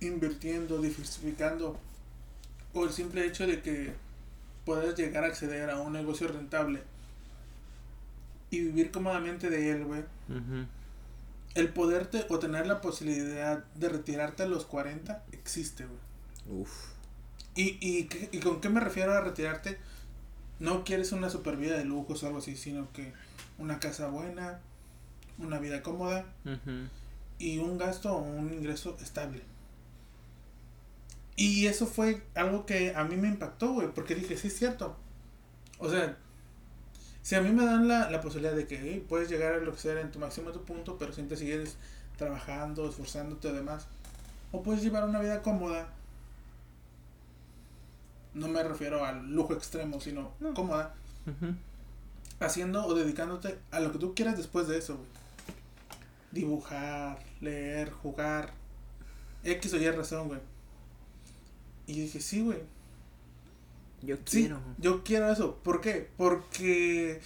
invirtiendo, 0.00 0.80
diversificando, 0.80 1.78
o 2.74 2.84
el 2.84 2.90
simple 2.90 3.26
hecho 3.26 3.46
de 3.46 3.62
que 3.62 3.94
puedas 4.64 4.96
llegar 4.96 5.24
a 5.24 5.28
acceder 5.28 5.70
a 5.70 5.80
un 5.80 5.92
negocio 5.92 6.28
rentable 6.28 6.82
y 8.50 8.60
vivir 8.60 8.90
cómodamente 8.90 9.50
de 9.50 9.70
él, 9.70 9.84
güey. 9.84 10.02
El 11.54 11.68
poderte 11.68 12.26
o 12.28 12.38
tener 12.38 12.66
la 12.66 12.80
posibilidad 12.80 13.64
de 13.74 13.88
retirarte 13.88 14.42
a 14.42 14.46
los 14.46 14.64
40 14.64 15.24
existe, 15.32 15.84
güey. 15.86 16.60
Uf. 16.60 16.70
¿Y, 17.54 17.76
y, 17.86 18.08
¿Y 18.32 18.40
con 18.40 18.60
qué 18.60 18.68
me 18.68 18.80
refiero 18.80 19.12
a 19.12 19.20
retirarte? 19.20 19.78
No 20.62 20.84
quieres 20.84 21.10
una 21.10 21.28
super 21.28 21.56
vida 21.56 21.76
de 21.76 21.84
lujos 21.84 22.22
o 22.22 22.26
algo 22.28 22.38
así, 22.38 22.56
sino 22.56 22.92
que 22.92 23.12
una 23.58 23.80
casa 23.80 24.06
buena, 24.06 24.60
una 25.38 25.58
vida 25.58 25.82
cómoda 25.82 26.24
y 27.40 27.58
un 27.58 27.78
gasto 27.78 28.14
o 28.14 28.22
un 28.22 28.54
ingreso 28.54 28.96
estable. 29.02 29.42
Y 31.34 31.66
eso 31.66 31.84
fue 31.88 32.22
algo 32.36 32.64
que 32.64 32.94
a 32.94 33.02
mí 33.02 33.16
me 33.16 33.26
impactó, 33.26 33.72
güey, 33.72 33.88
porque 33.92 34.14
dije, 34.14 34.36
sí 34.36 34.46
es 34.46 34.56
cierto. 34.56 34.96
O 35.80 35.90
sea, 35.90 36.16
si 37.22 37.34
a 37.34 37.40
mí 37.40 37.50
me 37.50 37.64
dan 37.64 37.88
la, 37.88 38.08
la 38.08 38.20
posibilidad 38.20 38.54
de 38.54 38.68
que 38.68 39.04
puedes 39.08 39.28
llegar 39.28 39.54
a 39.54 39.58
lo 39.58 39.72
que 39.72 39.80
sea 39.80 40.00
en 40.00 40.12
tu 40.12 40.20
máximo 40.20 40.52
tu 40.52 40.62
punto, 40.64 40.96
pero 40.96 41.12
siempre 41.12 41.36
sigues 41.36 41.76
trabajando, 42.16 42.88
esforzándote 42.88 43.48
y 43.48 43.52
demás, 43.52 43.88
o 44.52 44.62
puedes 44.62 44.84
llevar 44.84 45.08
una 45.08 45.18
vida 45.18 45.42
cómoda, 45.42 45.88
no 48.34 48.48
me 48.48 48.62
refiero 48.62 49.04
al 49.04 49.30
lujo 49.30 49.54
extremo, 49.54 50.00
sino 50.00 50.32
cómoda, 50.54 50.94
haciendo 52.40 52.84
o 52.86 52.94
dedicándote 52.94 53.58
a 53.70 53.80
lo 53.80 53.92
que 53.92 53.98
tú 53.98 54.14
quieras 54.14 54.36
después 54.36 54.68
de 54.68 54.78
eso, 54.78 54.96
güey. 54.96 55.08
Dibujar, 56.32 57.18
leer, 57.40 57.90
jugar, 57.90 58.52
X 59.44 59.74
o 59.74 59.76
Y 59.76 59.90
razón, 59.90 60.28
güey. 60.28 60.40
Y 61.86 62.00
dije, 62.02 62.20
sí, 62.20 62.40
güey. 62.40 62.60
Yo 64.00 64.18
quiero. 64.24 64.60
yo 64.78 65.04
quiero 65.04 65.30
eso. 65.30 65.56
¿Por 65.62 65.80
qué? 65.80 66.08
Porque 66.16 67.20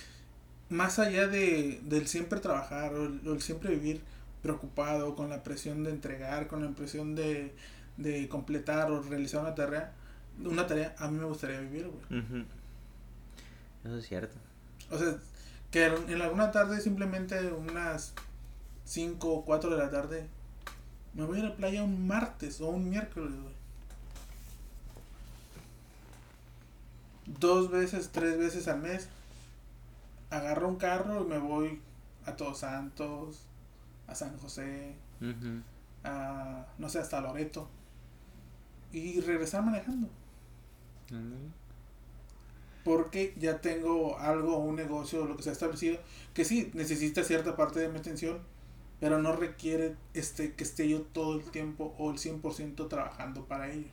más 0.69 0.99
allá 0.99 1.27
de, 1.27 1.81
del 1.85 2.07
siempre 2.07 2.41
trabajar 2.41 2.95
o 2.95 3.07
el, 3.07 3.41
siempre 3.41 3.71
vivir 3.71 4.03
preocupado 4.43 5.15
con 5.15 5.31
la 5.31 5.43
presión 5.43 5.85
de 5.85 5.91
entregar, 5.91 6.49
con 6.49 6.65
la 6.65 6.71
presión 6.73 7.15
de, 7.15 7.55
de 7.97 8.29
completar 8.29 8.91
o 8.91 9.03
realizar 9.03 9.41
una 9.41 9.55
tarea, 9.55 9.93
una 10.45 10.67
tarea 10.67 10.95
a 10.99 11.09
mí 11.09 11.19
me 11.19 11.25
gustaría 11.25 11.61
vivir, 11.61 11.89
güey. 11.89 12.45
Eso 13.85 13.99
es 13.99 14.07
cierto. 14.07 14.37
O 14.91 14.99
sea, 14.99 15.17
que 15.71 15.87
en 15.87 16.23
alguna 16.23 16.51
tarde, 16.51 16.81
simplemente 16.81 17.53
unas 17.53 18.15
5 18.85 19.33
o 19.33 19.45
4 19.45 19.71
de 19.71 19.77
la 19.77 19.91
tarde, 19.91 20.29
me 21.15 21.25
voy 21.25 21.41
a 21.41 21.45
la 21.45 21.57
playa 21.57 21.83
un 21.83 22.07
martes 22.07 22.61
o 22.61 22.69
un 22.69 22.89
miércoles, 22.89 23.33
güey. 23.33 23.55
Dos 27.27 27.71
veces, 27.71 28.11
tres 28.13 28.39
veces 28.39 28.69
al 28.69 28.81
mes, 28.81 29.09
agarro 30.31 30.69
un 30.69 30.77
carro 30.77 31.25
y 31.25 31.29
me 31.29 31.39
voy 31.39 31.81
a 32.25 32.37
Todos 32.37 32.59
Santos, 32.59 33.47
a 34.07 34.15
San 34.15 34.37
José, 34.39 34.95
a, 36.05 36.67
no 36.79 36.89
sé, 36.89 37.01
hasta 37.01 37.21
Loreto. 37.21 37.69
Y 38.93 39.21
regresar 39.21 39.65
manejando. 39.65 40.09
Porque 42.85 43.35
ya 43.39 43.61
tengo 43.61 44.19
algo, 44.19 44.59
un 44.59 44.77
negocio, 44.77 45.25
lo 45.27 45.37
que 45.37 45.43
se 45.43 45.51
ha 45.51 45.53
establecido, 45.53 45.99
que 46.35 46.45
sí, 46.45 46.71
necesita 46.75 47.25
cierta 47.25 47.57
parte 47.57 47.81
de 47.81 47.89
mi 47.89 47.99
atención, 47.99 48.41
pero 49.01 49.21
no 49.21 49.35
requiere 49.35 49.97
este, 50.15 50.55
que 50.55 50.65
esté 50.65 50.89
yo 50.89 51.03
todo 51.03 51.37
el 51.37 51.45
tiempo 51.51 51.95
o 51.99 52.11
el 52.11 52.19
100% 52.19 52.89
trabajando 52.89 53.45
para 53.47 53.73
ello. 53.73 53.89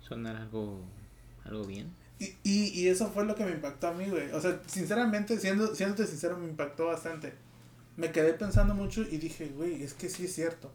Sonar 0.00 0.36
algo, 0.36 0.80
algo 1.44 1.64
bien. 1.64 1.94
Y, 2.18 2.36
y, 2.42 2.68
y 2.80 2.88
eso 2.88 3.10
fue 3.10 3.24
lo 3.24 3.34
que 3.34 3.44
me 3.44 3.52
impactó 3.52 3.88
a 3.88 3.92
mí, 3.92 4.08
güey. 4.08 4.30
O 4.32 4.40
sea, 4.40 4.60
sinceramente, 4.66 5.38
siendo, 5.38 5.74
siéndote 5.74 6.06
sincero, 6.06 6.36
me 6.36 6.48
impactó 6.48 6.86
bastante. 6.86 7.32
Me 7.96 8.12
quedé 8.12 8.34
pensando 8.34 8.74
mucho 8.74 9.02
y 9.02 9.18
dije, 9.18 9.48
güey, 9.48 9.82
es 9.82 9.94
que 9.94 10.08
sí 10.08 10.24
es 10.24 10.34
cierto. 10.34 10.70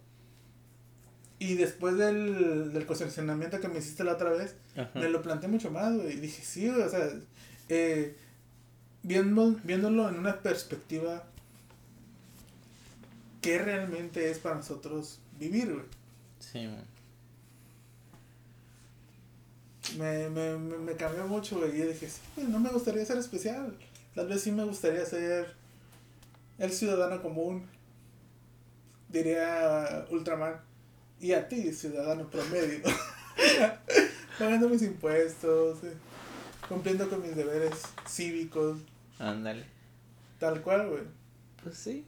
Y 1.38 1.56
después 1.56 1.98
del, 1.98 2.72
del 2.72 2.86
cuestionamiento 2.86 3.60
que 3.60 3.68
me 3.68 3.80
hiciste 3.80 4.04
la 4.04 4.14
otra 4.14 4.30
vez, 4.30 4.56
me 4.94 5.10
lo 5.10 5.22
planteé 5.22 5.50
mucho 5.50 5.70
más, 5.70 5.94
güey. 5.94 6.14
Y 6.14 6.20
dije, 6.20 6.42
sí, 6.44 6.70
o 6.70 6.90
sea, 6.90 7.10
eh, 7.68 8.16
viendo, 9.04 9.56
viéndolo 9.64 10.08
en 10.08 10.18
una 10.18 10.40
perspectiva, 10.42 11.24
¿qué 13.42 13.60
realmente 13.60 14.32
es 14.32 14.40
para 14.40 14.56
nosotros 14.56 15.20
vivir, 15.38 15.74
güey? 15.74 15.86
Sí, 16.40 16.70
Me, 19.98 20.30
me, 20.30 20.58
me, 20.58 20.94
cambió 20.94 21.28
mucho, 21.28 21.60
güey. 21.60 21.82
Y 21.82 21.84
dije, 21.84 22.08
sí, 22.08 22.46
no 22.48 22.60
me 22.60 22.70
gustaría 22.70 23.06
ser 23.06 23.18
especial. 23.18 23.78
Tal 24.14 24.28
vez 24.28 24.42
sí 24.42 24.52
me 24.54 24.64
gustaría 24.64 25.06
ser 25.06 25.54
el 26.58 26.72
ciudadano 26.72 27.22
común. 27.22 27.68
Diría 29.10 30.06
Ultraman 30.10 30.56
y 31.26 31.34
a 31.34 31.50
ti, 31.50 31.74
ciudadano 31.74 32.30
promedio, 32.30 32.84
pagando 34.38 34.70
mis 34.70 34.84
impuestos, 34.84 35.84
eh, 35.84 35.94
cumpliendo 36.70 37.10
con 37.10 37.24
mis 37.24 37.36
deberes 37.36 37.82
cívicos. 38.08 38.78
Ándale. 39.18 39.66
Tal 40.38 40.62
cual, 40.62 40.88
güey. 40.88 41.02
Pues 41.64 41.78
sí, 41.78 42.06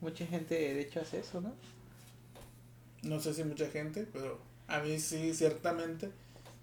mucha 0.00 0.26
gente 0.26 0.56
de 0.56 0.80
hecho 0.80 1.00
hace 1.00 1.20
eso, 1.20 1.40
¿no? 1.40 1.54
No 3.04 3.20
sé 3.20 3.32
si 3.32 3.44
mucha 3.44 3.70
gente, 3.70 4.08
pero 4.12 4.40
a 4.66 4.80
mí 4.80 4.98
sí, 4.98 5.32
ciertamente, 5.34 6.10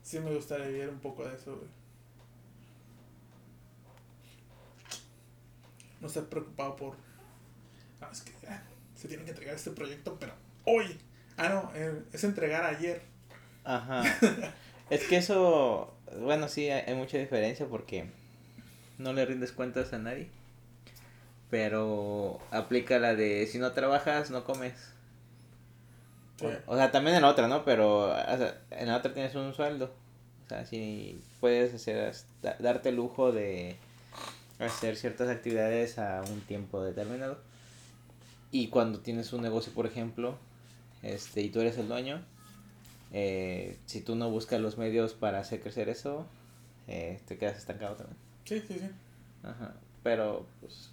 sí 0.04 0.20
me 0.20 0.36
gustaría 0.36 0.68
vivir 0.68 0.90
un 0.90 1.00
poco 1.00 1.26
de 1.26 1.34
eso, 1.34 1.56
güey. 1.56 1.70
No 6.02 6.08
estar 6.08 6.26
preocupado 6.26 6.76
por... 6.76 6.96
Ah, 8.02 8.10
es 8.12 8.22
que 8.22 8.34
ah, 8.50 8.62
se 8.98 9.08
tiene 9.08 9.24
que 9.24 9.30
entregar 9.30 9.56
este 9.56 9.72
proyecto, 9.72 10.18
pero 10.20 10.34
hoy 10.66 11.00
Ah, 11.38 11.50
no, 11.50 11.72
es 12.14 12.24
entregar 12.24 12.64
ayer. 12.64 13.02
Ajá. 13.64 14.04
es 14.90 15.04
que 15.06 15.18
eso, 15.18 15.94
bueno, 16.20 16.48
sí, 16.48 16.70
hay, 16.70 16.96
mucha 16.96 17.18
diferencia 17.18 17.66
porque 17.66 18.06
no 18.98 19.14
le 19.14 19.26
rindes 19.26 19.52
cuentas 19.52 19.92
a 19.94 19.98
nadie. 19.98 20.30
Pero 21.50 22.40
aplica 22.52 23.00
la 23.00 23.16
de 23.16 23.48
si 23.48 23.60
no 23.60 23.72
trabajas, 23.74 24.32
no 24.32 24.44
comes. 24.44 24.74
O, 26.68 26.76
sea, 26.76 26.92
también 26.92 27.16
en 27.16 27.22
la 27.22 27.30
otra, 27.30 27.48
¿no? 27.48 27.64
Pero 27.64 28.14
en 28.72 28.88
la 28.88 28.98
otra 28.98 29.14
tienes 29.14 29.36
un 29.36 29.54
sueldo. 29.54 29.94
O 30.46 30.50
sea, 30.50 30.66
si 30.66 31.22
puedes 31.40 31.74
hacer, 31.74 32.14
darte 32.60 32.90
el 32.90 32.96
lujo 32.96 33.32
de 33.32 33.78
hacer 34.60 34.96
ciertas 34.96 35.30
actividades 35.30 35.98
a 35.98 36.24
un 36.30 36.42
tiempo 36.42 36.82
determinado. 36.84 37.38
Y 38.52 38.68
cuando 38.68 39.00
tienes 39.00 39.34
un 39.34 39.42
negocio, 39.42 39.74
por 39.74 39.86
ejemplo, 39.86 40.38
este, 41.06 41.42
y 41.42 41.50
tú 41.50 41.62
eres 41.62 41.78
el 41.78 41.88
dueño, 41.88 42.24
eh, 43.14 43.78
si 43.86 44.02
tú 44.02 44.16
no 44.16 44.30
buscas 44.32 44.60
los 44.60 44.78
medios 44.78 45.14
para 45.14 45.40
hacer 45.40 45.62
crecer 45.62 45.88
eso, 45.88 46.26
eh, 46.88 47.22
te 47.28 47.38
quedas 47.38 47.58
estancado 47.58 47.96
también. 47.96 48.18
Sí, 48.44 48.60
sí, 48.68 48.80
sí. 48.80 48.90
Ajá. 49.44 49.74
Pero, 50.04 50.46
pues. 50.60 50.92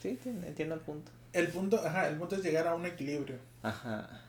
Sí, 0.00 0.18
entiendo 0.24 0.74
el 0.74 0.80
punto. 0.80 1.10
El 1.32 1.48
punto, 1.48 1.80
ajá, 1.84 2.08
el 2.08 2.16
punto 2.16 2.36
es 2.36 2.42
llegar 2.42 2.66
a 2.66 2.74
un 2.74 2.84
equilibrio. 2.84 3.36
Ajá. 3.62 4.20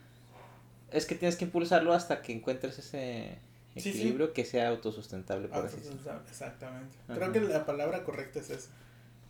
Es 0.90 1.04
que 1.04 1.14
tienes 1.14 1.36
que 1.36 1.44
impulsarlo 1.44 1.92
hasta 1.92 2.22
que 2.22 2.32
encuentres 2.32 2.78
ese 2.78 3.38
equilibrio 3.74 4.32
que 4.32 4.44
sea 4.44 4.68
autosustentable, 4.68 5.48
por 5.48 5.58
autosustentable 5.58 6.22
Exactamente. 6.28 6.96
Creo 7.12 7.32
que 7.32 7.40
la 7.40 7.66
palabra 7.66 8.04
correcta 8.04 8.38
es 8.38 8.50
esa. 8.50 8.70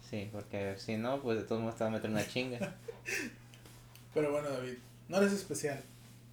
Sí, 0.09 0.29
porque 0.31 0.77
si 0.79 0.97
no, 0.97 1.21
pues 1.23 1.39
de 1.39 1.45
todos 1.45 1.63
modos 1.63 1.77
te 1.77 1.85
va 1.85 1.91
a 1.91 1.93
meter 1.93 2.11
una 2.11 2.27
chinga. 2.27 2.59
Pero 4.15 4.31
bueno, 4.31 4.51
David, 4.51 4.75
no 5.15 5.21
eres 5.21 5.33
especial. 5.33 5.81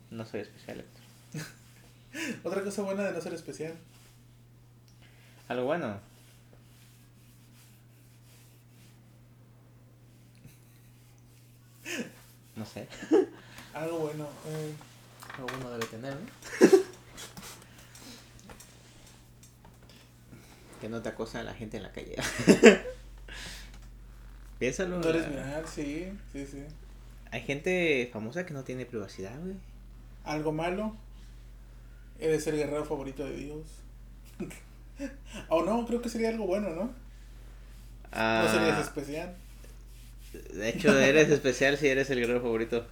No 0.09 0.25
soy 0.25 0.39
especial, 0.41 0.79
Héctor. 0.79 1.01
Otra 2.43 2.63
cosa 2.63 2.81
buena 2.81 3.03
de 3.03 3.11
no 3.13 3.21
ser 3.21 3.35
especial. 3.35 3.75
Algo 5.47 5.65
bueno. 5.65 5.99
No 12.55 12.65
sé. 12.65 12.87
Algo 13.75 13.99
bueno. 13.99 14.27
Eh. 14.47 14.73
Algo 15.37 15.47
bueno 15.47 15.69
debe 15.69 15.85
tener, 15.85 16.15
¿no? 16.15 16.21
que 20.81 20.89
no 20.89 21.03
te 21.03 21.09
acosa 21.09 21.41
a 21.41 21.43
la 21.43 21.53
gente 21.53 21.77
en 21.77 21.83
la 21.83 21.91
calle. 21.91 22.15
Piénsalo. 24.57 24.97
No 24.99 25.09
eres 25.09 25.27
mirar, 25.27 25.67
sí, 25.67 26.11
sí, 26.33 26.47
sí. 26.47 26.65
Hay 27.31 27.41
gente 27.41 28.09
famosa 28.11 28.45
que 28.45 28.53
no 28.53 28.63
tiene 28.63 28.85
privacidad, 28.85 29.39
güey. 29.39 29.55
Algo 30.25 30.51
malo. 30.51 30.95
Eres 32.19 32.45
el 32.47 32.57
guerrero 32.57 32.85
favorito 32.85 33.25
de 33.25 33.35
Dios. 33.37 33.67
o 35.49 35.63
no, 35.63 35.85
creo 35.87 36.01
que 36.01 36.09
sería 36.09 36.29
algo 36.29 36.45
bueno, 36.45 36.69
¿no? 36.69 36.93
Ah, 38.11 38.43
no 38.45 38.51
serías 38.51 38.79
especial. 38.81 39.35
De 40.53 40.69
hecho, 40.69 40.97
eres 40.99 41.29
especial 41.31 41.77
si 41.77 41.87
eres 41.87 42.09
el 42.09 42.19
guerrero 42.19 42.41
favorito. 42.41 42.85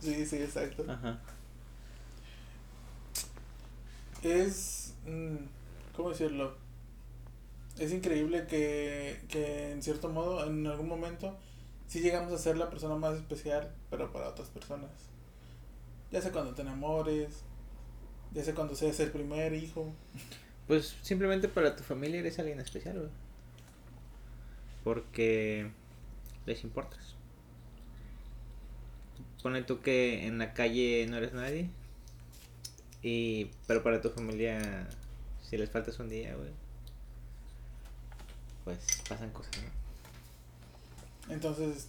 sí, 0.00 0.26
sí, 0.26 0.36
exacto. 0.36 0.84
Ajá. 0.86 1.18
Es. 4.22 4.94
Mm, 5.06 5.36
¿Cómo 5.96 6.10
decirlo? 6.10 6.56
Es 7.78 7.92
increíble 7.92 8.46
que, 8.46 9.20
que 9.28 9.72
en 9.72 9.82
cierto 9.82 10.08
modo, 10.08 10.44
en 10.46 10.66
algún 10.66 10.88
momento, 10.88 11.38
sí 11.88 12.00
llegamos 12.00 12.32
a 12.32 12.38
ser 12.38 12.56
la 12.56 12.70
persona 12.70 12.94
más 12.94 13.16
especial, 13.16 13.74
pero 13.90 14.12
para 14.12 14.28
otras 14.28 14.48
personas. 14.48 14.90
Ya 16.12 16.22
sea 16.22 16.30
cuando 16.30 16.54
te 16.54 16.62
enamores, 16.62 17.42
ya 18.32 18.44
sea 18.44 18.54
cuando 18.54 18.74
seas 18.74 19.00
el 19.00 19.10
primer 19.10 19.54
hijo. 19.54 19.92
Pues 20.66 20.96
simplemente 21.02 21.48
para 21.48 21.74
tu 21.74 21.82
familia 21.82 22.20
eres 22.20 22.38
alguien 22.38 22.60
especial, 22.60 22.98
güey. 22.98 23.10
Porque 24.84 25.70
les 26.46 26.62
importas. 26.62 27.14
Pone 29.42 29.62
tú 29.62 29.80
que 29.80 30.26
en 30.26 30.38
la 30.38 30.52
calle 30.52 31.06
no 31.08 31.16
eres 31.16 31.32
nadie. 31.32 31.70
Y, 33.02 33.50
pero 33.66 33.82
para 33.82 34.02
tu 34.02 34.10
familia, 34.10 34.88
si 35.42 35.56
les 35.56 35.70
faltas 35.70 35.98
un 36.00 36.08
día, 36.08 36.34
güey, 36.34 36.50
pues 38.64 39.02
pasan 39.08 39.30
cosas, 39.30 39.56
¿no? 39.62 39.77
Entonces, 41.28 41.88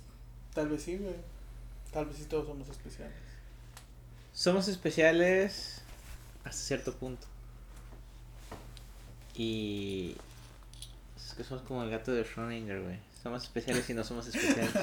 tal 0.54 0.70
vez 0.70 0.84
sí, 0.84 0.98
güey. 0.98 1.16
Tal 1.92 2.06
vez 2.06 2.18
sí 2.18 2.26
todos 2.26 2.48
somos 2.48 2.70
especiales. 2.70 3.16
Somos 4.34 4.68
especiales 4.68 5.82
hasta 6.44 6.62
cierto 6.62 6.94
punto. 6.94 7.28
Y 9.34 10.16
es 11.18 11.34
que 11.34 11.44
somos 11.44 11.64
como 11.64 11.84
el 11.84 11.90
gato 11.90 12.12
de 12.12 12.26
Schrödinger, 12.26 12.84
güey. 12.84 13.00
Somos 13.24 13.44
especiales 13.44 13.90
y 13.90 13.94
no 13.94 14.04
somos 14.04 14.28
especiales. 14.28 14.74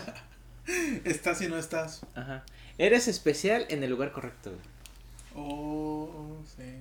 estás 1.05 1.41
y 1.43 1.49
no 1.49 1.59
estás. 1.59 2.01
Ajá. 2.15 2.45
Eres 2.79 3.09
especial 3.09 3.67
en 3.69 3.83
el 3.83 3.91
lugar 3.91 4.13
correcto, 4.13 4.51
güey. 4.51 4.63
Oh, 5.35 6.39
sí. 6.57 6.81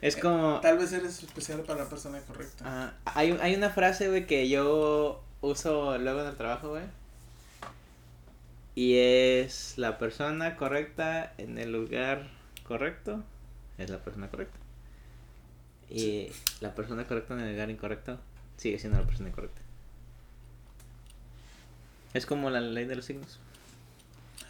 Es 0.00 0.16
eh, 0.16 0.20
como... 0.20 0.60
Tal 0.60 0.78
vez 0.78 0.92
eres 0.92 1.22
especial 1.22 1.60
para 1.62 1.84
la 1.84 1.88
persona 1.88 2.20
correcta. 2.20 2.64
Ajá. 2.64 2.94
Hay, 3.04 3.38
hay 3.40 3.54
una 3.54 3.70
frase, 3.70 4.08
güey, 4.08 4.26
que 4.26 4.48
yo 4.48 5.22
uso 5.40 5.98
luego 5.98 6.22
en 6.22 6.26
el 6.28 6.36
trabajo, 6.36 6.70
güey. 6.70 6.84
Y 8.80 8.96
es 8.96 9.76
la 9.76 9.98
persona 9.98 10.56
correcta 10.56 11.34
en 11.36 11.58
el 11.58 11.70
lugar 11.70 12.30
correcto. 12.66 13.22
Es 13.76 13.90
la 13.90 13.98
persona 13.98 14.30
correcta. 14.30 14.56
Y 15.90 16.32
la 16.62 16.74
persona 16.74 17.06
correcta 17.06 17.34
en 17.34 17.40
el 17.40 17.52
lugar 17.52 17.68
incorrecto 17.68 18.18
sigue 18.56 18.78
siendo 18.78 18.98
la 18.98 19.06
persona 19.06 19.28
incorrecta. 19.28 19.60
Es 22.14 22.24
como 22.24 22.48
la 22.48 22.62
ley 22.62 22.86
de 22.86 22.96
los 22.96 23.04
signos. 23.04 23.38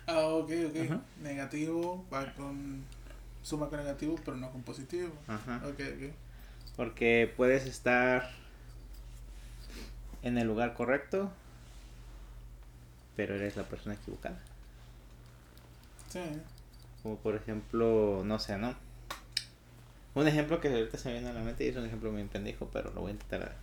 Ah, 0.06 0.20
ok, 0.20 0.52
ok. 0.68 1.00
Negativo 1.24 2.04
va 2.14 2.32
con. 2.34 2.84
Suma 3.42 3.68
con 3.68 3.80
negativo, 3.80 4.14
pero 4.24 4.36
no 4.36 4.52
con 4.52 4.62
positivo. 4.62 5.10
Ajá. 5.26 5.60
Ok, 5.64 5.80
ok. 5.80 6.12
Porque 6.76 7.34
puedes 7.36 7.66
estar 7.66 8.30
en 10.22 10.38
el 10.38 10.46
lugar 10.46 10.74
correcto, 10.74 11.32
pero 13.20 13.34
eres 13.34 13.54
la 13.54 13.64
persona 13.64 13.96
equivocada. 13.96 14.38
Sí. 16.08 16.22
Como 17.02 17.16
por 17.16 17.34
ejemplo, 17.34 18.22
no 18.24 18.38
sé, 18.38 18.56
¿no? 18.56 18.74
Un 20.14 20.26
ejemplo 20.26 20.58
que 20.58 20.68
ahorita 20.68 20.96
se 20.96 21.08
me 21.10 21.16
viene 21.16 21.28
a 21.28 21.34
la 21.34 21.42
mente 21.42 21.66
y 21.66 21.68
es 21.68 21.76
un 21.76 21.84
ejemplo 21.84 22.10
muy 22.10 22.24
pendejo, 22.24 22.70
pero 22.72 22.90
lo 22.94 23.02
voy 23.02 23.10
a 23.10 23.12
intentar. 23.12 23.54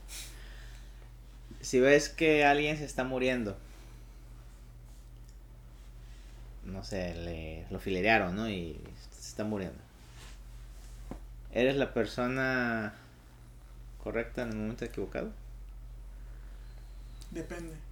Si 1.59 1.79
ves 1.79 2.07
que 2.07 2.45
alguien 2.45 2.77
se 2.77 2.85
está 2.85 3.03
muriendo 3.03 3.57
no 6.65 6.83
sé, 6.83 7.15
le, 7.15 7.65
lo 7.71 7.79
filerearon, 7.79 8.35
¿no? 8.35 8.47
Y 8.47 8.79
se 9.09 9.29
está 9.29 9.43
muriendo. 9.43 9.79
¿Eres 11.51 11.77
la 11.77 11.95
persona 11.95 12.93
correcta 14.03 14.43
en 14.43 14.49
el 14.49 14.55
momento 14.57 14.85
equivocado? 14.85 15.31
Depende. 17.31 17.86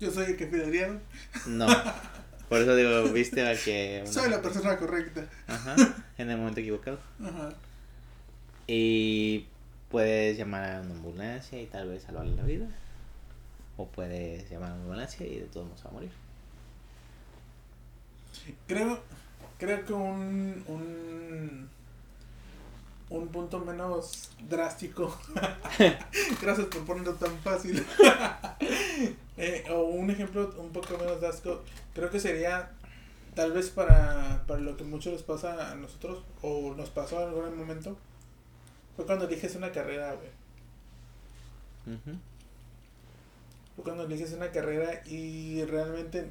Yo 0.00 0.10
soy 0.10 0.26
el 0.26 0.36
que 0.36 0.46
filerearon. 0.46 1.00
No. 1.46 1.66
Por 2.48 2.60
eso 2.60 2.76
digo, 2.76 3.04
viste 3.12 3.46
a 3.46 3.56
que... 3.56 4.04
Soy 4.10 4.30
la 4.30 4.42
persona 4.42 4.76
correcta. 4.76 5.26
Ajá. 5.46 5.76
En 6.18 6.30
el 6.30 6.38
momento 6.38 6.60
equivocado. 6.60 7.00
Ajá. 7.20 7.52
Y 8.68 9.46
puedes 9.90 10.38
llamar 10.38 10.70
a 10.70 10.80
una 10.80 10.94
ambulancia 10.94 11.60
y 11.60 11.66
tal 11.66 11.88
vez 11.88 12.04
salvarle 12.04 12.36
la 12.36 12.44
vida. 12.44 12.66
O 13.76 13.88
puedes 13.88 14.48
llamar 14.48 14.70
a 14.70 14.74
una 14.74 14.82
ambulancia 14.82 15.26
y 15.26 15.40
de 15.40 15.46
todos 15.46 15.66
modos 15.66 15.84
va 15.84 15.90
a 15.90 15.92
morir. 15.92 16.10
Creo, 18.68 19.02
creo 19.58 19.84
que 19.84 19.92
un, 19.92 20.64
un, 20.68 21.68
un 23.10 23.28
punto 23.28 23.58
menos 23.58 24.30
drástico, 24.48 25.16
gracias 26.42 26.66
por 26.68 26.84
ponerlo 26.84 27.14
tan 27.14 27.36
fácil, 27.38 27.84
eh, 29.36 29.64
o 29.70 29.82
un 29.84 30.10
ejemplo 30.10 30.54
un 30.58 30.70
poco 30.72 30.96
menos 30.98 31.20
drástico, 31.20 31.62
creo 31.94 32.10
que 32.10 32.20
sería 32.20 32.70
tal 33.34 33.52
vez 33.52 33.70
para, 33.70 34.44
para 34.46 34.60
lo 34.60 34.76
que 34.76 34.84
mucho 34.84 35.10
les 35.10 35.22
pasa 35.22 35.70
a 35.70 35.74
nosotros, 35.74 36.22
o 36.42 36.74
nos 36.74 36.90
pasó 36.90 37.20
en 37.22 37.28
algún 37.28 37.58
momento, 37.58 37.96
fue 38.96 39.06
cuando 39.06 39.26
eliges 39.26 39.54
una 39.56 39.72
carrera, 39.72 40.14
güey. 40.14 40.30
Fue 43.74 43.84
cuando 43.84 44.04
eliges 44.04 44.32
una 44.32 44.50
carrera 44.50 45.02
y 45.04 45.64
realmente 45.64 46.30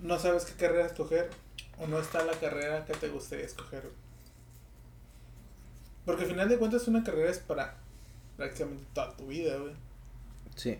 no 0.00 0.18
sabes 0.18 0.44
qué 0.44 0.52
carrera 0.52 0.86
escoger 0.86 1.30
o 1.78 1.86
no 1.86 1.98
está 1.98 2.24
la 2.24 2.34
carrera 2.34 2.84
que 2.84 2.92
te 2.92 3.08
gustaría 3.08 3.46
escoger. 3.46 3.90
Porque 6.10 6.24
al 6.24 6.30
final 6.30 6.48
de 6.48 6.58
cuentas 6.58 6.88
una 6.88 7.04
carrera 7.04 7.30
es 7.30 7.38
para 7.38 7.76
prácticamente 8.36 8.84
toda 8.92 9.16
tu 9.16 9.26
vida, 9.28 9.56
güey. 9.56 9.72
Sí. 10.56 10.78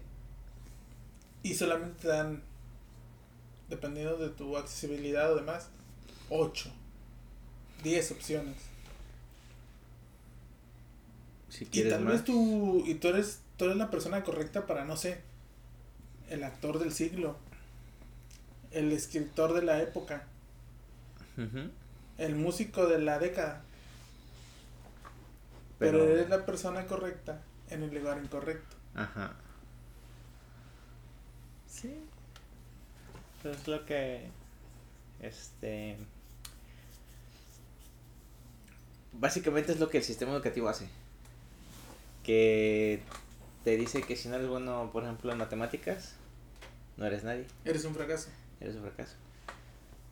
Y 1.42 1.54
solamente 1.54 2.02
te 2.02 2.08
dan, 2.08 2.42
dependiendo 3.68 4.16
de 4.16 4.30
tu 4.30 4.56
accesibilidad 4.56 5.32
o 5.32 5.36
demás, 5.36 5.68
8, 6.28 6.70
10 7.82 8.10
opciones. 8.10 8.56
Si 11.48 11.66
quieres 11.66 11.92
y 11.92 11.96
tal 11.96 12.04
vez 12.04 12.24
tú, 12.24 12.84
y 12.86 12.94
tú 12.94 13.08
eres, 13.08 13.40
tú 13.56 13.66
eres 13.66 13.76
la 13.76 13.90
persona 13.90 14.22
correcta 14.22 14.66
para, 14.66 14.84
no 14.84 14.96
sé, 14.96 15.20
el 16.28 16.44
actor 16.44 16.78
del 16.78 16.92
siglo 16.92 17.36
el 18.70 18.92
escritor 18.92 19.52
de 19.52 19.62
la 19.62 19.82
época, 19.82 20.24
el 22.18 22.36
músico 22.36 22.86
de 22.86 22.98
la 22.98 23.18
década. 23.18 23.62
Pero, 25.80 26.04
eres 26.04 26.28
la 26.28 26.44
persona 26.44 26.86
correcta 26.86 27.42
en 27.70 27.82
el 27.82 27.94
lugar 27.94 28.22
incorrecto. 28.22 28.76
Ajá. 28.94 29.32
Sí. 31.66 32.04
Eso 33.40 33.50
es 33.50 33.66
lo 33.66 33.86
que. 33.86 34.28
Este. 35.20 35.96
Básicamente 39.12 39.72
es 39.72 39.80
lo 39.80 39.88
que 39.88 39.98
el 39.98 40.04
sistema 40.04 40.32
educativo 40.32 40.68
hace. 40.68 40.88
que 42.22 43.02
te 43.64 43.76
dice 43.76 44.02
que 44.02 44.16
si 44.16 44.28
no 44.28 44.36
eres 44.36 44.48
bueno, 44.48 44.90
por 44.92 45.04
ejemplo, 45.04 45.32
en 45.32 45.38
matemáticas, 45.38 46.14
no 46.98 47.06
eres 47.06 47.24
nadie. 47.24 47.46
Eres 47.64 47.86
un 47.86 47.94
fracaso. 47.94 48.28
Eres 48.60 48.76
un 48.76 48.82
fracaso. 48.82 49.16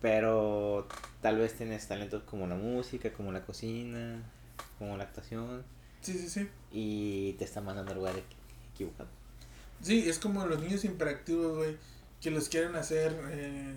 Pero 0.01 0.89
tal 1.21 1.37
vez 1.37 1.55
tienes 1.55 1.87
talentos 1.87 2.23
como 2.23 2.47
la 2.47 2.55
música, 2.55 3.13
como 3.13 3.33
la 3.33 3.45
cocina, 3.45 4.23
como 4.79 4.97
la 4.97 5.05
actuación. 5.05 5.65
Sí, 6.01 6.13
sí, 6.15 6.29
sí. 6.29 6.49
Y 6.73 7.33
te 7.35 7.45
están 7.45 7.65
mandando 7.65 7.91
al 7.93 7.99
lugar 7.99 8.15
equi- 8.15 8.73
equivocado. 8.75 9.09
Sí, 9.83 10.09
es 10.09 10.19
como 10.19 10.47
los 10.47 10.61
niños 10.61 10.85
hiperactivos, 10.85 11.57
güey, 11.57 11.77
que 12.21 12.31
los 12.31 12.49
quieren 12.49 12.75
hacer 12.77 13.17
eh, 13.31 13.75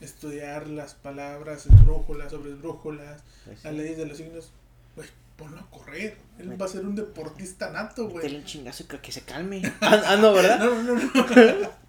estudiar 0.00 0.66
las 0.68 0.94
palabras, 0.94 1.66
esdrújulas, 1.66 2.30
sobre 2.32 2.52
esdrújulas, 2.52 3.22
Pues 3.44 3.62
las 3.64 3.72
sí. 3.72 3.78
leyes 3.78 3.96
de 3.98 4.06
los 4.06 4.16
signos. 4.16 4.50
Güey, 4.96 5.08
ponlo 5.36 5.58
a 5.60 5.70
correr. 5.70 6.16
Él 6.38 6.60
va 6.60 6.66
a 6.66 6.68
ser 6.68 6.84
un 6.84 6.94
deportista 6.94 7.70
nato, 7.70 8.08
güey. 8.08 8.34
un 8.36 8.44
chingazo 8.44 8.82
y 8.84 8.86
creo 8.86 9.02
que 9.02 9.12
se 9.12 9.22
calme. 9.22 9.62
Ah, 9.80 10.02
ah, 10.06 10.16
no, 10.16 10.32
¿verdad? 10.32 10.58
No, 10.58 10.82
no, 10.82 10.94
no. 10.94 11.70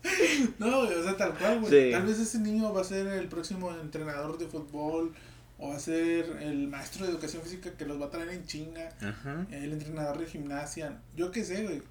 No, 0.60 0.86
güey, 0.86 0.98
o 0.98 1.04
sea, 1.04 1.16
tal 1.18 1.38
cual, 1.38 1.60
güey. 1.62 1.72
Sí. 1.88 1.92
Tal 1.92 2.06
vez 2.06 2.20
ese 2.20 2.40
niño 2.40 2.74
va 2.74 2.82
a 2.82 2.84
ser 2.84 3.08
el 3.08 3.28
próximo 3.28 3.72
entrenador 3.72 4.38
de 4.38 4.48
fútbol 4.48 5.14
o 5.62 5.70
va 5.70 5.76
a 5.76 5.80
ser 5.80 6.26
el 6.42 6.68
maestro 6.68 7.06
de 7.06 7.12
educación 7.12 7.44
física 7.44 7.78
que 7.78 7.86
los 7.86 8.02
va 8.02 8.08
a 8.08 8.10
traer 8.10 8.30
en 8.30 8.48
chinga, 8.48 8.90
Ajá. 9.00 9.46
el 9.52 9.72
entrenador 9.72 10.18
de 10.18 10.26
gimnasia. 10.26 11.00
Yo 11.16 11.30
qué 11.30 11.46
sé, 11.46 11.64
güey. 11.64 11.84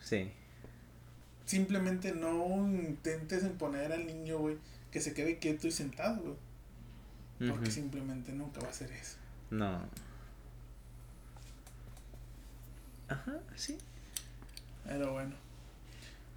Sí. 0.00 0.30
Simplemente 1.44 2.12
no 2.12 2.68
intentes 2.68 3.42
imponer 3.42 3.92
al 3.92 4.06
niño, 4.06 4.38
güey, 4.38 4.58
que 4.92 5.00
se 5.00 5.12
quede 5.12 5.38
quieto 5.38 5.66
y 5.66 5.72
sentado, 5.72 6.22
güey. 6.22 7.50
Porque 7.50 7.70
simplemente 7.72 8.32
nunca 8.32 8.60
va 8.60 8.68
a 8.68 8.70
hacer 8.70 8.92
eso. 8.92 9.16
No. 9.50 9.80
Ajá, 13.08 13.40
sí. 13.56 13.76
Pero 14.84 15.12
bueno. 15.12 15.34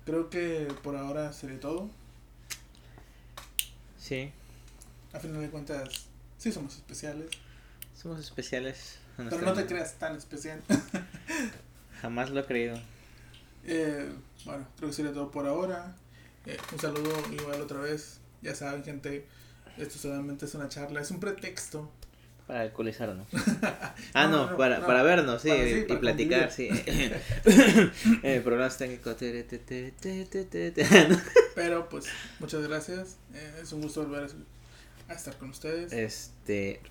Creo 0.06 0.32
que 0.32 0.74
por 0.82 0.96
ahora 0.96 1.32
sería 1.34 1.60
todo. 1.60 1.90
Sí. 4.00 4.32
A 5.14 5.20
final 5.20 5.42
de 5.42 5.50
cuentas, 5.50 6.08
sí 6.44 6.52
somos 6.52 6.76
especiales. 6.76 7.30
Somos 7.96 8.20
especiales. 8.20 8.98
Pero 9.16 9.40
no 9.42 9.54
te 9.54 9.66
creas 9.66 9.94
tan 9.98 10.18
especial. 10.18 10.62
Jamás 12.02 12.32
lo 12.32 12.42
he 12.42 12.46
creído. 12.46 12.78
Eh, 13.66 14.12
bueno, 14.44 14.68
creo 14.76 14.90
que 14.90 14.96
sería 14.96 15.14
todo 15.14 15.32
por 15.32 15.48
ahora. 15.48 15.96
Eh, 16.46 16.58
un 16.74 16.80
saludo 16.80 17.14
igual 17.32 17.62
otra 17.62 17.80
vez. 17.80 18.20
Ya 18.42 18.54
saben, 18.56 18.84
gente, 18.84 19.26
esto 19.78 19.98
solamente 19.98 20.46
es 20.46 20.54
una 20.56 20.68
charla, 20.68 21.00
es 21.00 21.12
un 21.12 21.22
pretexto. 21.22 21.90
Para 22.46 22.60
alcoholizarnos. 22.62 23.26
Ah, 24.14 24.28
No, 24.28 24.46
no, 24.46 24.52
no, 24.52 24.58
para, 24.58 24.80
no. 24.80 24.86
para 24.86 25.02
vernos, 25.02 25.42
sí, 25.42 25.48
Para- 25.48 25.64
sí, 25.64 25.70
y 25.80 25.84
para 25.84 26.00
platicar, 26.02 26.52
sí. 26.52 26.68
eh, 28.24 28.42
problemas 28.44 28.78
técnicos. 28.78 29.16
Pero 31.56 31.90
pues, 31.90 32.06
muchas 32.40 32.68
gracias. 32.68 33.18
Eh, 33.34 33.60
es 33.62 33.72
un 33.72 33.82
gusto 33.82 34.04
volver 34.04 34.26
a, 34.26 34.28
a 35.08 35.14
estar 35.14 35.38
con 35.38 35.50
ustedes. 35.50 35.92
Este, 35.92 36.82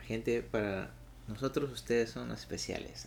gente, 0.00 0.42
para 0.42 0.90
nosotros 1.28 1.70
ustedes 1.72 2.10
son 2.10 2.30
especiales. 2.32 3.06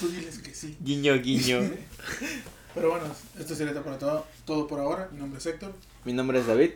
Tú 0.00 0.08
diles 0.08 0.38
que 0.38 0.54
sí. 0.54 0.76
Guiño, 0.82 1.14
guiño. 1.20 1.60
Pero 2.74 2.90
bueno, 2.90 3.06
esto 3.38 3.54
sería 3.54 3.72
todo 3.72 3.84
por, 3.84 3.98
todo, 3.98 4.26
todo 4.44 4.66
por 4.66 4.80
ahora. 4.80 5.08
Mi 5.12 5.18
nombre 5.18 5.38
es 5.38 5.46
Héctor. 5.46 5.74
Mi 6.04 6.12
nombre 6.12 6.40
es 6.40 6.46
David. 6.46 6.72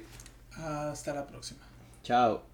Hasta 0.53 1.14
la 1.14 1.27
próxima. 1.27 1.61
Chao. 2.03 2.51